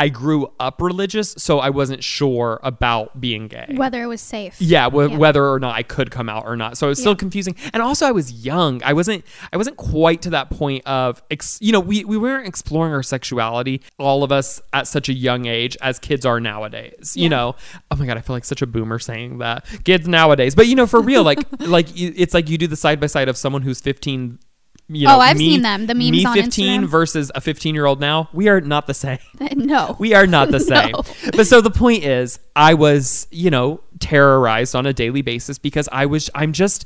I 0.00 0.08
grew 0.10 0.52
up 0.60 0.80
religious, 0.80 1.34
so 1.38 1.58
I 1.58 1.70
wasn't 1.70 2.04
sure 2.04 2.60
about 2.62 3.20
being 3.20 3.48
gay. 3.48 3.66
Whether 3.74 4.02
it 4.02 4.06
was 4.06 4.20
safe. 4.20 4.54
Yeah, 4.60 4.84
w- 4.84 5.10
Yeah. 5.10 5.16
whether 5.16 5.44
or 5.48 5.58
not 5.58 5.74
I 5.74 5.82
could 5.82 6.10
come 6.12 6.28
out 6.28 6.44
or 6.46 6.56
not. 6.56 6.78
So 6.78 6.86
it 6.86 6.90
was 6.90 7.00
still 7.00 7.12
Yeah. 7.12 7.16
confusing. 7.16 7.56
And 7.72 7.82
also 7.82 8.06
I 8.06 8.12
was 8.12 8.30
young. 8.44 8.80
I 8.84 8.92
wasn't 8.92 9.24
I 9.52 9.56
wasn't 9.56 9.76
quite 9.76 10.22
to 10.22 10.30
that 10.30 10.50
point 10.50 10.86
of 10.86 11.20
ex- 11.30 11.58
you 11.60 11.72
know, 11.72 11.80
we 11.80 12.04
we 12.04 12.16
weren't 12.16 12.46
exploring 12.46 12.92
our 12.92 13.02
sexuality 13.02 13.82
all 13.98 14.22
of 14.22 14.30
us 14.30 14.60
at 14.72 14.86
such 14.86 15.08
a 15.08 15.12
young 15.12 15.46
age 15.46 15.76
as 15.82 15.98
kids 15.98 16.24
are 16.24 16.38
nowadays. 16.38 17.14
You 17.16 17.28
know. 17.28 17.56
Oh 17.90 17.96
my 17.96 18.06
god, 18.06 18.16
I 18.16 18.20
feel 18.20 18.36
like 18.36 18.44
such 18.44 18.62
a 18.62 18.66
boomer 18.66 18.98
saying 19.00 19.38
that. 19.38 19.66
Kids 19.84 20.06
nowadays. 20.06 20.54
But 20.54 20.68
you 20.68 20.76
know, 20.76 20.86
for 20.86 21.00
real 21.00 21.24
like 21.24 21.40
like 21.60 21.88
it's 21.96 22.34
like 22.34 22.48
you 22.48 22.56
do 22.56 22.68
the 22.68 22.76
side 22.76 23.00
by 23.00 23.06
side 23.08 23.28
of 23.28 23.36
someone 23.36 23.62
who's 23.62 23.80
15 23.80 24.38
you 24.88 25.06
know, 25.06 25.16
Oh, 25.16 25.20
I've 25.20 25.36
me- 25.36 25.50
seen 25.52 25.62
them, 25.62 25.86
the 25.86 25.94
memes 25.94 26.10
me 26.12 26.24
on 26.24 26.34
15 26.34 26.82
Instagram. 26.82 26.86
versus 26.88 27.30
a 27.34 27.40
15 27.40 27.74
year 27.74 27.86
old 27.86 28.00
now. 28.00 28.28
We 28.32 28.48
are 28.48 28.60
not 28.60 28.86
the 28.86 28.94
same. 28.94 29.18
no. 29.54 29.96
We 30.00 30.14
are 30.14 30.26
not 30.26 30.50
the 30.50 30.60
same. 30.74 30.92
No. 30.92 31.02
But 31.36 31.46
so 31.46 31.60
the 31.60 31.70
point 31.70 32.04
is, 32.04 32.38
I 32.56 32.74
was, 32.74 33.26
you 33.30 33.50
know, 33.50 33.80
terrorized 34.00 34.74
on 34.74 34.86
a 34.86 34.92
daily 34.92 35.22
basis 35.22 35.58
because 35.58 35.88
I 35.92 36.06
was, 36.06 36.30
I'm 36.34 36.52
just 36.52 36.84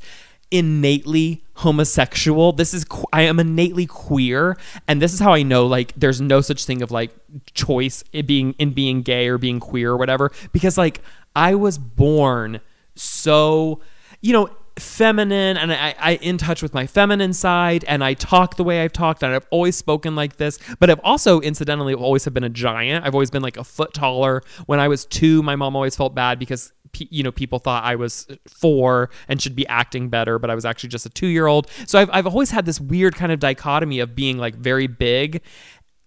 innately 0.51 1.43
homosexual. 1.55 2.51
This 2.51 2.73
is, 2.73 2.85
I 3.11 3.21
am 3.23 3.39
innately 3.39 3.85
queer. 3.85 4.55
And 4.87 5.01
this 5.01 5.13
is 5.13 5.19
how 5.19 5.33
I 5.33 5.43
know, 5.43 5.65
like, 5.65 5.93
there's 5.95 6.21
no 6.21 6.41
such 6.41 6.65
thing 6.65 6.81
of 6.81 6.91
like 6.91 7.11
choice 7.53 8.03
in 8.13 8.25
being, 8.25 8.53
in 8.59 8.71
being 8.71 9.01
gay 9.01 9.27
or 9.27 9.37
being 9.37 9.59
queer 9.59 9.91
or 9.91 9.97
whatever. 9.97 10.31
Because, 10.51 10.77
like, 10.77 11.01
I 11.35 11.55
was 11.55 11.77
born 11.77 12.59
so, 12.95 13.79
you 14.21 14.33
know, 14.33 14.49
feminine 14.77 15.57
and 15.57 15.71
I, 15.71 15.95
I 15.99 16.15
in 16.15 16.37
touch 16.37 16.63
with 16.63 16.73
my 16.73 16.87
feminine 16.87 17.33
side 17.33 17.85
and 17.87 18.03
I 18.03 18.13
talk 18.13 18.55
the 18.55 18.63
way 18.63 18.81
I've 18.81 18.93
talked 18.93 19.21
and 19.21 19.33
I've 19.33 19.47
always 19.51 19.75
spoken 19.75 20.15
like 20.15 20.37
this. 20.37 20.59
But 20.79 20.89
I've 20.89 20.99
also 21.03 21.39
incidentally 21.41 21.93
always 21.93 22.25
have 22.25 22.33
been 22.33 22.43
a 22.43 22.49
giant. 22.49 23.05
I've 23.05 23.13
always 23.13 23.29
been 23.29 23.43
like 23.43 23.57
a 23.57 23.63
foot 23.63 23.93
taller. 23.93 24.41
When 24.65 24.79
I 24.79 24.87
was 24.87 25.05
two 25.05 25.43
my 25.43 25.55
mom 25.55 25.75
always 25.75 25.95
felt 25.95 26.15
bad 26.15 26.39
because 26.39 26.73
you 26.97 27.23
know 27.23 27.31
people 27.31 27.59
thought 27.59 27.83
I 27.83 27.95
was 27.95 28.27
four 28.47 29.09
and 29.27 29.41
should 29.41 29.55
be 29.55 29.65
acting 29.67 30.09
better 30.09 30.37
but 30.37 30.51
I 30.51 30.55
was 30.55 30.63
actually 30.63 30.89
just 30.89 31.07
a 31.07 31.09
two 31.09 31.25
year 31.25 31.47
old 31.47 31.67
so 31.87 31.97
I've, 31.97 32.09
I've 32.13 32.27
always 32.27 32.51
had 32.51 32.67
this 32.67 32.79
weird 32.79 33.15
kind 33.15 33.31
of 33.31 33.39
dichotomy 33.39 33.99
of 33.99 34.15
being 34.15 34.37
like 34.37 34.53
very 34.55 34.85
big 34.85 35.41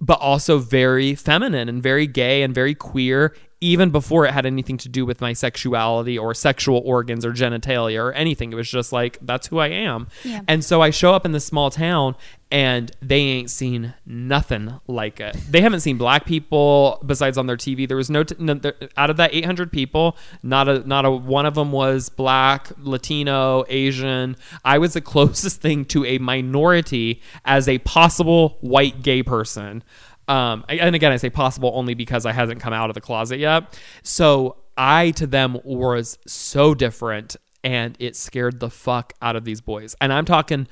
but 0.00 0.20
also 0.20 0.58
very 0.58 1.14
feminine 1.14 1.68
and 1.68 1.82
very 1.82 2.06
gay 2.06 2.42
and 2.42 2.54
very 2.54 2.74
queer 2.74 3.34
even 3.60 3.90
before 3.90 4.26
it 4.26 4.32
had 4.32 4.44
anything 4.44 4.76
to 4.76 4.88
do 4.88 5.06
with 5.06 5.20
my 5.20 5.32
sexuality 5.32 6.18
or 6.18 6.34
sexual 6.34 6.82
organs 6.84 7.24
or 7.24 7.32
genitalia 7.32 8.02
or 8.02 8.12
anything. 8.12 8.52
It 8.52 8.54
was 8.54 8.70
just 8.70 8.92
like, 8.92 9.18
that's 9.22 9.46
who 9.46 9.58
I 9.58 9.68
am. 9.68 10.08
Yeah. 10.24 10.42
And 10.46 10.62
so 10.62 10.82
I 10.82 10.90
show 10.90 11.14
up 11.14 11.24
in 11.24 11.32
this 11.32 11.46
small 11.46 11.70
town 11.70 12.16
and 12.50 12.92
they 13.00 13.18
ain't 13.18 13.50
seen 13.50 13.94
nothing 14.04 14.78
like 14.86 15.20
it. 15.20 15.36
They 15.48 15.62
haven't 15.62 15.80
seen 15.80 15.96
black 15.96 16.26
people 16.26 17.02
besides 17.04 17.38
on 17.38 17.46
their 17.46 17.56
TV. 17.56 17.88
There 17.88 17.96
was 17.96 18.10
no, 18.10 18.24
t- 18.24 18.36
no 18.38 18.54
there, 18.54 18.74
out 18.96 19.08
of 19.08 19.16
that 19.16 19.34
800 19.34 19.72
people, 19.72 20.18
not 20.42 20.68
a, 20.68 20.86
not 20.86 21.06
a 21.06 21.10
one 21.10 21.46
of 21.46 21.54
them 21.54 21.72
was 21.72 22.10
black, 22.10 22.70
Latino, 22.78 23.64
Asian. 23.68 24.36
I 24.64 24.76
was 24.78 24.92
the 24.92 25.00
closest 25.00 25.62
thing 25.62 25.86
to 25.86 26.04
a 26.04 26.18
minority 26.18 27.22
as 27.46 27.68
a 27.68 27.78
possible 27.78 28.58
white 28.60 29.02
gay 29.02 29.22
person. 29.22 29.82
Um, 30.28 30.64
and 30.68 30.94
again, 30.94 31.12
I 31.12 31.16
say 31.18 31.30
possible 31.30 31.70
only 31.74 31.94
because 31.94 32.26
I 32.26 32.32
hasn't 32.32 32.60
come 32.60 32.72
out 32.72 32.90
of 32.90 32.94
the 32.94 33.00
closet 33.00 33.38
yet. 33.38 33.78
So 34.02 34.56
I 34.76 35.12
to 35.12 35.26
them 35.26 35.58
was 35.64 36.18
so 36.26 36.74
different, 36.74 37.36
and 37.62 37.96
it 38.00 38.16
scared 38.16 38.60
the 38.60 38.70
fuck 38.70 39.12
out 39.22 39.36
of 39.36 39.44
these 39.44 39.60
boys. 39.60 39.94
And 40.00 40.12
I'm 40.12 40.24
talking 40.24 40.66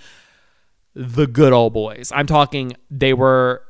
the 0.95 1.27
good 1.27 1.53
old 1.53 1.73
boys. 1.73 2.13
I'm 2.15 2.27
talking 2.27 2.73
they 2.91 3.13
were. 3.15 3.63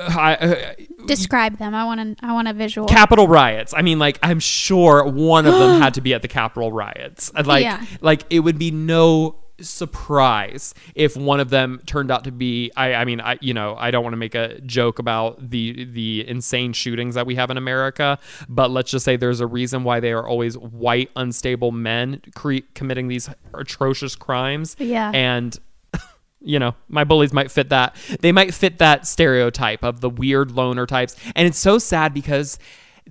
I, 0.00 0.34
uh, 0.36 0.72
Describe 1.08 1.58
them. 1.58 1.74
I 1.74 1.84
want 1.84 2.18
to. 2.18 2.24
I 2.24 2.32
want 2.32 2.46
a 2.46 2.52
visual. 2.52 2.86
Capitol 2.86 3.26
riots. 3.26 3.74
I 3.76 3.82
mean, 3.82 3.98
like 3.98 4.18
I'm 4.22 4.38
sure 4.38 5.04
one 5.04 5.44
of 5.46 5.54
them 5.54 5.80
had 5.82 5.94
to 5.94 6.00
be 6.00 6.14
at 6.14 6.22
the 6.22 6.28
Capitol 6.28 6.70
riots. 6.72 7.32
Like, 7.34 7.64
Yeah. 7.64 7.84
like 8.00 8.22
it 8.30 8.40
would 8.40 8.58
be 8.60 8.70
no 8.70 9.40
surprised 9.60 10.76
if 10.94 11.16
one 11.16 11.40
of 11.40 11.50
them 11.50 11.80
turned 11.86 12.10
out 12.10 12.24
to 12.24 12.30
be 12.32 12.70
I, 12.76 12.94
I 12.94 13.04
mean 13.04 13.20
I 13.20 13.38
you 13.40 13.54
know 13.54 13.74
I 13.78 13.90
don't 13.90 14.02
want 14.02 14.12
to 14.12 14.18
make 14.18 14.34
a 14.34 14.60
joke 14.60 14.98
about 14.98 15.50
the 15.50 15.84
the 15.84 16.28
insane 16.28 16.72
shootings 16.72 17.14
that 17.14 17.26
we 17.26 17.34
have 17.36 17.50
in 17.50 17.56
America 17.56 18.18
but 18.48 18.70
let's 18.70 18.90
just 18.90 19.04
say 19.04 19.16
there's 19.16 19.40
a 19.40 19.46
reason 19.46 19.84
why 19.84 20.00
they 20.00 20.12
are 20.12 20.26
always 20.26 20.56
white 20.58 21.10
unstable 21.16 21.72
men 21.72 22.20
cre- 22.34 22.58
committing 22.74 23.08
these 23.08 23.28
atrocious 23.54 24.14
crimes 24.14 24.76
Yeah. 24.78 25.10
and 25.14 25.58
you 26.40 26.58
know 26.58 26.74
my 26.88 27.04
bullies 27.04 27.32
might 27.32 27.50
fit 27.50 27.68
that 27.70 27.96
they 28.20 28.32
might 28.32 28.54
fit 28.54 28.78
that 28.78 29.06
stereotype 29.06 29.82
of 29.82 30.00
the 30.00 30.10
weird 30.10 30.50
loner 30.52 30.86
types 30.86 31.16
and 31.34 31.46
it's 31.48 31.58
so 31.58 31.78
sad 31.78 32.14
because 32.14 32.58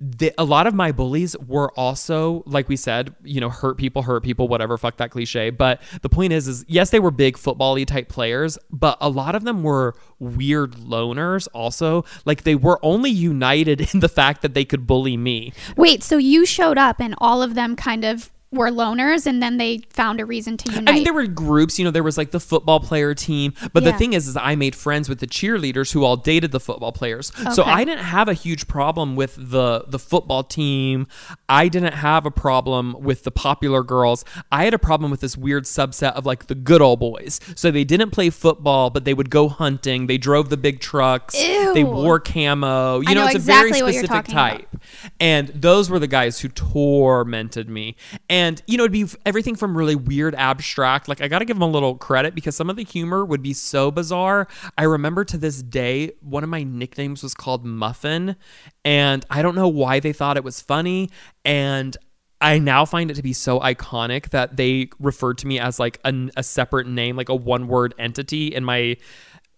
the, 0.00 0.32
a 0.38 0.44
lot 0.44 0.66
of 0.66 0.74
my 0.74 0.92
bullies 0.92 1.36
were 1.46 1.72
also 1.72 2.42
like 2.46 2.68
we 2.68 2.76
said 2.76 3.14
you 3.24 3.40
know 3.40 3.50
hurt 3.50 3.76
people 3.76 4.02
hurt 4.02 4.22
people 4.22 4.48
whatever 4.48 4.78
fuck 4.78 4.96
that 4.98 5.10
cliche. 5.10 5.50
But 5.50 5.82
the 6.02 6.08
point 6.08 6.32
is 6.32 6.46
is 6.48 6.64
yes 6.68 6.90
they 6.90 7.00
were 7.00 7.10
big 7.10 7.36
football-y 7.36 7.84
type 7.84 8.08
players 8.08 8.58
but 8.70 8.96
a 9.00 9.08
lot 9.08 9.34
of 9.34 9.44
them 9.44 9.62
were 9.62 9.94
weird 10.18 10.72
loners 10.72 11.48
also. 11.52 12.04
Like 12.24 12.44
they 12.44 12.54
were 12.54 12.78
only 12.82 13.10
united 13.10 13.80
in 13.94 14.00
the 14.00 14.08
fact 14.08 14.42
that 14.42 14.54
they 14.54 14.64
could 14.64 14.86
bully 14.86 15.16
me. 15.16 15.52
Wait, 15.76 16.02
so 16.02 16.16
you 16.16 16.46
showed 16.46 16.78
up 16.78 17.00
and 17.00 17.14
all 17.18 17.42
of 17.42 17.54
them 17.54 17.76
kind 17.76 18.04
of 18.04 18.30
were 18.50 18.70
loners 18.70 19.26
and 19.26 19.42
then 19.42 19.58
they 19.58 19.82
found 19.90 20.20
a 20.20 20.24
reason 20.24 20.56
to 20.56 20.72
unite. 20.72 20.88
I 20.88 20.92
mean, 20.92 21.04
there 21.04 21.12
were 21.12 21.26
groups. 21.26 21.78
You 21.78 21.84
know, 21.84 21.90
there 21.90 22.02
was 22.02 22.16
like 22.16 22.30
the 22.30 22.40
football 22.40 22.80
player 22.80 23.14
team, 23.14 23.52
but 23.72 23.84
the 23.84 23.92
thing 23.92 24.14
is, 24.14 24.26
is 24.26 24.36
I 24.36 24.54
made 24.54 24.74
friends 24.74 25.08
with 25.08 25.20
the 25.20 25.26
cheerleaders 25.26 25.92
who 25.92 26.02
all 26.04 26.16
dated 26.16 26.52
the 26.52 26.60
football 26.60 26.92
players. 26.92 27.30
So 27.52 27.62
I 27.64 27.84
didn't 27.84 28.04
have 28.04 28.28
a 28.28 28.34
huge 28.34 28.66
problem 28.66 29.16
with 29.16 29.34
the 29.36 29.84
the 29.86 29.98
football 29.98 30.44
team. 30.44 31.06
I 31.48 31.68
didn't 31.68 31.94
have 31.94 32.24
a 32.24 32.30
problem 32.30 32.96
with 33.00 33.24
the 33.24 33.30
popular 33.30 33.82
girls. 33.82 34.24
I 34.50 34.64
had 34.64 34.72
a 34.72 34.78
problem 34.78 35.10
with 35.10 35.20
this 35.20 35.36
weird 35.36 35.64
subset 35.64 36.12
of 36.12 36.24
like 36.24 36.46
the 36.46 36.54
good 36.54 36.80
old 36.80 37.00
boys. 37.00 37.40
So 37.54 37.70
they 37.70 37.84
didn't 37.84 38.10
play 38.10 38.30
football, 38.30 38.88
but 38.88 39.04
they 39.04 39.14
would 39.14 39.30
go 39.30 39.48
hunting. 39.48 40.06
They 40.06 40.18
drove 40.18 40.48
the 40.48 40.56
big 40.56 40.80
trucks. 40.80 41.34
Ew. 41.38 41.74
They 41.74 41.84
wore 41.84 42.18
camo. 42.18 43.00
You 43.00 43.14
know, 43.14 43.22
know 43.22 43.26
it's 43.26 43.34
exactly 43.36 43.80
a 43.80 43.82
very 43.82 43.92
specific 43.92 44.10
talking 44.10 44.34
about. 44.34 44.50
type. 44.58 44.76
And 45.20 45.48
those 45.48 45.90
were 45.90 45.98
the 45.98 46.06
guys 46.06 46.40
who 46.40 46.48
tormented 46.48 47.68
me. 47.68 47.96
And, 48.30 48.37
you 48.66 48.76
know, 48.76 48.84
it'd 48.84 48.92
be 48.92 49.06
everything 49.24 49.54
from 49.54 49.76
really 49.76 49.94
weird, 49.94 50.34
abstract. 50.34 51.08
Like, 51.08 51.20
I 51.20 51.28
got 51.28 51.38
to 51.40 51.44
give 51.44 51.56
them 51.56 51.62
a 51.62 51.70
little 51.70 51.96
credit 51.96 52.34
because 52.34 52.56
some 52.56 52.68
of 52.70 52.76
the 52.76 52.84
humor 52.84 53.24
would 53.24 53.42
be 53.42 53.52
so 53.52 53.90
bizarre. 53.90 54.48
I 54.76 54.84
remember 54.84 55.24
to 55.24 55.38
this 55.38 55.62
day, 55.62 56.12
one 56.20 56.44
of 56.44 56.50
my 56.50 56.62
nicknames 56.62 57.22
was 57.22 57.34
called 57.34 57.64
Muffin. 57.64 58.36
And 58.84 59.24
I 59.30 59.42
don't 59.42 59.54
know 59.54 59.68
why 59.68 60.00
they 60.00 60.12
thought 60.12 60.36
it 60.36 60.44
was 60.44 60.60
funny. 60.60 61.10
And 61.44 61.96
I 62.40 62.58
now 62.58 62.84
find 62.84 63.10
it 63.10 63.14
to 63.14 63.22
be 63.22 63.32
so 63.32 63.58
iconic 63.60 64.30
that 64.30 64.56
they 64.56 64.90
referred 65.00 65.38
to 65.38 65.46
me 65.46 65.58
as 65.58 65.80
like 65.80 65.98
a, 66.04 66.30
a 66.36 66.42
separate 66.42 66.86
name, 66.86 67.16
like 67.16 67.28
a 67.28 67.34
one 67.34 67.66
word 67.66 67.94
entity 67.98 68.48
in 68.48 68.64
my 68.64 68.96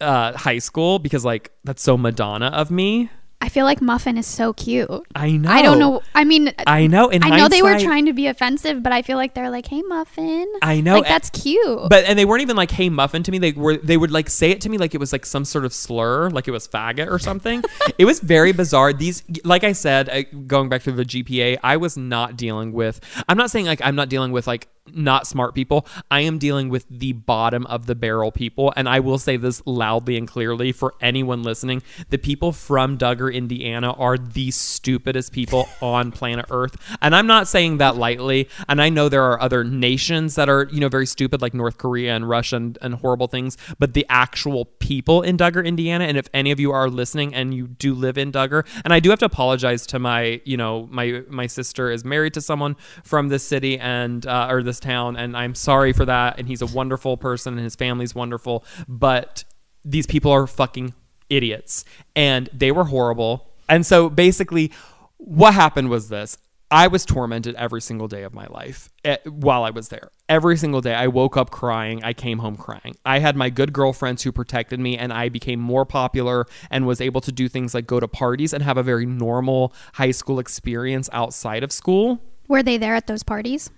uh, 0.01 0.37
high 0.37 0.59
school 0.59 0.99
because, 0.99 1.25
like, 1.25 1.53
that's 1.65 1.83
so 1.83 1.99
Madonna 1.99 2.47
of 2.47 2.71
me. 2.71 3.11
I 3.43 3.49
feel 3.49 3.65
like 3.65 3.81
Muffin 3.81 4.19
is 4.19 4.27
so 4.27 4.53
cute. 4.53 4.91
I 5.15 5.31
know. 5.31 5.51
I 5.51 5.63
don't 5.63 5.79
know. 5.79 6.03
I 6.15 6.25
mean, 6.25 6.53
I 6.67 6.87
know. 6.87 7.09
In 7.09 7.23
I 7.23 7.39
know 7.39 7.49
they 7.49 7.63
were 7.63 7.79
trying 7.79 8.05
to 8.07 8.13
be 8.13 8.27
offensive, 8.27 8.83
but 8.83 8.93
I 8.93 9.01
feel 9.01 9.17
like 9.17 9.35
they're 9.35 9.49
like, 9.49 9.67
"Hey, 9.67 9.81
Muffin." 9.83 10.47
I 10.61 10.83
know, 10.83 10.97
Like 10.99 11.09
that's 11.09 11.31
cute. 11.31 11.89
But 11.89 12.05
and 12.05 12.19
they 12.19 12.27
weren't 12.27 12.43
even 12.43 12.57
like, 12.57 12.71
"Hey, 12.71 12.91
muffin" 12.91 13.23
to 13.23 13.31
me. 13.31 13.39
They 13.39 13.53
were. 13.53 13.79
They 13.79 13.97
would 13.97 14.11
like 14.11 14.29
say 14.29 14.51
it 14.51 14.61
to 14.63 14.69
me 14.69 14.77
like 14.77 14.95
it 14.95 14.99
was 14.99 15.13
like 15.13 15.25
some 15.25 15.47
sort 15.47 15.65
of 15.65 15.73
slur, 15.73 16.29
like 16.29 16.49
it 16.49 16.51
was 16.51 16.69
faggot 16.69 17.11
or 17.11 17.19
something. 17.19 17.63
it 17.99 18.05
was 18.05 18.21
very 18.21 18.53
bizarre. 18.53 18.93
These, 18.93 19.23
like 19.45 19.65
I 19.65 19.73
said, 19.73 20.09
uh, 20.11 20.23
going 20.47 20.69
back 20.69 20.83
to 20.83 20.93
the 20.93 21.05
GPA, 21.05 21.59
I 21.63 21.79
was 21.79 21.97
not 21.97 22.37
dealing 22.37 22.73
with. 22.73 23.01
I'm 23.27 23.39
not 23.39 23.51
saying 23.51 23.65
like 23.65 23.81
I'm 23.83 23.97
not 23.97 24.11
dealing 24.11 24.33
with 24.33 24.47
like 24.47 24.69
not 24.95 25.27
smart 25.27 25.55
people. 25.55 25.87
I 26.11 26.21
am 26.21 26.39
dealing 26.39 26.69
with 26.69 26.87
the 26.91 27.13
bottom 27.13 27.67
of 27.67 27.87
the 27.87 27.95
barrel 27.95 28.33
people, 28.33 28.73
and 28.77 28.89
I 28.89 29.01
will 29.01 29.19
say 29.19 29.37
this 29.37 29.63
loudly 29.67 30.17
and 30.17 30.27
clearly 30.27 30.73
for 30.73 30.95
anyone 31.01 31.43
listening: 31.43 31.83
the 32.09 32.19
people 32.19 32.53
from 32.53 32.99
Dugger, 32.99 33.33
Indiana, 33.33 33.93
are 33.93 34.19
the 34.19 34.51
stupidest 34.51 35.33
people 35.33 35.69
on 35.83 36.13
planet 36.13 36.47
Earth. 36.51 36.77
And 37.01 37.15
I'm 37.15 37.27
not 37.27 37.49
saying 37.49 37.79
that 37.79 37.97
lightly. 37.97 38.49
And 38.69 38.81
I 38.81 38.89
know 38.89 39.09
there 39.09 39.25
are 39.25 39.41
other 39.41 39.65
nations 39.65 40.35
that 40.35 40.49
are, 40.49 40.69
you 40.71 40.81
know, 40.81 40.89
very 40.89 41.07
stupid, 41.07 41.43
like 41.43 41.55
North 41.55 41.79
Korea 41.79 42.15
and 42.15 42.29
Russia 42.29 42.57
and, 42.57 42.79
and 42.83 42.95
horrible 42.95 43.29
things. 43.29 43.57
But 43.79 43.95
the 43.95 44.07
actual 44.09 44.67
people 44.67 45.23
in 45.23 45.37
Dugger, 45.37 45.65
Indiana, 45.65 46.05
and 46.05 46.17
if 46.17 46.29
any 46.35 46.51
of 46.51 46.61
you 46.61 46.73
are 46.73 46.89
listening 46.89 47.35
and 47.35 47.55
you 47.55 47.69
do 47.69 47.95
live 47.95 48.19
in 48.19 48.33
Dugger, 48.33 48.67
and 48.85 48.93
I 48.93 49.01
do 49.01 49.11
have 49.11 49.19
to 49.21 49.27
apologize 49.27 49.87
to 49.89 49.99
my, 49.99 50.41
you 50.45 50.57
know, 50.57 50.89
my 50.91 51.23
my 51.29 51.47
sister 51.47 51.91
is 51.91 52.05
married 52.05 52.35
to 52.35 52.41
someone 52.41 52.77
from 53.05 53.29
this 53.29 53.43
city 53.43 53.79
and 53.79 54.27
uh, 54.27 54.49
or 54.51 54.63
this 54.63 54.80
town, 54.81 55.17
and 55.17 55.37
I'm 55.37 55.55
sorry 55.55 55.93
for 55.93 56.05
that. 56.05 56.39
And 56.39 56.49
he's 56.49 56.63
a 56.63 56.67
wonderful 56.67 57.17
person, 57.17 57.55
and 57.55 57.63
his 57.63 57.77
family's 57.77 58.15
wonderful, 58.15 58.65
but 58.89 59.45
these 59.85 60.07
people 60.07 60.31
are 60.31 60.47
fucking 60.47 60.95
idiots 61.31 61.85
and 62.15 62.51
they 62.53 62.73
were 62.73 62.85
horrible. 62.85 63.49
And 63.69 63.87
so 63.87 64.11
basically, 64.11 64.73
what 65.17 65.55
happened 65.55 65.89
was 65.89 66.09
this. 66.09 66.37
I 66.73 66.87
was 66.87 67.05
tormented 67.05 67.57
every 67.57 67.81
single 67.81 68.07
day 68.07 68.23
of 68.23 68.33
my 68.33 68.47
life 68.47 68.91
eh, 69.05 69.17
while 69.25 69.65
I 69.65 69.71
was 69.71 69.89
there. 69.89 70.11
Every 70.29 70.57
single 70.57 70.81
day, 70.81 70.95
I 70.95 71.09
woke 71.09 71.37
up 71.37 71.51
crying. 71.51 72.05
I 72.05 72.13
came 72.13 72.39
home 72.39 72.57
crying. 72.57 72.95
I 73.05 73.19
had 73.19 73.35
my 73.35 73.51
good 73.51 73.73
girlfriends 73.73 74.23
who 74.23 74.31
protected 74.31 74.79
me, 74.79 74.97
and 74.97 75.13
I 75.13 75.31
became 75.31 75.59
more 75.59 75.85
popular 75.85 76.47
and 76.71 76.87
was 76.87 77.01
able 77.01 77.21
to 77.23 77.33
do 77.33 77.49
things 77.49 77.75
like 77.75 77.89
go 77.89 77.99
to 77.99 78.07
parties 78.07 78.53
and 78.53 78.63
have 78.63 78.77
a 78.77 78.85
very 78.85 79.05
normal 79.05 79.75
high 79.95 80.13
school 80.13 80.39
experience 80.39 81.11
outside 81.13 81.65
of 81.65 81.73
school. 81.73 82.21
were 82.47 82.63
they 82.63 82.79
there 82.79 82.95
at 82.95 83.09
those 83.09 83.25
parties? 83.25 83.71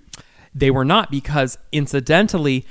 They 0.55 0.71
were 0.71 0.85
not 0.85 1.11
because 1.11 1.59
incidentally, 1.73 2.67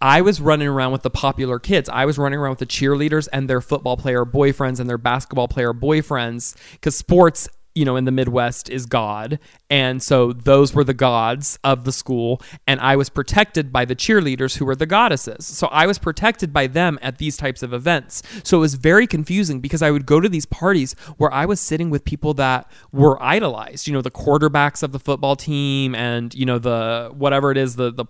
I 0.00 0.22
was 0.22 0.40
running 0.40 0.68
around 0.68 0.92
with 0.92 1.02
the 1.02 1.10
popular 1.10 1.58
kids. 1.58 1.88
I 1.88 2.06
was 2.06 2.16
running 2.16 2.38
around 2.38 2.50
with 2.50 2.58
the 2.60 2.66
cheerleaders 2.66 3.28
and 3.32 3.48
their 3.50 3.60
football 3.60 3.96
player 3.96 4.24
boyfriends 4.24 4.80
and 4.80 4.88
their 4.88 4.98
basketball 4.98 5.48
player 5.48 5.74
boyfriends 5.74 6.56
because 6.72 6.96
sports, 6.96 7.48
you 7.74 7.84
know, 7.84 7.96
in 7.96 8.04
the 8.04 8.10
Midwest 8.10 8.68
is 8.68 8.86
God. 8.86 9.38
And 9.68 10.02
so 10.02 10.32
those 10.32 10.74
were 10.74 10.82
the 10.82 10.94
gods 10.94 11.58
of 11.62 11.84
the 11.84 11.92
school. 11.92 12.42
And 12.66 12.80
I 12.80 12.96
was 12.96 13.08
protected 13.08 13.72
by 13.72 13.84
the 13.84 13.94
cheerleaders 13.94 14.56
who 14.56 14.64
were 14.64 14.74
the 14.74 14.86
goddesses. 14.86 15.46
So 15.46 15.68
I 15.68 15.86
was 15.86 15.98
protected 15.98 16.52
by 16.52 16.66
them 16.66 16.98
at 17.00 17.18
these 17.18 17.36
types 17.36 17.62
of 17.62 17.72
events. 17.72 18.22
So 18.42 18.58
it 18.58 18.60
was 18.60 18.74
very 18.74 19.06
confusing 19.06 19.60
because 19.60 19.82
I 19.82 19.90
would 19.90 20.06
go 20.06 20.20
to 20.20 20.28
these 20.28 20.46
parties 20.46 20.94
where 21.16 21.32
I 21.32 21.46
was 21.46 21.60
sitting 21.60 21.90
with 21.90 22.04
people 22.04 22.34
that 22.34 22.70
were 22.92 23.22
idolized, 23.22 23.86
you 23.86 23.92
know, 23.92 24.02
the 24.02 24.10
quarterbacks 24.10 24.82
of 24.82 24.92
the 24.92 24.98
football 24.98 25.36
team 25.36 25.94
and, 25.94 26.34
you 26.34 26.46
know, 26.46 26.58
the 26.58 27.10
whatever 27.14 27.50
it 27.52 27.56
is, 27.56 27.76
the 27.76 27.92
the, 27.92 28.06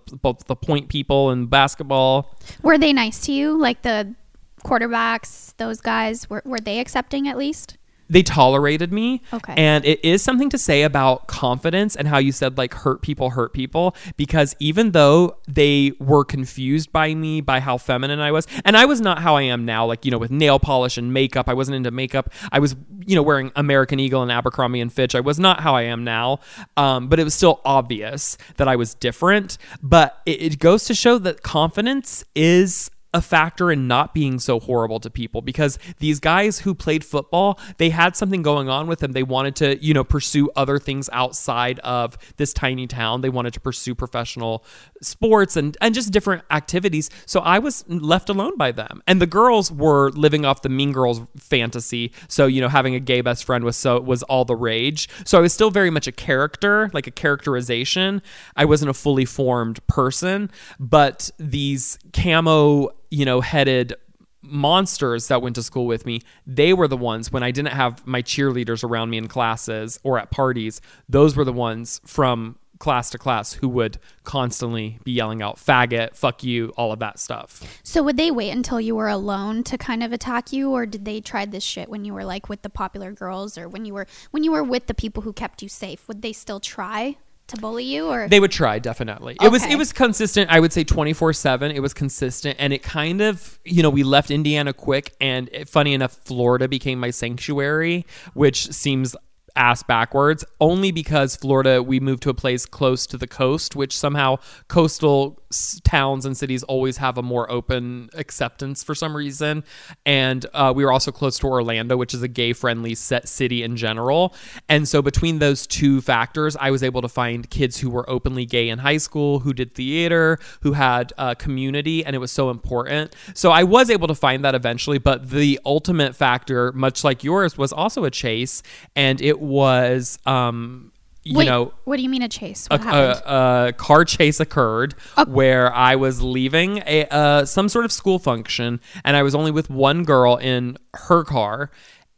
the 0.47 0.55
point 0.55 0.89
people 0.89 1.31
in 1.31 1.45
basketball. 1.47 2.35
Were 2.63 2.77
they 2.77 2.93
nice 2.93 3.19
to 3.25 3.31
you? 3.31 3.57
Like 3.57 3.83
the 3.83 4.15
quarterbacks, 4.63 5.55
those 5.57 5.81
guys, 5.81 6.29
were, 6.29 6.41
were 6.45 6.59
they 6.59 6.79
accepting 6.79 7.27
at 7.27 7.37
least? 7.37 7.77
They 8.11 8.21
tolerated 8.21 8.91
me. 8.91 9.21
Okay. 9.31 9.53
And 9.55 9.85
it 9.85 10.03
is 10.03 10.21
something 10.21 10.49
to 10.49 10.57
say 10.57 10.83
about 10.83 11.27
confidence 11.27 11.95
and 11.95 12.09
how 12.09 12.17
you 12.17 12.33
said 12.33 12.57
like 12.57 12.73
hurt 12.73 13.01
people 13.01 13.29
hurt 13.31 13.53
people 13.53 13.95
because 14.17 14.53
even 14.59 14.91
though 14.91 15.37
they 15.47 15.93
were 15.97 16.25
confused 16.25 16.91
by 16.91 17.15
me 17.15 17.39
by 17.39 17.61
how 17.61 17.77
feminine 17.77 18.19
I 18.19 18.33
was 18.33 18.47
and 18.65 18.75
I 18.75 18.83
was 18.83 18.99
not 18.99 19.19
how 19.19 19.37
I 19.37 19.43
am 19.43 19.63
now 19.63 19.85
like 19.85 20.03
you 20.03 20.11
know 20.11 20.17
with 20.17 20.29
nail 20.29 20.59
polish 20.59 20.97
and 20.97 21.13
makeup. 21.13 21.47
I 21.47 21.53
wasn't 21.53 21.75
into 21.75 21.89
makeup. 21.89 22.29
I 22.51 22.59
was 22.59 22.75
you 23.05 23.15
know 23.15 23.23
wearing 23.23 23.53
American 23.55 23.97
Eagle 23.97 24.21
and 24.21 24.31
Abercrombie 24.31 24.81
and 24.81 24.91
Fitch. 24.91 25.15
I 25.15 25.21
was 25.21 25.39
not 25.39 25.61
how 25.61 25.73
I 25.73 25.83
am 25.83 26.03
now. 26.03 26.39
Um, 26.75 27.07
but 27.07 27.17
it 27.17 27.23
was 27.23 27.33
still 27.33 27.61
obvious 27.63 28.37
that 28.57 28.67
I 28.67 28.75
was 28.75 28.93
different. 28.93 29.57
But 29.81 30.21
it, 30.25 30.41
it 30.41 30.59
goes 30.59 30.83
to 30.85 30.93
show 30.93 31.17
that 31.19 31.43
confidence 31.43 32.25
is 32.35 32.91
a 33.13 33.21
factor 33.21 33.71
in 33.71 33.87
not 33.87 34.13
being 34.13 34.39
so 34.39 34.59
horrible 34.59 34.99
to 34.99 35.09
people 35.09 35.41
because 35.41 35.77
these 35.99 36.19
guys 36.19 36.59
who 36.59 36.73
played 36.73 37.03
football, 37.03 37.59
they 37.77 37.89
had 37.89 38.15
something 38.15 38.41
going 38.41 38.69
on 38.69 38.87
with 38.87 38.99
them. 38.99 39.11
They 39.11 39.23
wanted 39.23 39.55
to, 39.57 39.83
you 39.83 39.93
know, 39.93 40.03
pursue 40.03 40.49
other 40.55 40.79
things 40.79 41.09
outside 41.11 41.79
of 41.79 42.17
this 42.37 42.53
tiny 42.53 42.87
town. 42.87 43.21
They 43.21 43.29
wanted 43.29 43.53
to 43.53 43.59
pursue 43.59 43.95
professional 43.95 44.63
sports 45.01 45.55
and 45.55 45.77
and 45.81 45.93
just 45.93 46.11
different 46.11 46.43
activities. 46.51 47.09
So 47.25 47.39
I 47.41 47.59
was 47.59 47.83
left 47.87 48.29
alone 48.29 48.57
by 48.57 48.71
them. 48.71 49.01
And 49.07 49.21
the 49.21 49.27
girls 49.27 49.71
were 49.71 50.11
living 50.11 50.45
off 50.45 50.61
the 50.61 50.69
mean 50.69 50.91
girls 50.91 51.21
fantasy. 51.37 52.11
So, 52.27 52.45
you 52.45 52.61
know, 52.61 52.69
having 52.69 52.95
a 52.95 52.99
gay 52.99 53.21
best 53.21 53.43
friend 53.43 53.63
was 53.63 53.77
so 53.77 53.99
was 53.99 54.23
all 54.23 54.45
the 54.45 54.55
rage. 54.55 55.09
So 55.25 55.37
I 55.37 55.41
was 55.41 55.53
still 55.53 55.71
very 55.71 55.89
much 55.89 56.07
a 56.07 56.11
character, 56.11 56.89
like 56.93 57.07
a 57.07 57.11
characterization. 57.11 58.21
I 58.55 58.65
wasn't 58.65 58.89
a 58.89 58.93
fully 58.93 59.25
formed 59.25 59.85
person, 59.87 60.51
but 60.79 61.29
these 61.37 61.97
camo 62.13 62.91
you 63.11 63.25
know, 63.25 63.41
headed 63.41 63.93
monsters 64.41 65.27
that 65.27 65.41
went 65.41 65.55
to 65.55 65.61
school 65.63 65.85
with 65.85 66.05
me, 66.05 66.21
they 66.47 66.73
were 66.73 66.87
the 66.87 66.97
ones 66.97 67.31
when 67.31 67.43
I 67.43 67.51
didn't 67.51 67.73
have 67.73 68.05
my 68.07 68.23
cheerleaders 68.23 68.83
around 68.83 69.11
me 69.11 69.17
in 69.17 69.27
classes 69.27 69.99
or 70.03 70.17
at 70.17 70.31
parties, 70.31 70.81
those 71.07 71.35
were 71.35 71.45
the 71.45 71.53
ones 71.53 72.01
from 72.05 72.57
class 72.81 73.11
to 73.11 73.17
class 73.17 73.53
who 73.53 73.69
would 73.69 73.99
constantly 74.23 74.99
be 75.03 75.11
yelling 75.11 75.41
out 75.41 75.55
faggot, 75.55 76.15
fuck 76.15 76.43
you, 76.43 76.73
all 76.75 76.91
of 76.91 76.99
that 76.99 77.19
stuff. 77.19 77.79
So 77.83 78.03
would 78.03 78.17
they 78.17 78.31
wait 78.31 78.49
until 78.49 78.81
you 78.81 78.95
were 78.95 79.07
alone 79.07 79.63
to 79.65 79.77
kind 79.77 80.03
of 80.03 80.11
attack 80.11 80.51
you 80.51 80.71
or 80.71 80.85
did 80.85 81.05
they 81.05 81.21
try 81.21 81.45
this 81.45 81.63
shit 81.63 81.87
when 81.87 82.03
you 82.03 82.13
were 82.13 82.25
like 82.25 82.49
with 82.49 82.63
the 82.63 82.69
popular 82.69 83.11
girls 83.11 83.57
or 83.57 83.69
when 83.69 83.85
you 83.85 83.93
were 83.93 84.07
when 84.31 84.43
you 84.43 84.51
were 84.51 84.63
with 84.63 84.87
the 84.87 84.93
people 84.93 85.21
who 85.23 85.31
kept 85.31 85.61
you 85.61 85.69
safe? 85.69 86.07
Would 86.07 86.23
they 86.23 86.33
still 86.33 86.59
try 86.59 87.17
to 87.47 87.57
bully 87.57 87.83
you 87.83 88.07
or 88.07 88.27
They 88.27 88.39
would 88.39 88.51
try 88.51 88.79
definitely. 88.79 89.37
It 89.41 89.51
was 89.51 89.63
it 89.65 89.77
was 89.77 89.93
consistent. 89.93 90.49
I 90.49 90.59
would 90.59 90.73
say 90.73 90.83
twenty 90.83 91.13
four 91.13 91.33
seven. 91.33 91.71
It 91.71 91.81
was 91.81 91.93
consistent, 91.93 92.55
and 92.59 92.73
it 92.73 92.81
kind 92.81 93.21
of 93.21 93.59
you 93.63 93.83
know 93.83 93.89
we 93.89 94.03
left 94.03 94.31
Indiana 94.31 94.73
quick, 94.73 95.13
and 95.21 95.49
it, 95.51 95.69
funny 95.69 95.93
enough, 95.93 96.13
Florida 96.13 96.67
became 96.67 96.99
my 96.99 97.11
sanctuary, 97.11 98.05
which 98.33 98.71
seems 98.71 99.15
ass 99.55 99.83
backwards. 99.83 100.43
Only 100.59 100.91
because 100.91 101.35
Florida, 101.35 101.81
we 101.81 101.99
moved 101.99 102.23
to 102.23 102.29
a 102.29 102.33
place 102.33 102.65
close 102.65 103.05
to 103.07 103.17
the 103.17 103.27
coast, 103.27 103.75
which 103.75 103.97
somehow 103.97 104.37
coastal 104.67 105.40
towns 105.83 106.25
and 106.25 106.35
cities 106.35 106.63
always 106.63 106.97
have 106.97 107.17
a 107.17 107.21
more 107.21 107.49
open 107.51 108.09
acceptance 108.15 108.83
for 108.83 108.95
some 108.95 109.15
reason, 109.15 109.63
and 110.05 110.45
uh, 110.53 110.73
we 110.75 110.83
were 110.83 110.91
also 110.91 111.11
close 111.11 111.37
to 111.39 111.47
Orlando, 111.47 111.97
which 111.97 112.13
is 112.13 112.21
a 112.21 112.27
gay 112.27 112.53
friendly 112.53 112.95
set 112.95 113.27
city 113.27 113.63
in 113.63 113.77
general, 113.77 114.33
and 114.69 114.87
so 114.87 115.01
between 115.01 115.39
those 115.39 115.67
two 115.67 116.01
factors, 116.01 116.55
I 116.57 116.71
was 116.71 116.83
able 116.83 117.01
to 117.01 117.09
find 117.09 117.49
kids 117.49 117.79
who 117.79 117.89
were 117.89 118.09
openly 118.09 118.45
gay 118.45 118.69
in 118.69 118.79
high 118.79 118.97
school, 118.97 119.39
who 119.39 119.53
did 119.53 119.75
theater, 119.75 120.39
who 120.61 120.73
had 120.73 121.13
uh, 121.17 121.35
community, 121.35 122.03
and 122.05 122.15
it 122.15 122.19
was 122.19 122.31
so 122.31 122.49
important. 122.49 123.15
So 123.33 123.51
I 123.51 123.63
was 123.63 123.89
able 123.89 124.07
to 124.07 124.15
find 124.15 124.43
that 124.45 124.55
eventually, 124.55 124.97
but 124.97 125.29
the 125.29 125.59
ultimate 125.65 126.15
factor, 126.15 126.71
much 126.73 127.03
like 127.03 127.23
yours, 127.23 127.57
was 127.57 127.73
also 127.73 128.03
a 128.03 128.11
chase, 128.11 128.63
and 128.95 129.21
it 129.21 129.39
was, 129.39 130.19
um, 130.25 130.90
you 131.23 131.37
Wait, 131.37 131.45
know, 131.45 131.73
what 131.83 131.97
do 131.97 132.03
you 132.03 132.09
mean 132.09 132.23
a 132.23 132.27
chase? 132.27 132.67
a, 132.71 132.77
happened? 132.79 133.23
a, 133.25 133.67
a 133.67 133.73
car 133.73 134.05
chase 134.05 134.39
occurred 134.39 134.95
where 135.27 135.71
I 135.73 135.95
was 135.95 136.21
leaving 136.21 136.77
a 136.87 137.05
uh, 137.11 137.45
some 137.45 137.69
sort 137.69 137.85
of 137.85 137.91
school 137.91 138.17
function, 138.17 138.79
and 139.03 139.15
I 139.15 139.21
was 139.21 139.35
only 139.35 139.51
with 139.51 139.69
one 139.69 140.03
girl 140.03 140.37
in 140.37 140.77
her 140.95 141.23
car. 141.23 141.69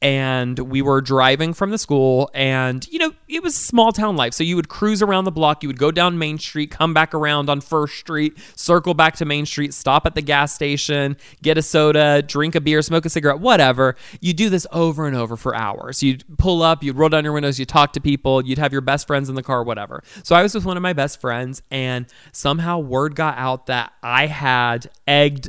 And 0.04 0.60
we 0.60 0.82
were 0.82 1.00
driving 1.00 1.54
from 1.54 1.72
the 1.72 1.78
school, 1.78 2.30
and 2.34 2.86
you 2.92 3.00
know, 3.00 3.14
it 3.30 3.42
was 3.42 3.56
small 3.56 3.94
town 3.94 4.18
life. 4.18 4.34
So 4.34 4.44
you 4.44 4.58
would 4.58 4.68
cruise 4.68 5.02
around 5.02 5.24
the 5.24 5.32
block, 5.32 5.64
you 5.64 5.70
would 5.70 5.80
go 5.80 5.92
down 5.92 6.18
Main 6.18 6.38
Street, 6.38 6.72
come 6.72 6.94
back 6.94 7.14
around 7.14 7.50
on 7.50 7.62
First 7.62 7.98
Street, 8.00 8.38
circle 8.58 8.94
back 8.94 9.16
to 9.16 9.26
Main 9.26 9.46
Street, 9.46 9.74
stop 9.74 10.06
at 10.06 10.14
the 10.14 10.22
gas 10.22 10.54
station, 10.54 11.16
get 11.42 11.58
a 11.58 11.62
soda, 11.62 12.22
drink 12.22 12.54
a 12.54 12.60
beer, 12.60 12.82
smoke 12.82 13.06
a 13.06 13.10
cigarette, 13.10 13.40
whatever. 13.40 13.96
You 14.20 14.34
do 14.34 14.50
this 14.50 14.68
over 14.74 15.08
and 15.08 15.16
over 15.16 15.38
for 15.38 15.56
hours. 15.56 16.04
You'd 16.04 16.26
pull 16.38 16.62
up, 16.62 16.84
you'd 16.84 16.98
roll 16.98 17.08
down 17.08 17.24
your 17.24 17.32
windows, 17.32 17.58
you'd 17.58 17.70
talk 17.70 17.94
to 17.94 18.02
people, 18.02 18.46
you'd 18.46 18.58
have 18.58 18.74
your 18.74 18.82
best 18.82 19.08
friends 19.08 19.30
in 19.30 19.36
the 19.36 19.44
car, 19.44 19.64
whatever. 19.64 20.04
So 20.24 20.36
I 20.36 20.44
was 20.44 20.54
with 20.54 20.66
one 20.66 20.76
of 20.76 20.84
my 20.84 20.92
best 20.92 21.22
friends, 21.22 21.62
and 21.72 22.08
somehow 22.34 22.78
word 22.80 23.16
got 23.16 23.38
out 23.38 23.68
that 23.68 23.94
I 24.04 24.28
had 24.28 24.90
egged 25.08 25.48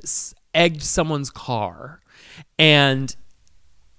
egged 0.55 0.82
someone's 0.82 1.30
car, 1.30 2.00
and 2.57 3.16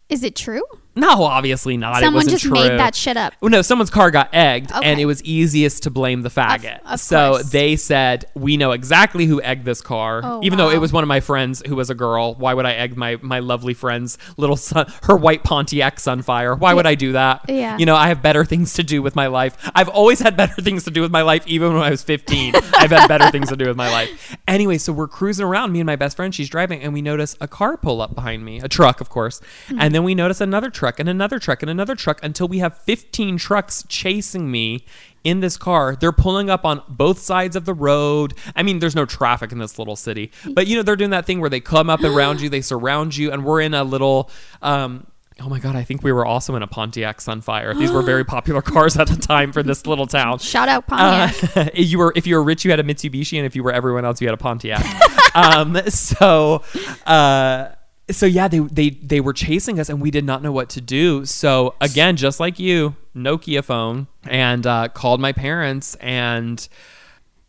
Is 0.08 0.24
it 0.24 0.36
true? 0.36 0.64
No, 0.96 1.24
obviously 1.24 1.78
not. 1.78 1.98
it 1.98 2.06
Someone 2.06 2.28
just 2.28 2.50
made 2.50 2.78
that 2.80 2.96
shit 2.96 3.18
up. 3.18 3.34
Well, 3.42 3.50
no, 3.50 3.62
someone's 3.62 3.90
car 3.90 4.12
got 4.12 4.34
egged, 4.34 4.72
and 4.74 5.00
it 5.00 5.06
was 5.06 5.24
easiest 5.24 5.84
to 5.84 5.90
blame 5.90 6.22
the 6.22 6.30
faggot. 6.30 6.80
of 6.86 7.00
so 7.00 7.32
course. 7.32 7.50
they 7.50 7.76
said, 7.76 8.26
"We 8.36 8.58
know 8.58 8.72
exactly 8.72 9.26
who 9.26 9.42
egged 9.42 9.66
this 9.66 9.82
car." 9.82 10.22
Oh, 10.24 10.42
Even 10.44 10.58
though 10.58 10.70
it 10.70 10.80
was 10.80 10.94
one 10.94 11.04
of 11.04 11.08
my 11.08 11.20
friends 11.20 11.62
who 11.68 11.76
was 11.76 11.90
a 11.90 11.96
girl, 11.96 12.36
why 12.36 12.54
would 12.54 12.66
I 12.66 12.74
egg 12.74 12.96
my 12.96 13.18
my 13.22 13.40
lovely 13.40 13.74
friend's 13.74 14.18
little 14.38 14.58
son, 14.58 14.88
her 15.04 15.16
white 15.16 15.44
Pontiac 15.44 15.96
on 16.08 16.22
fire? 16.22 16.56
Why 16.56 16.74
would 16.74 16.86
I 16.86 16.96
do 16.96 17.14
that? 17.14 17.46
Yeah. 17.48 17.78
You 17.78 17.86
know, 17.86 17.96
I 17.96 18.10
have 18.10 18.22
better 18.22 18.44
things 18.46 18.74
to 18.74 18.84
do 18.84 19.02
with 19.02 19.16
my 19.16 19.28
life. 19.28 19.58
I've 19.74 19.90
always 19.90 20.20
had 20.20 20.36
better 20.38 20.62
things 20.62 20.84
to 20.86 20.92
do 20.92 21.02
with 21.02 21.12
my 21.12 21.22
life, 21.22 21.48
even 21.48 21.74
when 21.74 21.82
I 21.84 21.90
was 21.90 22.04
15. 22.04 22.54
I've 22.74 22.92
had 22.92 23.08
better 23.08 23.30
things 23.32 23.50
to 23.50 23.56
do 23.56 23.66
with 23.68 23.78
my 23.78 23.90
life. 23.90 24.38
Anyway, 24.48 24.78
so 24.78 24.94
we're 24.94 25.08
cruising 25.08 25.46
around, 25.46 25.72
me 25.72 25.80
and 25.80 25.88
my 25.88 25.96
best 25.96 26.16
friend, 26.18 26.34
she's 26.34 26.50
driving, 26.50 26.82
and 26.82 26.94
we 26.94 27.02
notice 27.02 27.36
a 27.42 27.48
car 27.48 27.78
pull 27.78 28.02
up 28.02 28.14
behind 28.14 28.44
me, 28.46 28.60
a 28.60 28.68
truck, 28.68 29.02
of 29.02 29.10
course. 29.10 29.42
Mm. 29.70 29.78
And 29.80 29.96
then 29.96 30.04
we 30.04 30.16
notice 30.16 30.42
another 30.42 30.70
truck 30.70 30.85
and 31.00 31.10
another 31.10 31.40
truck 31.40 31.62
and 31.64 31.70
another 31.70 31.96
truck 31.96 32.20
until 32.24 32.48
we 32.48 32.60
have 32.60 32.78
15 32.78 33.38
trucks 33.38 33.84
chasing 33.90 34.50
me 34.52 34.86
in 35.24 35.40
this 35.40 35.58
car. 35.58 35.96
They're 35.96 36.12
pulling 36.12 36.50
up 36.50 36.66
on 36.66 36.82
both 36.88 37.20
sides 37.20 37.56
of 37.56 37.66
the 37.66 37.74
road. 37.74 38.34
I 38.56 38.62
mean, 38.64 38.80
there's 38.80 38.96
no 38.96 39.06
traffic 39.06 39.52
in 39.52 39.58
this 39.58 39.80
little 39.80 39.96
city, 39.96 40.32
but 40.52 40.68
you 40.68 40.76
know, 40.76 40.84
they're 40.84 40.96
doing 40.96 41.10
that 41.12 41.26
thing 41.26 41.42
where 41.42 41.50
they 41.50 41.60
come 41.60 41.90
up 41.90 42.04
around 42.04 42.42
you, 42.42 42.50
they 42.50 42.62
surround 42.62 43.16
you, 43.18 43.32
and 43.32 43.44
we're 43.44 43.62
in 43.62 43.74
a 43.74 43.84
little, 43.84 44.30
um, 44.62 45.08
Oh 45.38 45.50
my 45.50 45.60
god! 45.60 45.76
I 45.76 45.84
think 45.84 46.02
we 46.02 46.14
were 46.14 46.26
also 46.26 46.56
in 46.56 46.64
a 46.64 46.68
Pontiac 46.68 47.18
Sunfire. 47.18 47.78
These 47.78 47.92
were 47.92 48.02
very 48.02 48.24
popular 48.36 48.62
cars 48.62 48.96
at 48.96 49.08
the 49.10 49.18
time 49.18 49.52
for 49.52 49.62
this 49.64 49.86
little 49.86 50.08
town. 50.08 50.40
Shout 50.40 50.70
out 50.70 50.86
Uh, 50.90 51.28
Pontiac. 51.30 51.72
you 51.76 51.98
were 51.98 52.14
if 52.16 52.26
you 52.26 52.36
were 52.36 52.44
rich, 52.44 52.64
you 52.64 52.72
had 52.72 52.80
a 52.80 52.84
Mitsubishi, 52.84 53.36
and 53.38 53.46
if 53.46 53.54
you 53.54 53.62
were 53.62 53.74
everyone 53.74 54.06
else, 54.06 54.22
you 54.22 54.28
had 54.28 54.34
a 54.34 54.38
Pontiac. 54.38 54.86
um, 55.36 55.76
so, 55.90 56.64
uh, 57.06 57.68
so 58.12 58.26
yeah, 58.26 58.48
they 58.48 58.60
they 58.60 58.90
they 58.92 59.20
were 59.20 59.34
chasing 59.34 59.80
us, 59.80 59.90
and 59.90 60.02
we 60.02 60.12
did 60.12 60.26
not 60.26 60.44
know 60.44 60.52
what 60.52 60.70
to 60.70 60.82
do. 60.82 61.26
So 61.26 61.76
again, 61.82 62.16
just 62.16 62.40
like 62.40 62.60
you, 62.60 62.96
Nokia 63.16 63.64
phone, 63.64 64.08
and 64.28 64.66
uh, 64.66 64.90
called 64.90 65.20
my 65.20 65.32
parents, 65.32 65.96
and 65.96 66.68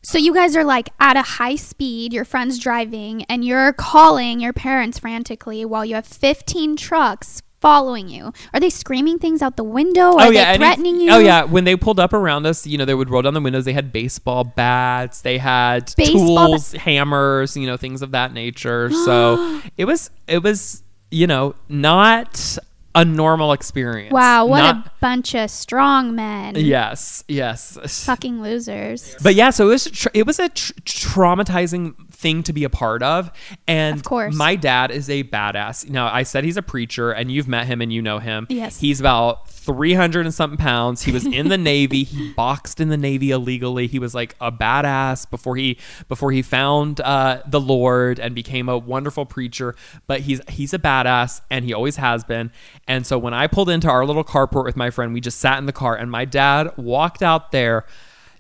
so 0.03 0.19
you 0.19 0.33
guys 0.33 0.55
are 0.57 0.65
like 0.65 0.89
at 1.01 1.17
a 1.17 1.23
high 1.23 1.57
speed, 1.57 2.13
your 2.13 2.25
friend's 2.25 2.59
driving, 2.59 3.25
and 3.25 3.45
you're 3.45 3.73
calling 3.73 4.41
your 4.41 4.53
parents 4.53 4.99
frantically 4.99 5.65
while 5.65 5.85
you 5.85 5.97
have 5.97 6.07
15 6.07 6.77
trucks 6.77 7.43
following 7.67 8.09
you. 8.09 8.33
Are 8.55 8.61
they 8.61 8.71
screaming 8.71 9.19
things 9.19 9.43
out 9.43 9.57
the 9.57 9.65
window? 9.65 10.17
Are 10.17 10.29
oh, 10.29 10.31
they 10.31 10.39
any- 10.39 10.59
threatening 10.59 11.01
you? 11.01 11.11
Oh 11.11 11.19
yeah, 11.19 11.43
when 11.43 11.65
they 11.65 11.75
pulled 11.75 11.99
up 11.99 12.13
around 12.13 12.47
us, 12.47 12.65
you 12.65 12.79
know, 12.79 12.85
they 12.85 12.95
would 12.95 13.11
roll 13.11 13.23
down 13.23 13.35
the 13.35 13.41
windows. 13.41 13.65
They 13.65 13.73
had 13.73 13.93
baseball 13.93 14.45
bats, 14.45 15.23
they 15.23 15.39
had 15.39 15.93
Baseball 15.97 16.49
tools, 16.49 16.73
hammers, 16.73 17.57
you 17.57 17.67
know, 17.67 17.77
things 17.77 18.03
of 18.03 18.13
that 18.13 18.33
nature. 18.33 18.91
So 18.91 19.61
it 19.77 19.85
was, 19.85 20.11
it 20.29 20.45
was, 20.45 20.85
you 21.11 21.27
know, 21.27 21.57
not 21.69 22.57
a 22.95 23.05
normal 23.05 23.53
experience. 23.53 24.13
Wow, 24.13 24.47
what 24.47 24.61
Not- 24.61 24.87
a 24.87 24.93
bunch 25.01 25.35
of 25.35 25.51
strong 25.51 26.15
men. 26.15 26.55
Yes, 26.57 27.25
yes. 27.27 28.05
Fucking 28.05 28.43
losers. 28.43 29.17
But 29.23 29.35
yeah, 29.35 29.51
so 29.51 29.67
it 29.67 29.71
was 29.71 29.91
tr- 29.91 30.09
it 30.15 30.27
was 30.27 30.39
a 30.39 30.49
tr- 30.49 30.73
traumatizing 30.85 31.95
thing 32.27 32.43
to 32.43 32.53
be 32.53 32.65
a 32.65 32.71
part 32.71 33.03
of, 33.05 33.31
and 33.69 33.95
Of 33.97 34.03
course. 34.05 34.35
my 34.35 34.57
dad 34.57 34.91
is 34.91 35.09
a 35.09 35.23
badass. 35.23 35.89
Now 35.89 36.13
I 36.13 36.25
said 36.25 36.43
he's 36.43 36.57
a 36.57 36.63
preacher, 36.63 37.13
and 37.13 37.31
you've 37.31 37.47
met 37.47 37.67
him 37.69 37.81
and 37.81 37.93
you 37.93 38.03
know 38.03 38.19
him. 38.19 38.47
Yes. 38.51 38.81
he's 38.81 38.99
about 38.99 39.49
three 39.49 39.95
hundred 39.95 40.27
and 40.27 40.35
something 40.35 40.57
pounds. 40.59 41.03
He 41.03 41.13
was 41.13 41.25
in 41.25 41.49
the 41.49 41.59
Navy. 41.73 42.03
He 42.05 42.33
boxed 42.33 42.81
in 42.81 42.89
the 42.89 42.97
Navy 42.97 43.31
illegally. 43.31 43.87
He 43.87 43.99
was 44.01 44.13
like 44.15 44.35
a 44.41 44.51
badass 44.51 45.29
before 45.31 45.57
he 45.57 45.79
before 46.09 46.33
he 46.33 46.43
found 46.43 47.01
uh, 47.01 47.43
the 47.47 47.61
Lord 47.61 48.19
and 48.19 48.35
became 48.35 48.69
a 48.69 48.77
wonderful 48.77 49.25
preacher. 49.25 49.77
But 50.09 50.21
he's 50.23 50.41
he's 50.49 50.75
a 50.75 50.79
badass, 50.81 51.43
and 51.51 51.65
he 51.65 51.73
always 51.73 51.97
has 51.97 52.25
been. 52.25 52.51
And 52.89 53.07
so 53.07 53.19
when 53.19 53.35
I 53.35 53.47
pulled 53.47 53.71
into 53.71 53.89
our 53.89 54.05
little 54.05 54.25
carport 54.25 54.65
with 54.65 54.77
my 54.77 54.91
friend, 54.91 55.13
we 55.15 55.21
just 55.21 55.39
sat 55.39 55.59
in 55.59 55.67
the 55.67 55.73
car, 55.73 55.95
and 55.95 56.11
my 56.11 56.25
dad 56.25 56.73
walked 56.77 57.23
out 57.23 57.53
there 57.53 57.85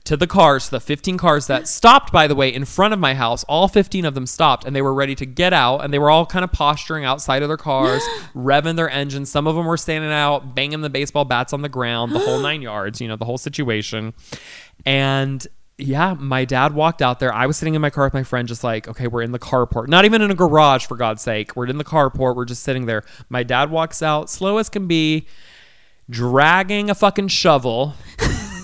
to 0.06 0.16
the 0.16 0.26
cars, 0.26 0.68
the 0.68 0.80
15 0.80 1.18
cars 1.18 1.48
that 1.48 1.66
stopped, 1.68 2.12
by 2.12 2.26
the 2.26 2.34
way, 2.34 2.52
in 2.52 2.64
front 2.64 2.94
of 2.94 3.00
my 3.00 3.14
house. 3.14 3.44
All 3.44 3.68
15 3.68 4.04
of 4.04 4.14
them 4.14 4.26
stopped 4.26 4.64
and 4.64 4.74
they 4.74 4.82
were 4.82 4.94
ready 4.94 5.14
to 5.16 5.26
get 5.26 5.52
out 5.52 5.84
and 5.84 5.92
they 5.92 5.98
were 5.98 6.10
all 6.10 6.24
kind 6.24 6.44
of 6.44 6.52
posturing 6.52 7.04
outside 7.04 7.42
of 7.42 7.48
their 7.48 7.56
cars, 7.56 8.02
revving 8.34 8.76
their 8.76 8.88
engines. 8.88 9.30
Some 9.30 9.46
of 9.46 9.56
them 9.56 9.66
were 9.66 9.76
standing 9.76 10.12
out, 10.12 10.54
banging 10.54 10.80
the 10.80 10.90
baseball 10.90 11.24
bats 11.24 11.52
on 11.52 11.62
the 11.62 11.68
ground, 11.68 12.12
the 12.12 12.20
whole 12.20 12.38
nine 12.40 12.62
yards, 12.62 13.00
you 13.00 13.08
know, 13.08 13.16
the 13.16 13.24
whole 13.24 13.38
situation. 13.38 14.14
And 14.84 15.46
yeah, 15.78 16.14
my 16.14 16.44
dad 16.44 16.74
walked 16.74 17.02
out 17.02 17.18
there. 17.18 17.34
I 17.34 17.46
was 17.46 17.56
sitting 17.56 17.74
in 17.74 17.82
my 17.82 17.90
car 17.90 18.04
with 18.04 18.14
my 18.14 18.22
friend, 18.22 18.48
just 18.48 18.64
like, 18.64 18.88
okay, 18.88 19.08
we're 19.08 19.22
in 19.22 19.32
the 19.32 19.38
carport. 19.38 19.88
Not 19.88 20.04
even 20.04 20.22
in 20.22 20.30
a 20.30 20.34
garage, 20.34 20.86
for 20.86 20.96
God's 20.96 21.20
sake. 21.20 21.54
We're 21.54 21.66
in 21.66 21.78
the 21.78 21.84
carport. 21.84 22.36
We're 22.36 22.46
just 22.46 22.62
sitting 22.62 22.86
there. 22.86 23.02
My 23.28 23.42
dad 23.42 23.70
walks 23.70 24.02
out, 24.02 24.30
slow 24.30 24.56
as 24.58 24.70
can 24.70 24.86
be, 24.86 25.26
dragging 26.08 26.88
a 26.88 26.94
fucking 26.94 27.28
shovel 27.28 27.94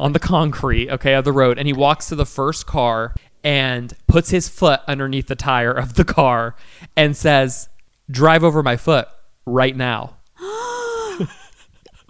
on 0.00 0.12
the 0.12 0.18
concrete, 0.18 0.90
okay, 0.90 1.14
of 1.14 1.24
the 1.24 1.32
road, 1.32 1.58
and 1.58 1.66
he 1.66 1.72
walks 1.72 2.08
to 2.08 2.14
the 2.16 2.26
first 2.26 2.66
car 2.66 3.14
and 3.44 3.94
puts 4.06 4.30
his 4.30 4.48
foot 4.48 4.80
underneath 4.88 5.26
the 5.28 5.34
tire 5.36 5.72
of 5.72 5.94
the 5.94 6.04
car 6.04 6.54
and 6.96 7.16
says, 7.16 7.68
"Drive 8.10 8.42
over 8.44 8.62
my 8.62 8.76
foot 8.76 9.08
right 9.46 9.76
now." 9.76 10.16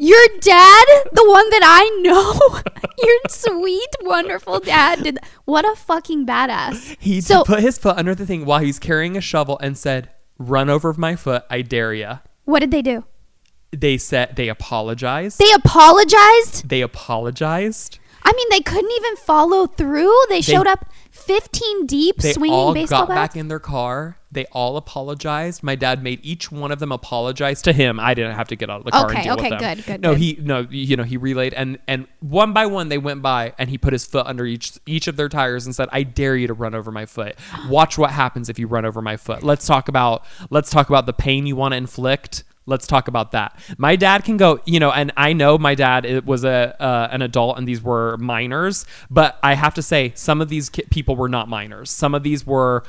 Your 0.02 0.26
dad, 0.40 0.86
the 1.12 1.24
one 1.28 1.50
that 1.50 1.60
I 1.62 2.00
know, 2.02 2.62
your 3.02 3.18
sweet, 3.28 3.90
wonderful 4.00 4.58
dad 4.60 5.02
did. 5.02 5.18
What 5.44 5.66
a 5.70 5.76
fucking 5.76 6.24
badass. 6.24 6.96
He 6.98 7.20
So- 7.20 7.44
put 7.44 7.60
his 7.60 7.76
foot 7.76 7.98
under 7.98 8.14
the 8.14 8.24
thing 8.24 8.46
while 8.46 8.60
he's 8.60 8.78
carrying 8.78 9.14
a 9.16 9.20
shovel 9.20 9.58
and 9.58 9.76
said, 9.76 10.08
"Run 10.38 10.70
over 10.70 10.94
my 10.94 11.16
foot, 11.16 11.44
I 11.50 11.60
dare 11.60 11.92
ya." 11.92 12.18
What 12.46 12.60
did 12.60 12.70
they 12.70 12.80
do? 12.80 13.04
They 13.72 13.98
said 13.98 14.36
they 14.36 14.48
apologized. 14.48 15.38
They 15.38 15.52
apologized? 15.52 16.68
They 16.68 16.80
apologized. 16.80 17.98
I 18.22 18.32
mean, 18.34 18.46
they 18.50 18.60
couldn't 18.60 18.90
even 18.90 19.16
follow 19.16 19.66
through. 19.66 20.14
They, 20.28 20.42
showed 20.42 20.66
up 20.66 20.92
15 21.10 21.86
deep, 21.86 22.16
They 22.18 22.32
swinging 22.34 22.58
all 22.58 22.74
baseball 22.74 23.06
got 23.06 23.08
bats. 23.08 23.34
back 23.34 23.36
in 23.40 23.48
their 23.48 23.58
car. 23.58 24.18
They 24.30 24.44
all 24.52 24.76
apologized. 24.76 25.62
My 25.62 25.74
dad 25.74 26.02
made 26.02 26.20
each 26.22 26.52
one 26.52 26.70
of 26.70 26.78
them 26.80 26.92
apologize 26.92 27.62
to 27.62 27.72
him. 27.72 27.98
I 27.98 28.12
didn't 28.14 28.36
have 28.36 28.48
to 28.48 28.56
get 28.56 28.68
out 28.70 28.80
of 28.80 28.84
the 28.84 28.90
car 28.92 29.06
Okay, 29.06 29.14
and 29.16 29.24
deal 29.24 29.32
okay, 29.34 29.50
with 29.50 29.58
them. 29.58 29.74
good, 29.76 29.86
good, 29.86 30.00
No, 30.02 30.10
good. 30.12 30.18
he 30.20 30.38
no, 30.40 30.66
you 30.70 30.96
know, 30.96 31.02
he 31.02 31.16
relayed 31.16 31.54
and 31.54 31.78
and 31.88 32.06
one 32.20 32.52
by 32.52 32.66
one 32.66 32.90
they 32.90 32.98
went 32.98 33.22
by 33.22 33.54
and 33.58 33.70
he 33.70 33.78
put 33.78 33.92
his 33.92 34.04
foot 34.04 34.26
under 34.26 34.44
each 34.44 34.78
each 34.86 35.08
of 35.08 35.16
their 35.16 35.28
tires 35.28 35.64
and 35.66 35.74
said, 35.74 35.88
"I 35.90 36.02
dare 36.04 36.36
you 36.36 36.46
to 36.46 36.54
run 36.54 36.74
over 36.74 36.92
my 36.92 37.06
foot. 37.06 37.36
Watch 37.68 37.96
what 37.98 38.10
happens 38.10 38.48
if 38.48 38.58
you 38.58 38.66
run 38.68 38.84
over 38.84 39.00
my 39.02 39.16
foot. 39.16 39.42
Let's 39.42 39.66
talk 39.66 39.88
about 39.88 40.24
let's 40.50 40.70
talk 40.70 40.88
about 40.90 41.06
the 41.06 41.12
pain 41.14 41.46
you 41.46 41.56
want 41.56 41.72
to 41.72 41.76
inflict." 41.76 42.44
Let's 42.70 42.86
talk 42.86 43.08
about 43.08 43.32
that. 43.32 43.58
My 43.76 43.96
dad 43.96 44.24
can 44.24 44.36
go, 44.36 44.60
you 44.64 44.80
know, 44.80 44.90
and 44.92 45.12
I 45.16 45.32
know 45.32 45.58
my 45.58 45.74
dad 45.74 46.06
it 46.06 46.24
was 46.24 46.44
a 46.44 46.80
uh, 46.80 47.08
an 47.10 47.20
adult 47.20 47.58
and 47.58 47.66
these 47.68 47.82
were 47.82 48.16
minors, 48.18 48.86
but 49.10 49.38
I 49.42 49.54
have 49.54 49.74
to 49.74 49.82
say 49.82 50.12
some 50.14 50.40
of 50.40 50.48
these 50.48 50.70
ki- 50.70 50.84
people 50.90 51.16
were 51.16 51.28
not 51.28 51.48
minors. 51.48 51.90
Some 51.90 52.14
of 52.14 52.22
these 52.22 52.46
were 52.46 52.84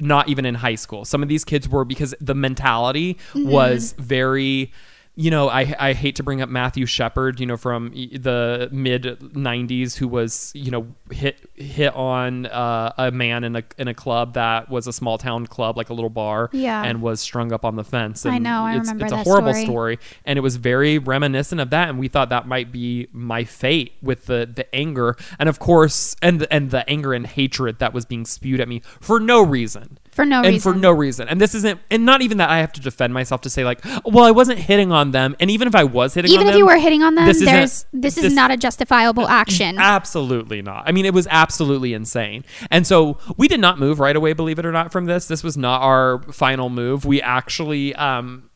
not 0.00 0.28
even 0.28 0.44
in 0.44 0.56
high 0.56 0.74
school. 0.74 1.04
Some 1.04 1.22
of 1.22 1.28
these 1.28 1.44
kids 1.44 1.68
were 1.68 1.84
because 1.84 2.14
the 2.20 2.34
mentality 2.34 3.18
was 3.34 3.92
very 3.98 4.72
you 5.18 5.30
know, 5.30 5.48
I 5.48 5.74
I 5.78 5.92
hate 5.94 6.16
to 6.16 6.22
bring 6.22 6.42
up 6.42 6.50
Matthew 6.50 6.84
Shepard, 6.84 7.40
you 7.40 7.46
know, 7.46 7.56
from 7.56 7.88
the 7.90 8.68
mid 8.70 9.04
'90s, 9.04 9.96
who 9.96 10.08
was 10.08 10.52
you 10.54 10.70
know 10.70 10.86
hit 11.10 11.48
hit 11.54 11.94
on 11.94 12.44
uh, 12.46 12.92
a 12.98 13.10
man 13.10 13.42
in 13.42 13.56
a 13.56 13.62
in 13.78 13.88
a 13.88 13.94
club 13.94 14.34
that 14.34 14.68
was 14.68 14.86
a 14.86 14.92
small 14.92 15.16
town 15.16 15.46
club, 15.46 15.76
like 15.78 15.88
a 15.88 15.94
little 15.94 16.10
bar, 16.10 16.50
Yeah. 16.52 16.84
and 16.84 17.00
was 17.00 17.20
strung 17.20 17.50
up 17.50 17.64
on 17.64 17.76
the 17.76 17.84
fence. 17.84 18.26
I 18.26 18.36
know, 18.36 18.62
I 18.62 18.72
it's, 18.76 18.80
remember 18.90 19.04
It's 19.06 19.12
a 19.12 19.16
that 19.16 19.24
horrible 19.24 19.52
story. 19.54 19.64
story, 19.96 19.98
and 20.26 20.36
it 20.38 20.42
was 20.42 20.56
very 20.56 20.98
reminiscent 20.98 21.62
of 21.62 21.70
that. 21.70 21.88
And 21.88 21.98
we 21.98 22.08
thought 22.08 22.28
that 22.28 22.46
might 22.46 22.70
be 22.70 23.08
my 23.10 23.44
fate 23.44 23.92
with 24.02 24.26
the 24.26 24.46
the 24.54 24.72
anger, 24.74 25.16
and 25.38 25.48
of 25.48 25.58
course, 25.58 26.14
and 26.20 26.46
and 26.50 26.70
the 26.70 26.86
anger 26.90 27.14
and 27.14 27.26
hatred 27.26 27.78
that 27.78 27.94
was 27.94 28.04
being 28.04 28.26
spewed 28.26 28.60
at 28.60 28.68
me 28.68 28.82
for 29.00 29.18
no 29.18 29.40
reason 29.42 29.98
For 30.16 30.24
no 30.24 30.38
reason. 30.38 30.46
and 30.46 30.54
reason. 30.54 30.72
for 30.72 30.78
no 30.78 30.90
reason. 30.92 31.28
And 31.28 31.40
this 31.40 31.54
isn't, 31.54 31.78
and 31.90 32.06
not 32.06 32.22
even 32.22 32.38
that 32.38 32.48
I 32.48 32.58
have 32.60 32.72
to 32.72 32.80
defend 32.80 33.12
myself 33.12 33.42
to 33.42 33.50
say 33.50 33.64
like, 33.64 33.84
well, 34.04 34.24
I 34.24 34.30
wasn't 34.30 34.58
hitting 34.58 34.90
on 34.90 35.10
them. 35.10 35.36
And 35.38 35.50
even 35.50 35.68
if 35.68 35.74
I 35.74 35.84
was 35.84 36.14
hitting, 36.14 36.30
on 36.30 36.32
them. 36.32 36.40
Even 36.40 36.48
if 36.48 36.52
them, 36.54 36.58
you 36.58 36.66
were 36.66 36.78
hitting 36.78 37.02
on 37.02 37.14
them, 37.14 37.26
this 37.26 37.44
there's 37.44 37.84
this 37.92 38.16
is 38.16 38.22
this- 38.24 38.32
not 38.32 38.50
a 38.50 38.56
justifiable 38.56 39.28
action. 39.28 39.76
Absolutely 39.78 40.62
not. 40.62 40.88
I 40.88 40.92
mean, 40.92 41.04
it 41.04 41.12
was 41.12 41.26
absolutely 41.30 41.92
insane. 41.92 42.44
And 42.70 42.86
so 42.86 43.18
we 43.36 43.46
did 43.46 43.60
not 43.60 43.78
move 43.78 44.00
right 44.00 44.16
away, 44.16 44.32
believe 44.32 44.58
it 44.58 44.64
or 44.64 44.72
not, 44.72 44.90
from 44.90 45.04
this. 45.04 45.28
This 45.28 45.44
was 45.44 45.58
not 45.58 45.82
our 45.82 46.22
final 46.32 46.70
move. 46.70 47.04
We 47.04 47.20
actually, 47.20 47.94
um, 47.96 48.48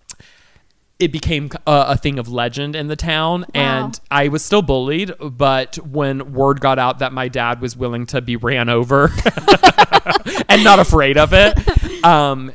it 1.00 1.10
became 1.10 1.50
a, 1.66 1.84
a 1.88 1.96
thing 1.96 2.18
of 2.18 2.28
legend 2.28 2.76
in 2.76 2.86
the 2.86 2.94
town, 2.96 3.46
and 3.54 3.98
I 4.10 4.28
was 4.28 4.44
still 4.44 4.62
bullied. 4.62 5.12
But 5.18 5.76
when 5.78 6.32
word 6.32 6.60
got 6.60 6.78
out 6.78 7.00
that 7.00 7.12
my 7.12 7.28
dad 7.28 7.60
was 7.60 7.76
willing 7.76 8.06
to 8.06 8.20
be 8.20 8.36
ran 8.36 8.68
over 8.68 9.04
and 10.48 10.62
not 10.62 10.78
afraid 10.78 11.16
of 11.16 11.32
it, 11.32 12.04
um, 12.04 12.52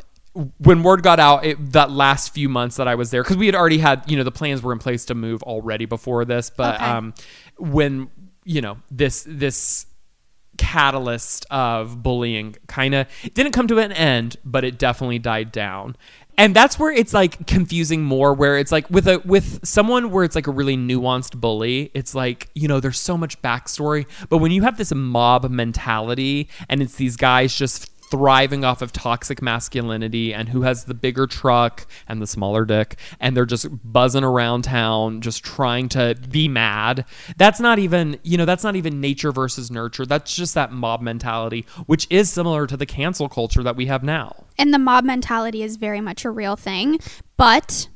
when 0.59 0.83
word 0.83 1.01
got 1.01 1.19
out 1.19 1.45
it, 1.45 1.71
that 1.73 1.91
last 1.91 2.33
few 2.33 2.47
months 2.47 2.75
that 2.77 2.87
I 2.87 2.95
was 2.95 3.09
there, 3.11 3.23
because 3.23 3.37
we 3.37 3.47
had 3.47 3.55
already 3.55 3.79
had, 3.79 4.03
you 4.09 4.15
know, 4.17 4.23
the 4.23 4.31
plans 4.31 4.61
were 4.61 4.73
in 4.73 4.79
place 4.79 5.05
to 5.05 5.15
move 5.15 5.41
already 5.43 5.85
before 5.85 6.23
this, 6.23 6.49
but 6.49 6.75
Okay. 6.75 6.85
um, 6.85 7.13
when 7.57 8.09
you 8.43 8.61
know 8.61 8.77
this 8.91 9.25
this 9.27 9.87
catalyst 10.57 11.45
of 11.51 12.01
bullying 12.01 12.55
kind 12.67 12.95
of 12.95 13.07
didn't 13.33 13.51
come 13.51 13.67
to 13.67 13.77
an 13.77 13.91
end 13.91 14.37
but 14.45 14.63
it 14.63 14.77
definitely 14.77 15.19
died 15.19 15.51
down 15.51 15.95
and 16.37 16.55
that's 16.55 16.77
where 16.77 16.91
it's 16.91 17.13
like 17.13 17.47
confusing 17.47 18.03
more 18.03 18.33
where 18.33 18.57
it's 18.57 18.71
like 18.71 18.89
with 18.89 19.07
a 19.07 19.19
with 19.25 19.65
someone 19.65 20.11
where 20.11 20.23
it's 20.23 20.35
like 20.35 20.47
a 20.47 20.51
really 20.51 20.77
nuanced 20.77 21.39
bully 21.39 21.91
it's 21.93 22.13
like 22.13 22.49
you 22.53 22.67
know 22.67 22.79
there's 22.79 22.99
so 22.99 23.17
much 23.17 23.41
backstory. 23.41 24.05
But 24.29 24.37
when 24.37 24.51
you 24.51 24.63
have 24.63 24.77
this 24.77 24.93
mob 24.93 25.49
mentality 25.49 26.49
and 26.69 26.81
it's 26.81 26.95
these 26.95 27.15
guys 27.15 27.55
just 27.55 27.94
thriving 28.11 28.63
off 28.63 28.81
of 28.81 28.91
toxic 28.91 29.41
masculinity 29.41 30.33
and 30.33 30.49
who 30.49 30.61
has 30.61 30.85
the 30.85 30.93
bigger 30.93 31.27
truck 31.27 31.87
and 32.07 32.21
the 32.21 32.27
smaller 32.27 32.65
dick 32.65 32.97
and 33.19 33.35
they're 33.35 33.45
just 33.45 33.67
buzzing 33.83 34.23
around 34.23 34.63
town 34.63 35.21
just 35.21 35.43
trying 35.43 35.89
to 35.89 36.15
be 36.29 36.47
mad. 36.47 37.05
That's 37.37 37.59
not 37.59 37.79
even 37.79 38.19
you 38.23 38.37
know 38.37 38.45
that's 38.45 38.63
not 38.63 38.75
even 38.75 39.01
nature 39.01 39.31
versus 39.31 39.71
nurture. 39.71 40.05
That's 40.05 40.35
just 40.35 40.53
that 40.53 40.71
mob 40.71 41.01
mentality 41.01 41.65
which 41.85 42.07
is 42.09 42.31
similar 42.31 42.67
to 42.67 42.77
the 42.77 42.85
cancel 42.85 43.29
culture 43.29 43.63
that 43.63 43.75
we 43.75 43.87
have 43.87 44.03
now. 44.03 44.45
And 44.57 44.73
the 44.73 44.79
mob 44.79 45.03
mentality 45.03 45.63
is 45.63 45.77
very 45.77 46.01
much 46.01 46.25
a 46.25 46.31
real 46.31 46.55
thing 46.55 46.99
but 47.37 47.89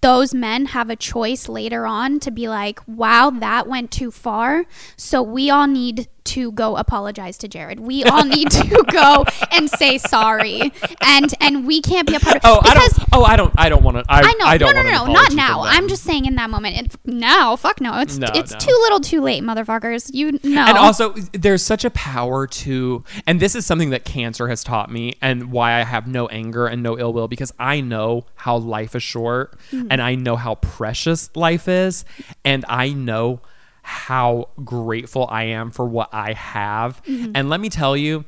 those 0.00 0.34
men 0.34 0.66
have 0.66 0.90
a 0.90 0.96
choice 0.96 1.48
later 1.48 1.86
on 1.86 2.20
to 2.20 2.30
be 2.30 2.48
like 2.48 2.80
wow 2.86 3.30
that 3.30 3.66
went 3.66 3.90
too 3.90 4.10
far. 4.10 4.66
So 4.96 5.22
we 5.22 5.48
all 5.50 5.66
need 5.66 6.08
to 6.24 6.52
go 6.52 6.76
apologize 6.76 7.36
to 7.38 7.48
jared 7.48 7.80
we 7.80 8.04
all 8.04 8.24
need 8.24 8.50
to 8.50 8.84
go 8.90 9.24
and 9.52 9.70
say 9.70 9.98
sorry 9.98 10.72
and 11.02 11.34
and 11.40 11.66
we 11.66 11.80
can't 11.80 12.08
be 12.08 12.14
a 12.14 12.20
part 12.20 12.36
of 12.36 12.42
oh 12.44 12.60
i 12.64 12.74
don't 12.74 12.92
oh 13.12 13.24
i 13.24 13.36
don't 13.36 13.52
i 13.56 13.68
don't 13.68 13.82
want 13.82 13.96
to 13.96 14.04
I, 14.08 14.20
I 14.20 14.32
know. 14.34 14.46
I 14.46 14.58
don't 14.58 14.74
no, 14.74 14.82
no, 14.82 15.02
want 15.02 15.08
no, 15.08 15.12
not 15.14 15.32
now. 15.32 15.62
I'm 15.62 15.88
just 15.88 16.02
saying 16.04 16.26
in 16.26 16.34
that 16.36 16.50
moment. 16.50 16.76
It, 16.76 16.96
now, 17.04 17.56
fuck 17.56 17.80
no. 17.80 17.98
It's 18.00 18.18
No, 18.18 18.28
it's 18.34 18.52
no. 18.52 18.58
too 18.58 18.78
little, 18.82 19.00
too 19.00 19.20
late, 19.20 19.42
motherfuckers. 19.42 20.10
You 20.12 20.32
know. 20.42 20.64
And 20.66 20.78
also, 20.78 21.12
there's 21.32 21.64
such 21.64 21.84
a 21.84 21.90
power 21.90 22.46
to, 22.46 23.04
and 23.26 23.40
this 23.40 23.54
is 23.54 23.66
something 23.66 23.90
that 23.90 24.04
cancer 24.04 24.48
has 24.48 24.62
taught 24.62 24.90
me, 24.90 25.14
and 25.20 25.50
why 25.50 25.80
I 25.80 25.84
have 25.84 26.06
no 26.06 26.26
anger 26.28 26.66
and 26.66 26.82
no 26.82 26.98
ill 26.98 27.12
will, 27.12 27.28
because 27.28 27.52
I 27.58 27.80
know 27.80 28.26
how 28.36 28.56
life 28.56 28.94
is 28.94 29.02
short, 29.02 29.58
hmm. 29.70 29.86
and 29.90 30.00
I 30.00 30.14
know 30.14 30.36
how 30.36 30.56
precious 30.56 31.34
life 31.34 31.68
is, 31.68 32.04
and 32.44 32.64
I 32.68 32.90
know 32.90 33.40
how 33.84 34.48
grateful 34.64 35.28
I 35.30 35.44
am 35.44 35.70
for 35.70 35.84
what 35.84 36.08
I 36.12 36.32
have. 36.32 37.02
Mm-hmm. 37.04 37.32
And 37.34 37.50
let 37.50 37.60
me 37.60 37.68
tell 37.68 37.96
you, 37.96 38.24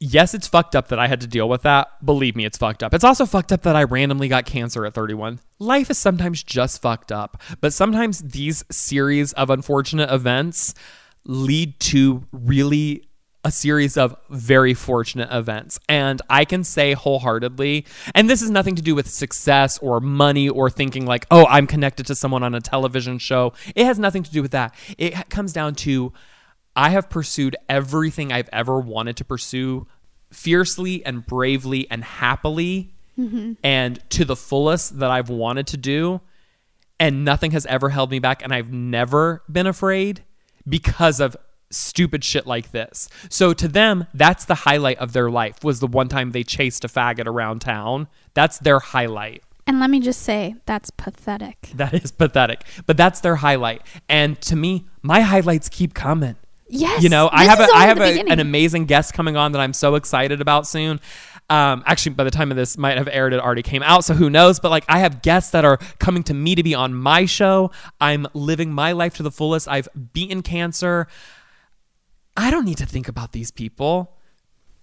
yes, 0.00 0.34
it's 0.34 0.48
fucked 0.48 0.74
up 0.74 0.88
that 0.88 0.98
I 0.98 1.06
had 1.06 1.20
to 1.20 1.28
deal 1.28 1.48
with 1.48 1.62
that. 1.62 2.04
Believe 2.04 2.34
me, 2.34 2.44
it's 2.44 2.58
fucked 2.58 2.82
up. 2.82 2.92
It's 2.92 3.04
also 3.04 3.24
fucked 3.24 3.52
up 3.52 3.62
that 3.62 3.76
I 3.76 3.84
randomly 3.84 4.26
got 4.26 4.46
cancer 4.46 4.84
at 4.84 4.94
31. 4.94 5.38
Life 5.60 5.90
is 5.90 5.98
sometimes 5.98 6.42
just 6.42 6.82
fucked 6.82 7.12
up, 7.12 7.40
but 7.60 7.72
sometimes 7.72 8.20
these 8.20 8.64
series 8.70 9.32
of 9.34 9.48
unfortunate 9.48 10.10
events 10.10 10.74
lead 11.24 11.78
to 11.80 12.24
really 12.32 13.08
a 13.46 13.50
series 13.52 13.96
of 13.96 14.16
very 14.28 14.74
fortunate 14.74 15.28
events. 15.30 15.78
And 15.88 16.20
I 16.28 16.44
can 16.44 16.64
say 16.64 16.94
wholeheartedly, 16.94 17.86
and 18.12 18.28
this 18.28 18.40
has 18.40 18.50
nothing 18.50 18.74
to 18.74 18.82
do 18.82 18.96
with 18.96 19.08
success 19.08 19.78
or 19.78 20.00
money 20.00 20.48
or 20.48 20.68
thinking 20.68 21.06
like, 21.06 21.26
oh, 21.30 21.46
I'm 21.46 21.68
connected 21.68 22.06
to 22.06 22.16
someone 22.16 22.42
on 22.42 22.56
a 22.56 22.60
television 22.60 23.18
show. 23.18 23.52
It 23.76 23.86
has 23.86 24.00
nothing 24.00 24.24
to 24.24 24.32
do 24.32 24.42
with 24.42 24.50
that. 24.50 24.74
It 24.98 25.30
comes 25.30 25.52
down 25.52 25.76
to 25.76 26.12
I 26.74 26.90
have 26.90 27.08
pursued 27.08 27.54
everything 27.68 28.32
I've 28.32 28.50
ever 28.52 28.80
wanted 28.80 29.16
to 29.18 29.24
pursue 29.24 29.86
fiercely 30.32 31.06
and 31.06 31.24
bravely 31.24 31.88
and 31.88 32.02
happily 32.02 32.94
mm-hmm. 33.16 33.52
and 33.62 34.10
to 34.10 34.24
the 34.24 34.34
fullest 34.34 34.98
that 34.98 35.10
I've 35.12 35.30
wanted 35.30 35.68
to 35.68 35.76
do. 35.76 36.20
And 36.98 37.24
nothing 37.24 37.52
has 37.52 37.64
ever 37.66 37.90
held 37.90 38.10
me 38.10 38.18
back. 38.18 38.42
And 38.42 38.52
I've 38.52 38.72
never 38.72 39.44
been 39.48 39.68
afraid 39.68 40.24
because 40.68 41.20
of 41.20 41.36
stupid 41.70 42.24
shit 42.24 42.46
like 42.46 42.70
this. 42.72 43.08
So 43.28 43.52
to 43.54 43.68
them, 43.68 44.06
that's 44.14 44.44
the 44.44 44.54
highlight 44.54 44.98
of 44.98 45.12
their 45.12 45.30
life 45.30 45.64
was 45.64 45.80
the 45.80 45.86
one 45.86 46.08
time 46.08 46.32
they 46.32 46.44
chased 46.44 46.84
a 46.84 46.88
faggot 46.88 47.26
around 47.26 47.60
town. 47.60 48.08
That's 48.34 48.58
their 48.58 48.78
highlight. 48.80 49.42
and 49.66 49.80
let 49.80 49.90
me 49.90 49.98
just 49.98 50.22
say, 50.22 50.54
that's 50.64 50.90
pathetic. 50.90 51.70
That 51.74 51.92
is 51.92 52.12
pathetic. 52.12 52.64
But 52.86 52.96
that's 52.96 53.20
their 53.20 53.36
highlight. 53.36 53.82
And 54.08 54.40
to 54.42 54.54
me, 54.54 54.86
my 55.02 55.20
highlights 55.22 55.68
keep 55.68 55.92
coming. 55.92 56.36
Yes. 56.68 57.02
You 57.02 57.08
know, 57.08 57.28
I 57.32 57.44
have 57.44 57.60
a, 57.60 57.68
I 57.74 57.86
have 57.86 57.98
a, 58.00 58.20
an 58.28 58.40
amazing 58.40 58.86
guest 58.86 59.12
coming 59.14 59.36
on 59.36 59.52
that 59.52 59.60
I'm 59.60 59.72
so 59.72 59.94
excited 59.96 60.40
about 60.40 60.66
soon. 60.66 61.00
Um, 61.48 61.84
actually, 61.86 62.14
by 62.16 62.24
the 62.24 62.30
time 62.32 62.50
of 62.50 62.56
this 62.56 62.76
might 62.76 62.96
have 62.98 63.08
aired, 63.08 63.32
it 63.32 63.38
already 63.38 63.62
came 63.62 63.84
out, 63.84 64.04
so 64.04 64.14
who 64.14 64.28
knows? 64.28 64.58
But 64.58 64.70
like, 64.70 64.84
I 64.88 64.98
have 64.98 65.22
guests 65.22 65.52
that 65.52 65.64
are 65.64 65.76
coming 65.98 66.24
to 66.24 66.34
me 66.34 66.56
to 66.56 66.64
be 66.64 66.74
on 66.74 66.92
my 66.92 67.24
show. 67.24 67.70
I'm 68.00 68.26
living 68.34 68.72
my 68.72 68.90
life 68.92 69.14
to 69.18 69.22
the 69.22 69.30
fullest. 69.30 69.68
I've 69.68 69.88
beaten 70.12 70.42
cancer. 70.42 71.06
I 72.36 72.50
don't 72.50 72.64
need 72.64 72.78
to 72.78 72.86
think 72.86 73.08
about 73.08 73.32
these 73.32 73.50
people. 73.50 74.12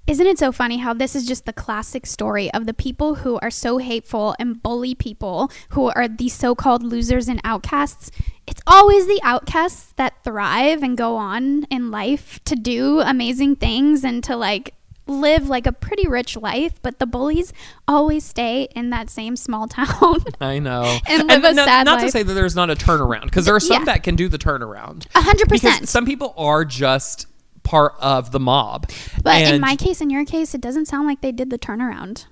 Isn't 0.05 0.27
it 0.27 0.37
so 0.37 0.51
funny 0.51 0.77
how 0.79 0.93
this 0.93 1.15
is 1.15 1.25
just 1.25 1.45
the 1.45 1.53
classic 1.53 2.05
story 2.05 2.51
of 2.53 2.65
the 2.65 2.73
people 2.73 3.15
who 3.15 3.39
are 3.41 3.49
so 3.51 3.77
hateful 3.77 4.35
and 4.37 4.61
bully 4.61 4.95
people 4.95 5.49
who 5.69 5.89
are 5.91 6.09
these 6.09 6.33
so 6.33 6.55
called 6.55 6.83
losers 6.83 7.29
and 7.29 7.39
outcasts? 7.45 8.11
It's 8.45 8.59
always 8.67 9.07
the 9.07 9.21
outcasts 9.23 9.93
that 9.95 10.21
thrive 10.25 10.83
and 10.83 10.97
go 10.97 11.15
on 11.15 11.63
in 11.69 11.89
life 11.89 12.43
to 12.43 12.55
do 12.55 12.99
amazing 12.99 13.55
things 13.55 14.03
and 14.03 14.21
to 14.25 14.35
like 14.35 14.73
live 15.07 15.47
like 15.47 15.65
a 15.67 15.71
pretty 15.71 16.05
rich 16.07 16.35
life, 16.35 16.81
but 16.81 16.99
the 16.99 17.05
bullies 17.05 17.53
always 17.87 18.25
stay 18.25 18.67
in 18.75 18.89
that 18.89 19.09
same 19.09 19.37
small 19.37 19.67
town. 19.69 20.17
I 20.41 20.59
know. 20.59 20.97
And 21.07 21.27
live 21.29 21.45
a 21.45 21.53
not, 21.53 21.65
sad 21.65 21.85
not 21.85 22.01
to 22.01 22.11
say 22.11 22.23
that 22.23 22.33
there's 22.33 22.55
not 22.57 22.69
a 22.69 22.75
turnaround, 22.75 23.25
because 23.25 23.45
there 23.45 23.55
are 23.55 23.59
some 23.61 23.81
Yeah. 23.83 23.85
that 23.85 24.03
can 24.03 24.15
do 24.17 24.27
the 24.27 24.37
turnaround. 24.37 25.05
A 25.15 25.21
hundred 25.21 25.47
percent. 25.47 25.87
some 25.87 26.05
people 26.05 26.33
are 26.35 26.65
just 26.65 27.27
part 27.64 27.93
of 27.99 28.32
the 28.32 28.39
mob. 28.39 28.89
But 29.24 29.41
in 29.41 29.61
my 29.61 29.76
case, 29.76 30.01
in 30.01 30.09
your 30.09 30.26
case, 30.26 30.53
it 30.53 30.61
doesn't 30.61 30.86
sound 30.88 31.07
like 31.07 31.22
they 31.22 31.32
did 31.32 31.49
the 31.49 31.59
turnaround. 31.59 32.26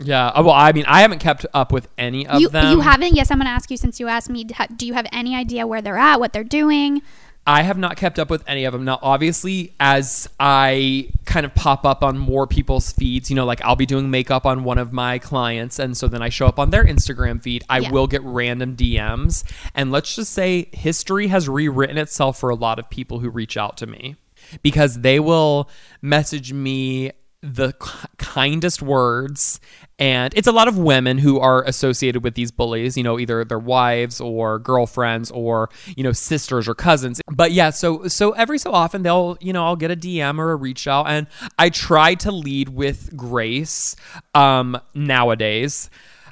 Yeah. 0.00 0.28
uh, 0.28 0.42
Well, 0.44 0.54
I 0.54 0.72
mean, 0.72 0.84
I 0.86 1.00
haven't 1.00 1.18
kept 1.18 1.44
up 1.52 1.72
with 1.72 1.88
any 1.98 2.26
of 2.26 2.40
You 2.40 2.48
them. 2.48 2.70
you 2.72 2.80
haven't? 2.80 3.14
Yes, 3.14 3.30
I'm 3.30 3.38
going 3.38 3.46
to 3.46 3.50
ask 3.50 3.70
you 3.70 3.76
since 3.76 3.98
you 3.98 4.06
asked 4.08 4.30
me. 4.30 4.44
Do 4.44 4.86
you 4.86 4.94
have 4.94 5.06
any 5.12 5.34
idea 5.34 5.66
where 5.66 5.82
they're 5.82 5.98
at, 5.98 6.20
what 6.20 6.32
they're 6.32 6.44
doing? 6.44 7.02
I 7.46 7.62
have 7.62 7.78
not 7.78 7.96
kept 7.96 8.18
up 8.18 8.28
with 8.28 8.44
any 8.46 8.64
of 8.64 8.74
them. 8.74 8.84
Now, 8.84 8.98
obviously, 9.00 9.72
as 9.80 10.28
I 10.38 11.08
kind 11.24 11.46
of 11.46 11.54
pop 11.54 11.86
up 11.86 12.04
on 12.04 12.18
more 12.18 12.46
people's 12.46 12.92
feeds, 12.92 13.30
you 13.30 13.36
know, 13.36 13.46
like 13.46 13.62
I'll 13.64 13.74
be 13.74 13.86
doing 13.86 14.10
makeup 14.10 14.44
on 14.44 14.64
one 14.64 14.76
of 14.76 14.92
my 14.92 15.18
clients, 15.18 15.78
and 15.78 15.96
so 15.96 16.08
then 16.08 16.20
I 16.20 16.28
show 16.28 16.46
up 16.46 16.58
on 16.58 16.68
their 16.70 16.84
Instagram 16.84 17.40
feed. 17.42 17.64
I 17.70 17.78
Yeah. 17.78 17.90
will 17.90 18.06
get 18.06 18.22
random 18.22 18.76
DMs. 18.76 19.44
And 19.74 19.90
let's 19.90 20.14
just 20.14 20.32
say 20.34 20.68
history 20.74 21.28
has 21.28 21.48
rewritten 21.48 21.96
itself 21.96 22.38
for 22.38 22.50
a 22.50 22.54
lot 22.54 22.78
of 22.78 22.90
people 22.90 23.20
who 23.20 23.30
reach 23.30 23.56
out 23.56 23.78
to 23.78 23.86
me 23.86 24.16
because 24.62 25.00
they 25.00 25.20
will 25.20 25.68
message 26.02 26.52
me 26.52 27.12
the 27.42 27.72
kindest 28.18 28.82
words. 28.82 29.60
And 29.98 30.32
it's 30.36 30.48
a 30.48 30.52
lot 30.52 30.68
of 30.68 30.76
women 30.76 31.18
who 31.18 31.38
are 31.38 31.62
associated 31.64 32.22
with 32.24 32.34
these 32.34 32.50
bullies 32.50 32.96
you 32.96 33.02
know 33.02 33.18
either 33.18 33.44
their 33.44 33.58
wives 33.58 34.20
or 34.20 34.58
girlfriends 34.58 35.30
or 35.30 35.70
you 35.96 36.02
know 36.02 36.12
sisters 36.12 36.68
or 36.68 36.74
cousins. 36.74 37.20
But 37.30 37.52
yeah 37.52 37.70
so 37.70 38.08
so 38.08 38.32
every 38.32 38.58
so 38.58 38.72
often 38.72 39.02
they'll 39.02 39.36
you 39.40 39.52
know 39.52 39.64
i'll 39.64 39.76
get 39.76 39.90
a 39.90 39.96
dm 39.96 40.38
or 40.38 40.52
a 40.52 40.56
reach 40.56 40.86
out. 40.86 41.08
And 41.08 41.26
i 41.58 41.70
try 41.70 42.14
to 42.16 42.32
lead 42.32 42.70
with 42.70 43.16
grace 43.16 43.96
um 44.34 44.80
nowadays. 44.94 45.90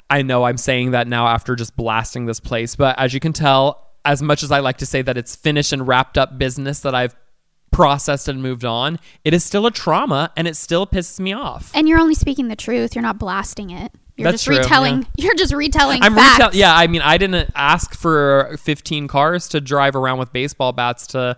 I 0.09 0.21
know 0.21 0.43
i'm 0.43 0.57
saying 0.57 0.91
that 0.91 1.07
now 1.07 1.27
after 1.27 1.55
just 1.55 1.75
blasting 1.75 2.25
this 2.25 2.39
place 2.39 2.75
but 2.75 2.97
as 2.97 3.13
you 3.13 3.19
can 3.19 3.33
tell 3.33 3.91
as 4.05 4.21
much 4.21 4.41
as 4.41 4.51
i 4.51 4.59
like 4.59 4.77
to 4.77 4.85
say 4.85 5.01
that 5.01 5.17
it's 5.17 5.35
finished 5.35 5.73
and 5.73 5.85
wrapped 5.85 6.17
up 6.17 6.37
business 6.37 6.79
that 6.79 6.95
i've 6.95 7.13
processed 7.77 8.27
and 8.27 8.41
moved 8.41 8.65
on, 8.65 8.97
it 9.23 9.35
is 9.35 9.43
still 9.43 9.67
a 9.67 9.71
trauma 9.71 10.31
and 10.35 10.47
it 10.47 10.55
still 10.55 10.87
pisses 10.87 11.19
me 11.19 11.31
off. 11.31 11.69
And 11.75 11.87
you're 11.87 11.99
only 11.99 12.15
speaking 12.15 12.47
the 12.47 12.55
truth. 12.55 12.95
You're 12.95 13.03
not 13.03 13.19
blasting 13.19 13.69
it. 13.69 13.91
You're 14.15 14.31
That's 14.31 14.43
just 14.43 14.45
true, 14.45 14.57
retelling. 14.57 15.03
yeah. 15.15 15.25
You're 15.25 15.35
just 15.35 15.53
retelling. 15.53 16.01
I'm 16.01 16.15
facts. 16.15 16.39
retail. 16.39 16.59
Yeah, 16.59 16.75
I 16.75 16.87
mean, 16.87 17.03
I 17.03 17.19
didn't 17.19 17.51
ask 17.53 17.93
for 17.93 18.57
15 18.63 19.07
cars 19.07 19.47
to 19.49 19.61
drive 19.61 19.95
around 19.95 20.17
with 20.17 20.33
baseball 20.33 20.73
bats 20.73 21.05
to. 21.07 21.37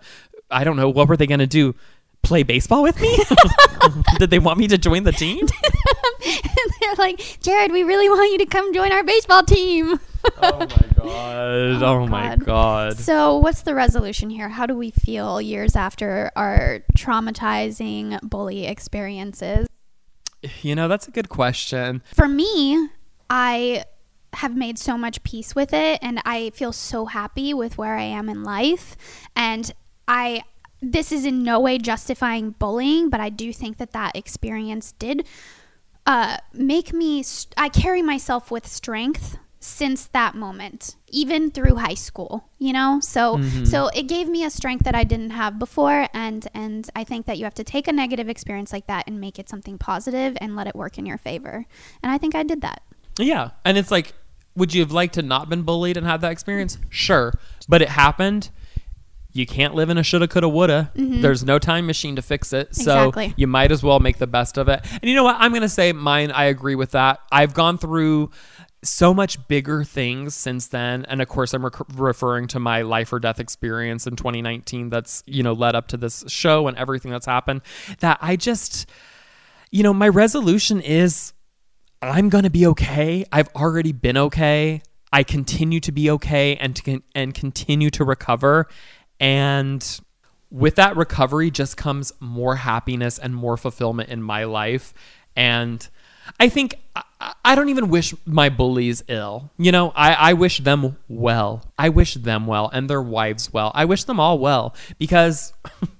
I 0.50 0.64
don't 0.64 0.76
know 0.76 0.88
what 0.88 1.06
were 1.08 1.16
they 1.18 1.26
going 1.26 1.40
to 1.40 1.46
do. 1.46 1.74
Play 2.22 2.42
baseball 2.42 2.82
with 2.82 3.00
me? 3.00 3.18
Did 4.18 4.30
they 4.30 4.38
want 4.38 4.58
me 4.58 4.68
to 4.68 4.78
join 4.78 5.04
the 5.04 5.12
team? 5.12 5.46
They're 6.80 6.94
like, 6.96 7.38
Jared, 7.40 7.72
we 7.72 7.82
really 7.82 8.08
want 8.08 8.30
you 8.32 8.38
to 8.38 8.46
come 8.46 8.72
join 8.72 8.92
our 8.92 9.02
baseball 9.02 9.42
team. 9.42 9.98
oh 10.42 10.58
my 10.58 10.66
god! 10.66 10.70
Oh, 11.82 11.82
oh, 11.82 12.06
my 12.06 12.36
God. 12.36 12.44
god! 12.44 12.98
So, 12.98 13.38
what's 13.38 13.62
the 13.62 13.74
resolution 13.74 14.28
here? 14.28 14.50
How 14.50 14.66
do 14.66 14.74
we 14.74 14.90
feel 14.90 15.40
years 15.40 15.74
after 15.74 16.30
our 16.36 16.80
traumatizing 16.96 18.20
bully 18.22 18.66
experiences? 18.66 19.66
You 20.62 20.74
know, 20.74 20.88
that's 20.88 21.08
a 21.08 21.10
good 21.10 21.28
question. 21.30 22.02
For 22.14 22.28
me, 22.28 22.88
I 23.28 23.84
have 24.34 24.56
made 24.56 24.78
so 24.78 24.96
much 24.96 25.22
peace 25.22 25.54
with 25.54 25.72
it 25.72 25.98
and 26.02 26.20
I 26.24 26.50
feel 26.50 26.72
so 26.72 27.06
happy 27.06 27.52
with 27.52 27.76
where 27.78 27.96
I 27.96 28.02
am 28.02 28.28
in 28.28 28.42
life. 28.42 28.96
And 29.34 29.72
I, 30.06 30.42
this 30.82 31.12
is 31.12 31.24
in 31.24 31.42
no 31.42 31.60
way 31.60 31.78
justifying 31.78 32.52
bullying, 32.52 33.10
but 33.10 33.20
I 33.20 33.28
do 33.28 33.52
think 33.52 33.78
that 33.78 33.92
that 33.92 34.16
experience 34.16 34.92
did 34.92 35.26
uh, 36.06 36.38
make 36.52 36.92
me, 36.92 37.22
st- 37.22 37.54
I 37.56 37.68
carry 37.68 38.02
myself 38.02 38.50
with 38.50 38.66
strength 38.66 39.38
since 39.62 40.06
that 40.06 40.34
moment 40.34 40.96
even 41.08 41.50
through 41.50 41.74
high 41.74 41.94
school 41.94 42.48
you 42.58 42.72
know? 42.72 42.98
So 43.02 43.40
so 43.64 43.88
it 43.88 44.04
gave 44.04 44.26
me 44.26 44.42
a 44.44 44.50
strength 44.50 44.84
that 44.84 44.94
i 44.94 45.04
didn't 45.04 45.30
have 45.30 45.58
before 45.58 46.08
and 46.14 46.48
and 46.54 46.88
i 46.96 47.04
think 47.04 47.26
that 47.26 47.36
you 47.36 47.44
have 47.44 47.54
to 47.54 47.64
take 47.64 47.86
a 47.86 47.92
negative 47.92 48.28
experience 48.28 48.72
like 48.72 48.86
that 48.86 49.04
and 49.06 49.20
make 49.20 49.38
it 49.38 49.48
something 49.50 49.76
positive 49.76 50.36
and 50.40 50.56
let 50.56 50.66
it 50.66 50.74
work 50.74 50.96
in 50.98 51.04
your 51.04 51.18
favor. 51.18 51.66
And 52.02 52.10
i 52.10 52.16
think 52.16 52.34
i 52.34 52.42
did 52.42 52.62
that. 52.62 52.82
Yeah, 53.18 53.50
and 53.64 53.76
it's 53.76 53.90
like, 53.90 54.14
would 54.56 54.72
you 54.72 54.80
have 54.80 54.92
liked 54.92 55.14
to 55.14 55.22
not 55.22 55.50
been 55.50 55.62
bullied 55.62 55.96
and 55.98 56.06
had 56.06 56.22
that 56.22 56.32
experience? 56.32 56.78
Sure, 56.88 57.34
but 57.68 57.82
it 57.82 57.90
happened. 57.90 58.50
You 59.32 59.46
can't 59.46 59.74
live 59.74 59.90
in 59.90 59.98
a 59.98 60.02
shoulda, 60.02 60.26
coulda, 60.28 60.48
woulda. 60.48 60.90
There's 60.94 61.44
no 61.44 61.58
time 61.58 61.86
machine 61.86 62.16
to 62.16 62.22
fix 62.22 62.52
it, 62.52 62.74
so 62.74 62.82
Mm-hmm. 62.90 63.08
Exactly. 63.08 63.34
you 63.36 63.46
might 63.46 63.70
as 63.72 63.82
well 63.82 64.00
make 64.00 64.18
the 64.18 64.26
best 64.26 64.58
of 64.58 64.68
it. 64.68 64.84
And 64.92 65.04
you 65.04 65.14
know 65.14 65.24
what? 65.24 65.36
I'm 65.38 65.52
gonna 65.52 65.68
say 65.68 65.92
mine. 65.92 66.30
I 66.30 66.44
agree 66.44 66.74
with 66.74 66.90
that. 66.92 67.20
I've 67.30 67.54
gone 67.54 67.78
through 67.78 68.30
so 68.82 69.12
much 69.12 69.46
bigger 69.46 69.84
things 69.84 70.34
since 70.34 70.66
then, 70.68 71.04
and 71.04 71.20
of 71.20 71.28
course, 71.28 71.52
I'm 71.52 71.62
rec- 71.64 71.74
referring 71.94 72.46
to 72.48 72.58
my 72.58 72.80
life 72.82 73.12
or 73.12 73.18
death 73.20 73.38
experience 73.38 74.06
in 74.06 74.16
2019. 74.16 74.88
That's 74.90 75.22
you 75.26 75.42
know 75.42 75.52
led 75.52 75.74
up 75.76 75.86
to 75.88 75.96
this 75.96 76.24
show 76.28 76.66
and 76.66 76.76
everything 76.76 77.10
that's 77.12 77.26
happened. 77.26 77.60
That 78.00 78.18
I 78.22 78.36
just, 78.36 78.88
you 79.70 79.82
know, 79.82 79.92
my 79.92 80.08
resolution 80.08 80.80
is 80.80 81.34
I'm 82.02 82.30
going 82.30 82.44
to 82.44 82.50
be 82.50 82.66
okay. 82.68 83.24
I've 83.30 83.48
already 83.54 83.92
been 83.92 84.16
okay. 84.16 84.80
I 85.12 85.24
continue 85.24 85.80
to 85.80 85.92
be 85.92 86.08
okay 86.12 86.56
and 86.56 86.74
to 86.76 86.82
con- 86.82 87.02
and 87.14 87.34
continue 87.34 87.90
to 87.90 88.04
recover 88.04 88.66
and 89.20 90.00
with 90.50 90.74
that 90.74 90.96
recovery 90.96 91.50
just 91.50 91.76
comes 91.76 92.12
more 92.18 92.56
happiness 92.56 93.18
and 93.18 93.34
more 93.34 93.56
fulfillment 93.56 94.08
in 94.08 94.20
my 94.20 94.42
life 94.44 94.92
and 95.36 95.88
I 96.38 96.48
think 96.48 96.74
I, 96.94 97.34
I 97.44 97.54
don't 97.54 97.68
even 97.68 97.88
wish 97.88 98.14
my 98.24 98.48
bullies 98.48 99.02
ill. 99.08 99.50
You 99.58 99.72
know, 99.72 99.92
I, 99.94 100.12
I 100.14 100.32
wish 100.34 100.58
them 100.58 100.96
well. 101.08 101.64
I 101.78 101.88
wish 101.88 102.14
them 102.14 102.46
well 102.46 102.70
and 102.72 102.88
their 102.88 103.02
wives 103.02 103.52
well. 103.52 103.72
I 103.74 103.84
wish 103.84 104.04
them 104.04 104.20
all 104.20 104.38
well 104.38 104.74
because 104.98 105.52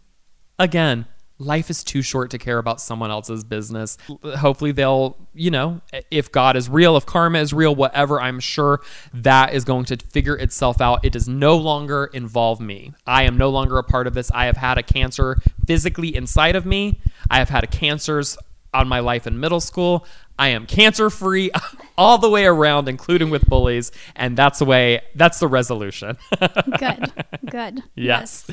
again, 0.58 1.06
life 1.40 1.70
is 1.70 1.82
too 1.82 2.02
short 2.02 2.30
to 2.30 2.38
care 2.38 2.58
about 2.58 2.80
someone 2.80 3.10
else's 3.10 3.42
business. 3.42 3.96
Hopefully, 4.22 4.72
they'll, 4.72 5.16
you 5.34 5.50
know, 5.50 5.80
if 6.10 6.30
God 6.30 6.56
is 6.56 6.68
real, 6.68 6.96
if 6.96 7.06
karma 7.06 7.38
is 7.38 7.52
real, 7.52 7.74
whatever, 7.74 8.20
I'm 8.20 8.38
sure 8.38 8.80
that 9.14 9.54
is 9.54 9.64
going 9.64 9.86
to 9.86 9.96
figure 9.96 10.36
itself 10.36 10.80
out. 10.80 11.04
It 11.04 11.14
does 11.14 11.26
no 11.26 11.56
longer 11.56 12.10
involve 12.12 12.60
me. 12.60 12.92
I 13.06 13.24
am 13.24 13.36
no 13.36 13.48
longer 13.48 13.78
a 13.78 13.82
part 13.82 14.06
of 14.06 14.14
this. 14.14 14.30
I 14.32 14.44
have 14.44 14.58
had 14.58 14.78
a 14.78 14.82
cancer 14.82 15.38
physically 15.66 16.14
inside 16.14 16.54
of 16.54 16.66
me, 16.66 17.00
I 17.30 17.38
have 17.38 17.48
had 17.48 17.68
cancers 17.70 18.36
on 18.72 18.86
my 18.88 19.00
life 19.00 19.26
in 19.26 19.40
middle 19.40 19.60
school. 19.60 20.06
I 20.38 20.48
am 20.48 20.66
cancer 20.66 21.10
free 21.10 21.50
all 22.00 22.16
the 22.16 22.30
way 22.30 22.46
around, 22.46 22.88
including 22.88 23.28
with 23.28 23.44
bullies. 23.44 23.92
And 24.16 24.34
that's 24.34 24.58
the 24.58 24.64
way, 24.64 25.02
that's 25.14 25.38
the 25.38 25.46
resolution. 25.46 26.16
good 26.78 27.12
good 27.50 27.82
Yes. 27.94 28.50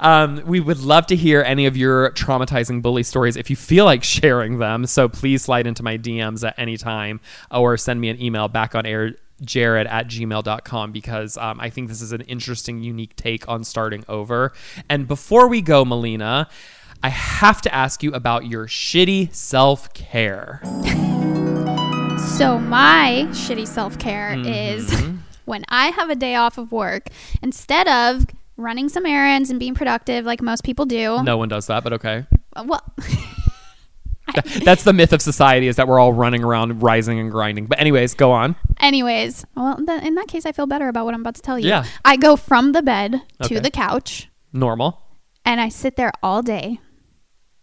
Um, 0.00 0.42
we 0.44 0.58
would 0.58 0.80
love 0.80 1.06
to 1.06 1.16
hear 1.16 1.40
any 1.42 1.66
of 1.66 1.76
your 1.76 2.10
traumatizing 2.10 2.82
bully 2.82 3.04
stories 3.04 3.36
if 3.36 3.50
you 3.50 3.56
feel 3.56 3.84
like 3.84 4.02
sharing 4.18 4.58
them. 4.58 4.84
So 4.86 5.08
please 5.08 5.42
slide 5.42 5.68
into 5.68 5.84
my 5.84 5.96
DMs 5.96 6.46
at 6.46 6.58
any 6.58 6.76
time 6.76 7.20
or 7.52 7.76
send 7.76 8.00
me 8.00 8.08
an 8.08 8.20
email 8.20 8.48
back 8.48 8.74
on 8.74 8.84
air 8.84 9.14
jared 9.42 9.86
at 9.86 10.08
gmail.com 10.08 10.90
because 10.90 11.36
um, 11.36 11.60
i 11.60 11.70
think 11.70 11.86
this 11.86 12.02
is 12.02 12.10
an 12.10 12.22
interesting 12.22 12.82
unique 12.82 13.14
take 13.14 13.48
on 13.48 13.62
starting 13.62 14.04
over 14.08 14.52
and 14.88 15.06
before 15.06 15.46
we 15.46 15.62
go 15.62 15.84
melina 15.84 16.48
i 17.04 17.08
have 17.08 17.62
to 17.62 17.72
ask 17.72 18.02
you 18.02 18.12
about 18.14 18.46
your 18.46 18.66
shitty 18.66 19.32
self-care 19.32 20.60
So 22.38 22.56
my 22.60 23.26
shitty 23.30 23.66
self 23.66 23.98
care 23.98 24.30
Mm-hmm. 24.36 24.46
is 24.48 25.18
when 25.44 25.64
I 25.68 25.88
have 25.88 26.08
a 26.08 26.14
day 26.14 26.36
off 26.36 26.56
of 26.56 26.70
work, 26.70 27.08
instead 27.42 27.88
of 27.88 28.26
running 28.56 28.88
some 28.88 29.04
errands 29.06 29.50
and 29.50 29.58
being 29.58 29.74
productive 29.74 30.24
like 30.24 30.40
most 30.42 30.62
people 30.64 30.84
do. 30.84 31.20
no 31.22 31.36
one 31.36 31.48
does 31.48 31.66
that 31.68 31.82
but 31.84 31.92
okay 31.94 32.26
Well, 32.64 32.82
that's 34.64 34.82
the 34.84 34.92
myth 34.92 35.12
of 35.12 35.22
society 35.22 35.68
is 35.68 35.76
that 35.76 35.86
we're 35.88 35.98
all 36.00 36.12
running 36.12 36.42
around 36.44 36.82
rising 36.82 37.18
and 37.20 37.30
grinding 37.30 37.66
but 37.66 37.78
anyways 37.80 38.14
go 38.14 38.30
on 38.32 38.56
anyways, 38.80 39.44
well, 39.56 39.76
th- 39.76 40.02
in 40.02 40.14
that 40.16 40.26
case, 40.28 40.44
I 40.46 40.52
feel 40.52 40.66
better 40.66 40.88
about 40.88 41.04
what 41.04 41.14
I'm 41.14 41.20
about 41.22 41.34
to 41.36 41.42
tell 41.42 41.58
you. 41.58 41.68
Yeah. 41.68 41.84
I 42.04 42.16
go 42.16 42.36
from 42.36 42.72
the 42.72 42.82
bed 42.82 43.20
Okay. 43.42 43.54
to 43.56 43.60
the 43.60 43.70
couch 43.70 44.28
normal 44.52 45.00
and 45.44 45.60
I 45.60 45.68
sit 45.70 45.96
there 45.96 46.12
all 46.22 46.42
day. 46.42 46.78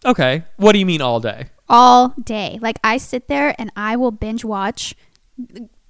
okay 0.06 0.44
what 0.58 0.72
do 0.74 0.80
you 0.80 0.86
mean 0.86 1.02
all 1.02 1.20
day 1.20 1.48
all 1.68 2.10
day. 2.24 2.60
Like 2.62 2.80
I 2.84 2.98
sit 2.98 3.28
there 3.28 3.56
and 3.58 3.72
I 3.76 3.96
will 3.96 4.12
binge 4.12 4.46
watch. 4.46 4.96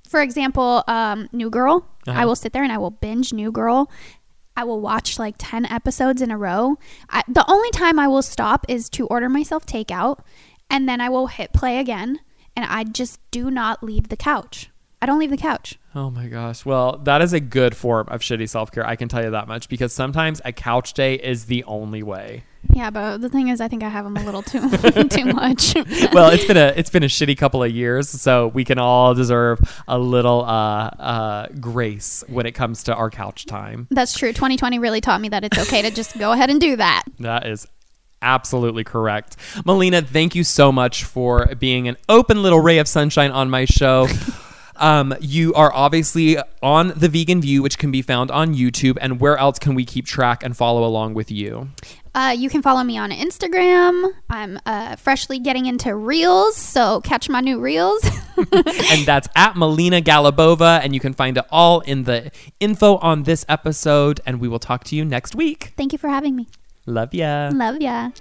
For 0.08 0.22
example, 0.22 0.84
um, 0.88 1.30
New 1.32 1.50
Girl. 1.50 1.88
Uh-huh. 2.08 2.20
I 2.20 2.26
will 2.26 2.36
sit 2.36 2.54
there 2.54 2.64
and 2.64 2.72
I 2.72 2.78
will 2.78 2.92
binge 2.92 3.34
New 3.34 3.52
Girl. 3.52 3.92
I 4.58 4.64
will 4.64 4.80
watch 4.80 5.20
like 5.20 5.36
ten 5.38 5.66
episodes 5.66 6.22
in 6.22 6.32
a 6.32 6.38
row. 6.38 6.78
I, 7.10 7.24
the 7.28 7.44
only 7.50 7.72
time 7.72 8.00
I 8.00 8.08
will 8.08 8.22
stop 8.22 8.66
is 8.70 8.90
to 8.92 9.08
order 9.08 9.28
myself 9.28 9.66
takeout, 9.66 10.20
and 10.70 10.88
then 10.88 11.02
I 11.02 11.10
will 11.10 11.28
hit 11.28 11.52
play 11.52 11.80
again. 11.80 12.20
And 12.56 12.66
I 12.66 12.86
just 12.86 13.20
do 13.32 13.52
not 13.52 13.84
leave 13.84 14.08
the 14.08 14.16
couch. 14.16 14.70
I 15.02 15.06
don't 15.08 15.20
leave 15.20 15.30
the 15.30 15.38
couch. 15.38 15.78
Oh 15.94 16.10
my 16.10 16.28
gosh. 16.28 16.66
Well, 16.66 16.98
that 17.04 17.22
is 17.22 17.34
a 17.34 17.40
good 17.40 17.76
form 17.76 18.08
of 18.10 18.22
shitty 18.22 18.48
self 18.48 18.72
care. 18.72 18.88
I 18.88 18.96
can 18.96 19.10
tell 19.10 19.24
you 19.24 19.32
that 19.32 19.48
much 19.48 19.68
because 19.68 19.92
sometimes 19.92 20.42
a 20.46 20.54
couch 20.54 20.94
day 20.94 21.16
is 21.16 21.46
the 21.46 21.64
only 21.66 22.02
way. 22.02 22.44
Yeah, 22.74 22.90
but 22.90 23.22
the 23.22 23.30
thing 23.30 23.50
is, 23.50 23.62
I 23.62 23.68
think 23.68 23.84
I 23.84 23.90
have 23.90 24.06
them 24.06 24.18
a 24.18 24.24
little 24.24 24.42
too 24.42 24.70
too 25.10 25.26
much. 25.26 25.76
Well, 26.14 26.30
it's 26.32 26.46
been 26.46 26.58
a 26.58 26.74
it's 26.76 26.90
been 26.90 27.04
a 27.04 27.08
shitty 27.08 27.38
couple 27.38 27.64
of 27.64 27.72
years, 27.72 28.10
so 28.10 28.48
we 28.48 28.64
can 28.64 28.80
all 28.80 29.14
deserve 29.14 29.60
a 29.88 29.98
little 29.98 30.44
uh, 30.44 30.90
uh, 31.00 31.48
grace 31.60 32.24
when 32.28 32.46
it 32.46 32.52
comes 32.54 32.84
to 32.84 32.96
our 32.96 33.10
couch 33.10 33.46
time. 33.46 33.88
That's 33.92 34.18
true. 34.18 34.30
2020 34.34 34.80
really 34.80 35.02
taught 35.02 35.22
me 35.22 35.30
that 35.30 35.44
it's 35.44 35.58
okay 35.58 35.82
to 35.82 35.92
just 35.92 36.18
go 36.18 36.32
ahead 36.32 36.50
and 36.50 36.60
do 36.60 36.76
that. 36.78 37.04
That 37.26 37.48
is 37.48 37.66
absolutely 38.22 38.84
correct. 38.84 39.36
Melina, 39.66 40.02
thank 40.02 40.36
you 40.36 40.44
so 40.44 40.72
much 40.72 41.04
for 41.04 41.48
being 41.56 41.88
an 41.88 41.98
open 42.08 42.44
little 42.44 42.60
ray 42.60 42.78
of 42.78 42.88
sunshine 42.88 43.32
on 43.32 43.50
my 43.50 43.66
show. 43.66 44.08
Um, 44.78 45.16
you 45.20 45.54
are 45.54 45.74
obviously 45.74 46.38
on 46.62 46.94
The 46.96 47.10
Vegan 47.10 47.42
View, 47.42 47.62
which 47.62 47.78
can 47.78 47.92
be 47.92 48.02
found 48.02 48.32
on 48.32 48.54
YouTube. 48.54 48.98
And 49.02 49.20
where 49.20 49.38
else 49.38 49.60
can 49.60 49.76
we 49.76 49.86
keep 49.86 50.06
track 50.06 50.44
and 50.44 50.56
follow 50.56 50.84
along 50.84 51.14
with 51.14 51.32
you? 51.32 51.70
Uh, 52.14 52.34
you 52.36 52.50
can 52.50 52.62
follow 52.62 52.82
me 52.82 52.98
on 52.98 53.12
Instagram. 53.12 54.10
I'm 54.30 54.58
uh, 54.66 54.96
freshly 54.96 55.38
getting 55.38 55.66
into 55.66 55.94
reels, 55.94 56.56
so 56.56 57.02
catch 57.02 57.28
my 57.28 57.42
new 57.42 57.60
reels. 57.60 58.02
and 58.38 59.06
that's 59.06 59.28
at 59.36 59.58
Melina 59.58 60.02
Galabova. 60.02 60.80
And 60.82 60.94
you 60.94 61.00
can 61.00 61.14
find 61.14 61.38
it 61.38 61.46
all 61.50 61.82
in 61.82 62.04
the 62.04 62.32
info 62.60 62.98
on 62.98 63.24
this 63.24 63.46
episode. 63.50 64.22
And 64.26 64.40
we 64.40 64.48
will 64.48 64.60
talk 64.60 64.84
to 64.86 64.96
you 64.96 65.04
next 65.04 65.36
week. 65.36 65.74
Thank 65.76 65.92
you 65.92 65.98
for 65.98 66.10
having 66.10 66.36
me. 66.36 66.48
Love 66.86 67.14
ya. 67.14 67.50
Love 67.54 67.82
ya. 67.82 68.12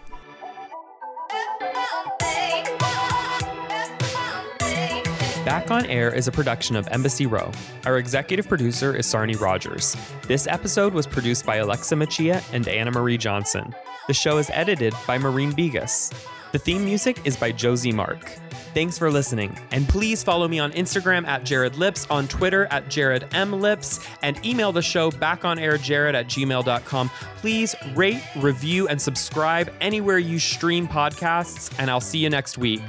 Back 5.44 5.70
on 5.70 5.84
Air 5.86 6.12
is 6.14 6.26
a 6.26 6.32
production 6.32 6.74
of 6.74 6.88
Embassy 6.88 7.26
Row. 7.26 7.52
Our 7.84 7.98
executive 7.98 8.48
producer 8.48 8.96
is 8.96 9.06
Sarni 9.06 9.38
Rogers. 9.38 9.94
This 10.26 10.46
episode 10.46 10.94
was 10.94 11.06
produced 11.06 11.44
by 11.44 11.56
Alexa 11.56 11.94
Machia 11.94 12.42
and 12.54 12.66
Anna 12.66 12.90
Marie 12.90 13.18
Johnson. 13.18 13.74
The 14.06 14.14
show 14.14 14.38
is 14.38 14.48
edited 14.54 14.94
by 15.06 15.18
Maureen 15.18 15.52
Begas. 15.52 16.10
The 16.52 16.58
theme 16.58 16.82
music 16.82 17.26
is 17.26 17.36
by 17.36 17.52
Josie 17.52 17.92
Mark. 17.92 18.26
Thanks 18.72 18.96
for 18.96 19.10
listening. 19.10 19.54
And 19.70 19.86
please 19.86 20.22
follow 20.22 20.48
me 20.48 20.60
on 20.60 20.72
Instagram 20.72 21.26
at 21.26 21.44
Jared 21.44 21.76
Lips, 21.76 22.06
on 22.08 22.26
Twitter 22.26 22.66
at 22.70 22.88
Jared 22.88 23.28
M. 23.34 23.60
Lips, 23.60 24.06
and 24.22 24.42
email 24.46 24.72
the 24.72 24.80
show 24.80 25.10
backonairjared 25.10 26.14
at 26.14 26.26
gmail.com. 26.26 27.10
Please 27.36 27.74
rate, 27.94 28.22
review, 28.36 28.88
and 28.88 29.00
subscribe 29.00 29.70
anywhere 29.82 30.18
you 30.18 30.38
stream 30.38 30.88
podcasts, 30.88 31.70
and 31.78 31.90
I'll 31.90 32.00
see 32.00 32.18
you 32.18 32.30
next 32.30 32.56
week. 32.56 32.82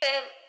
the 0.00 0.39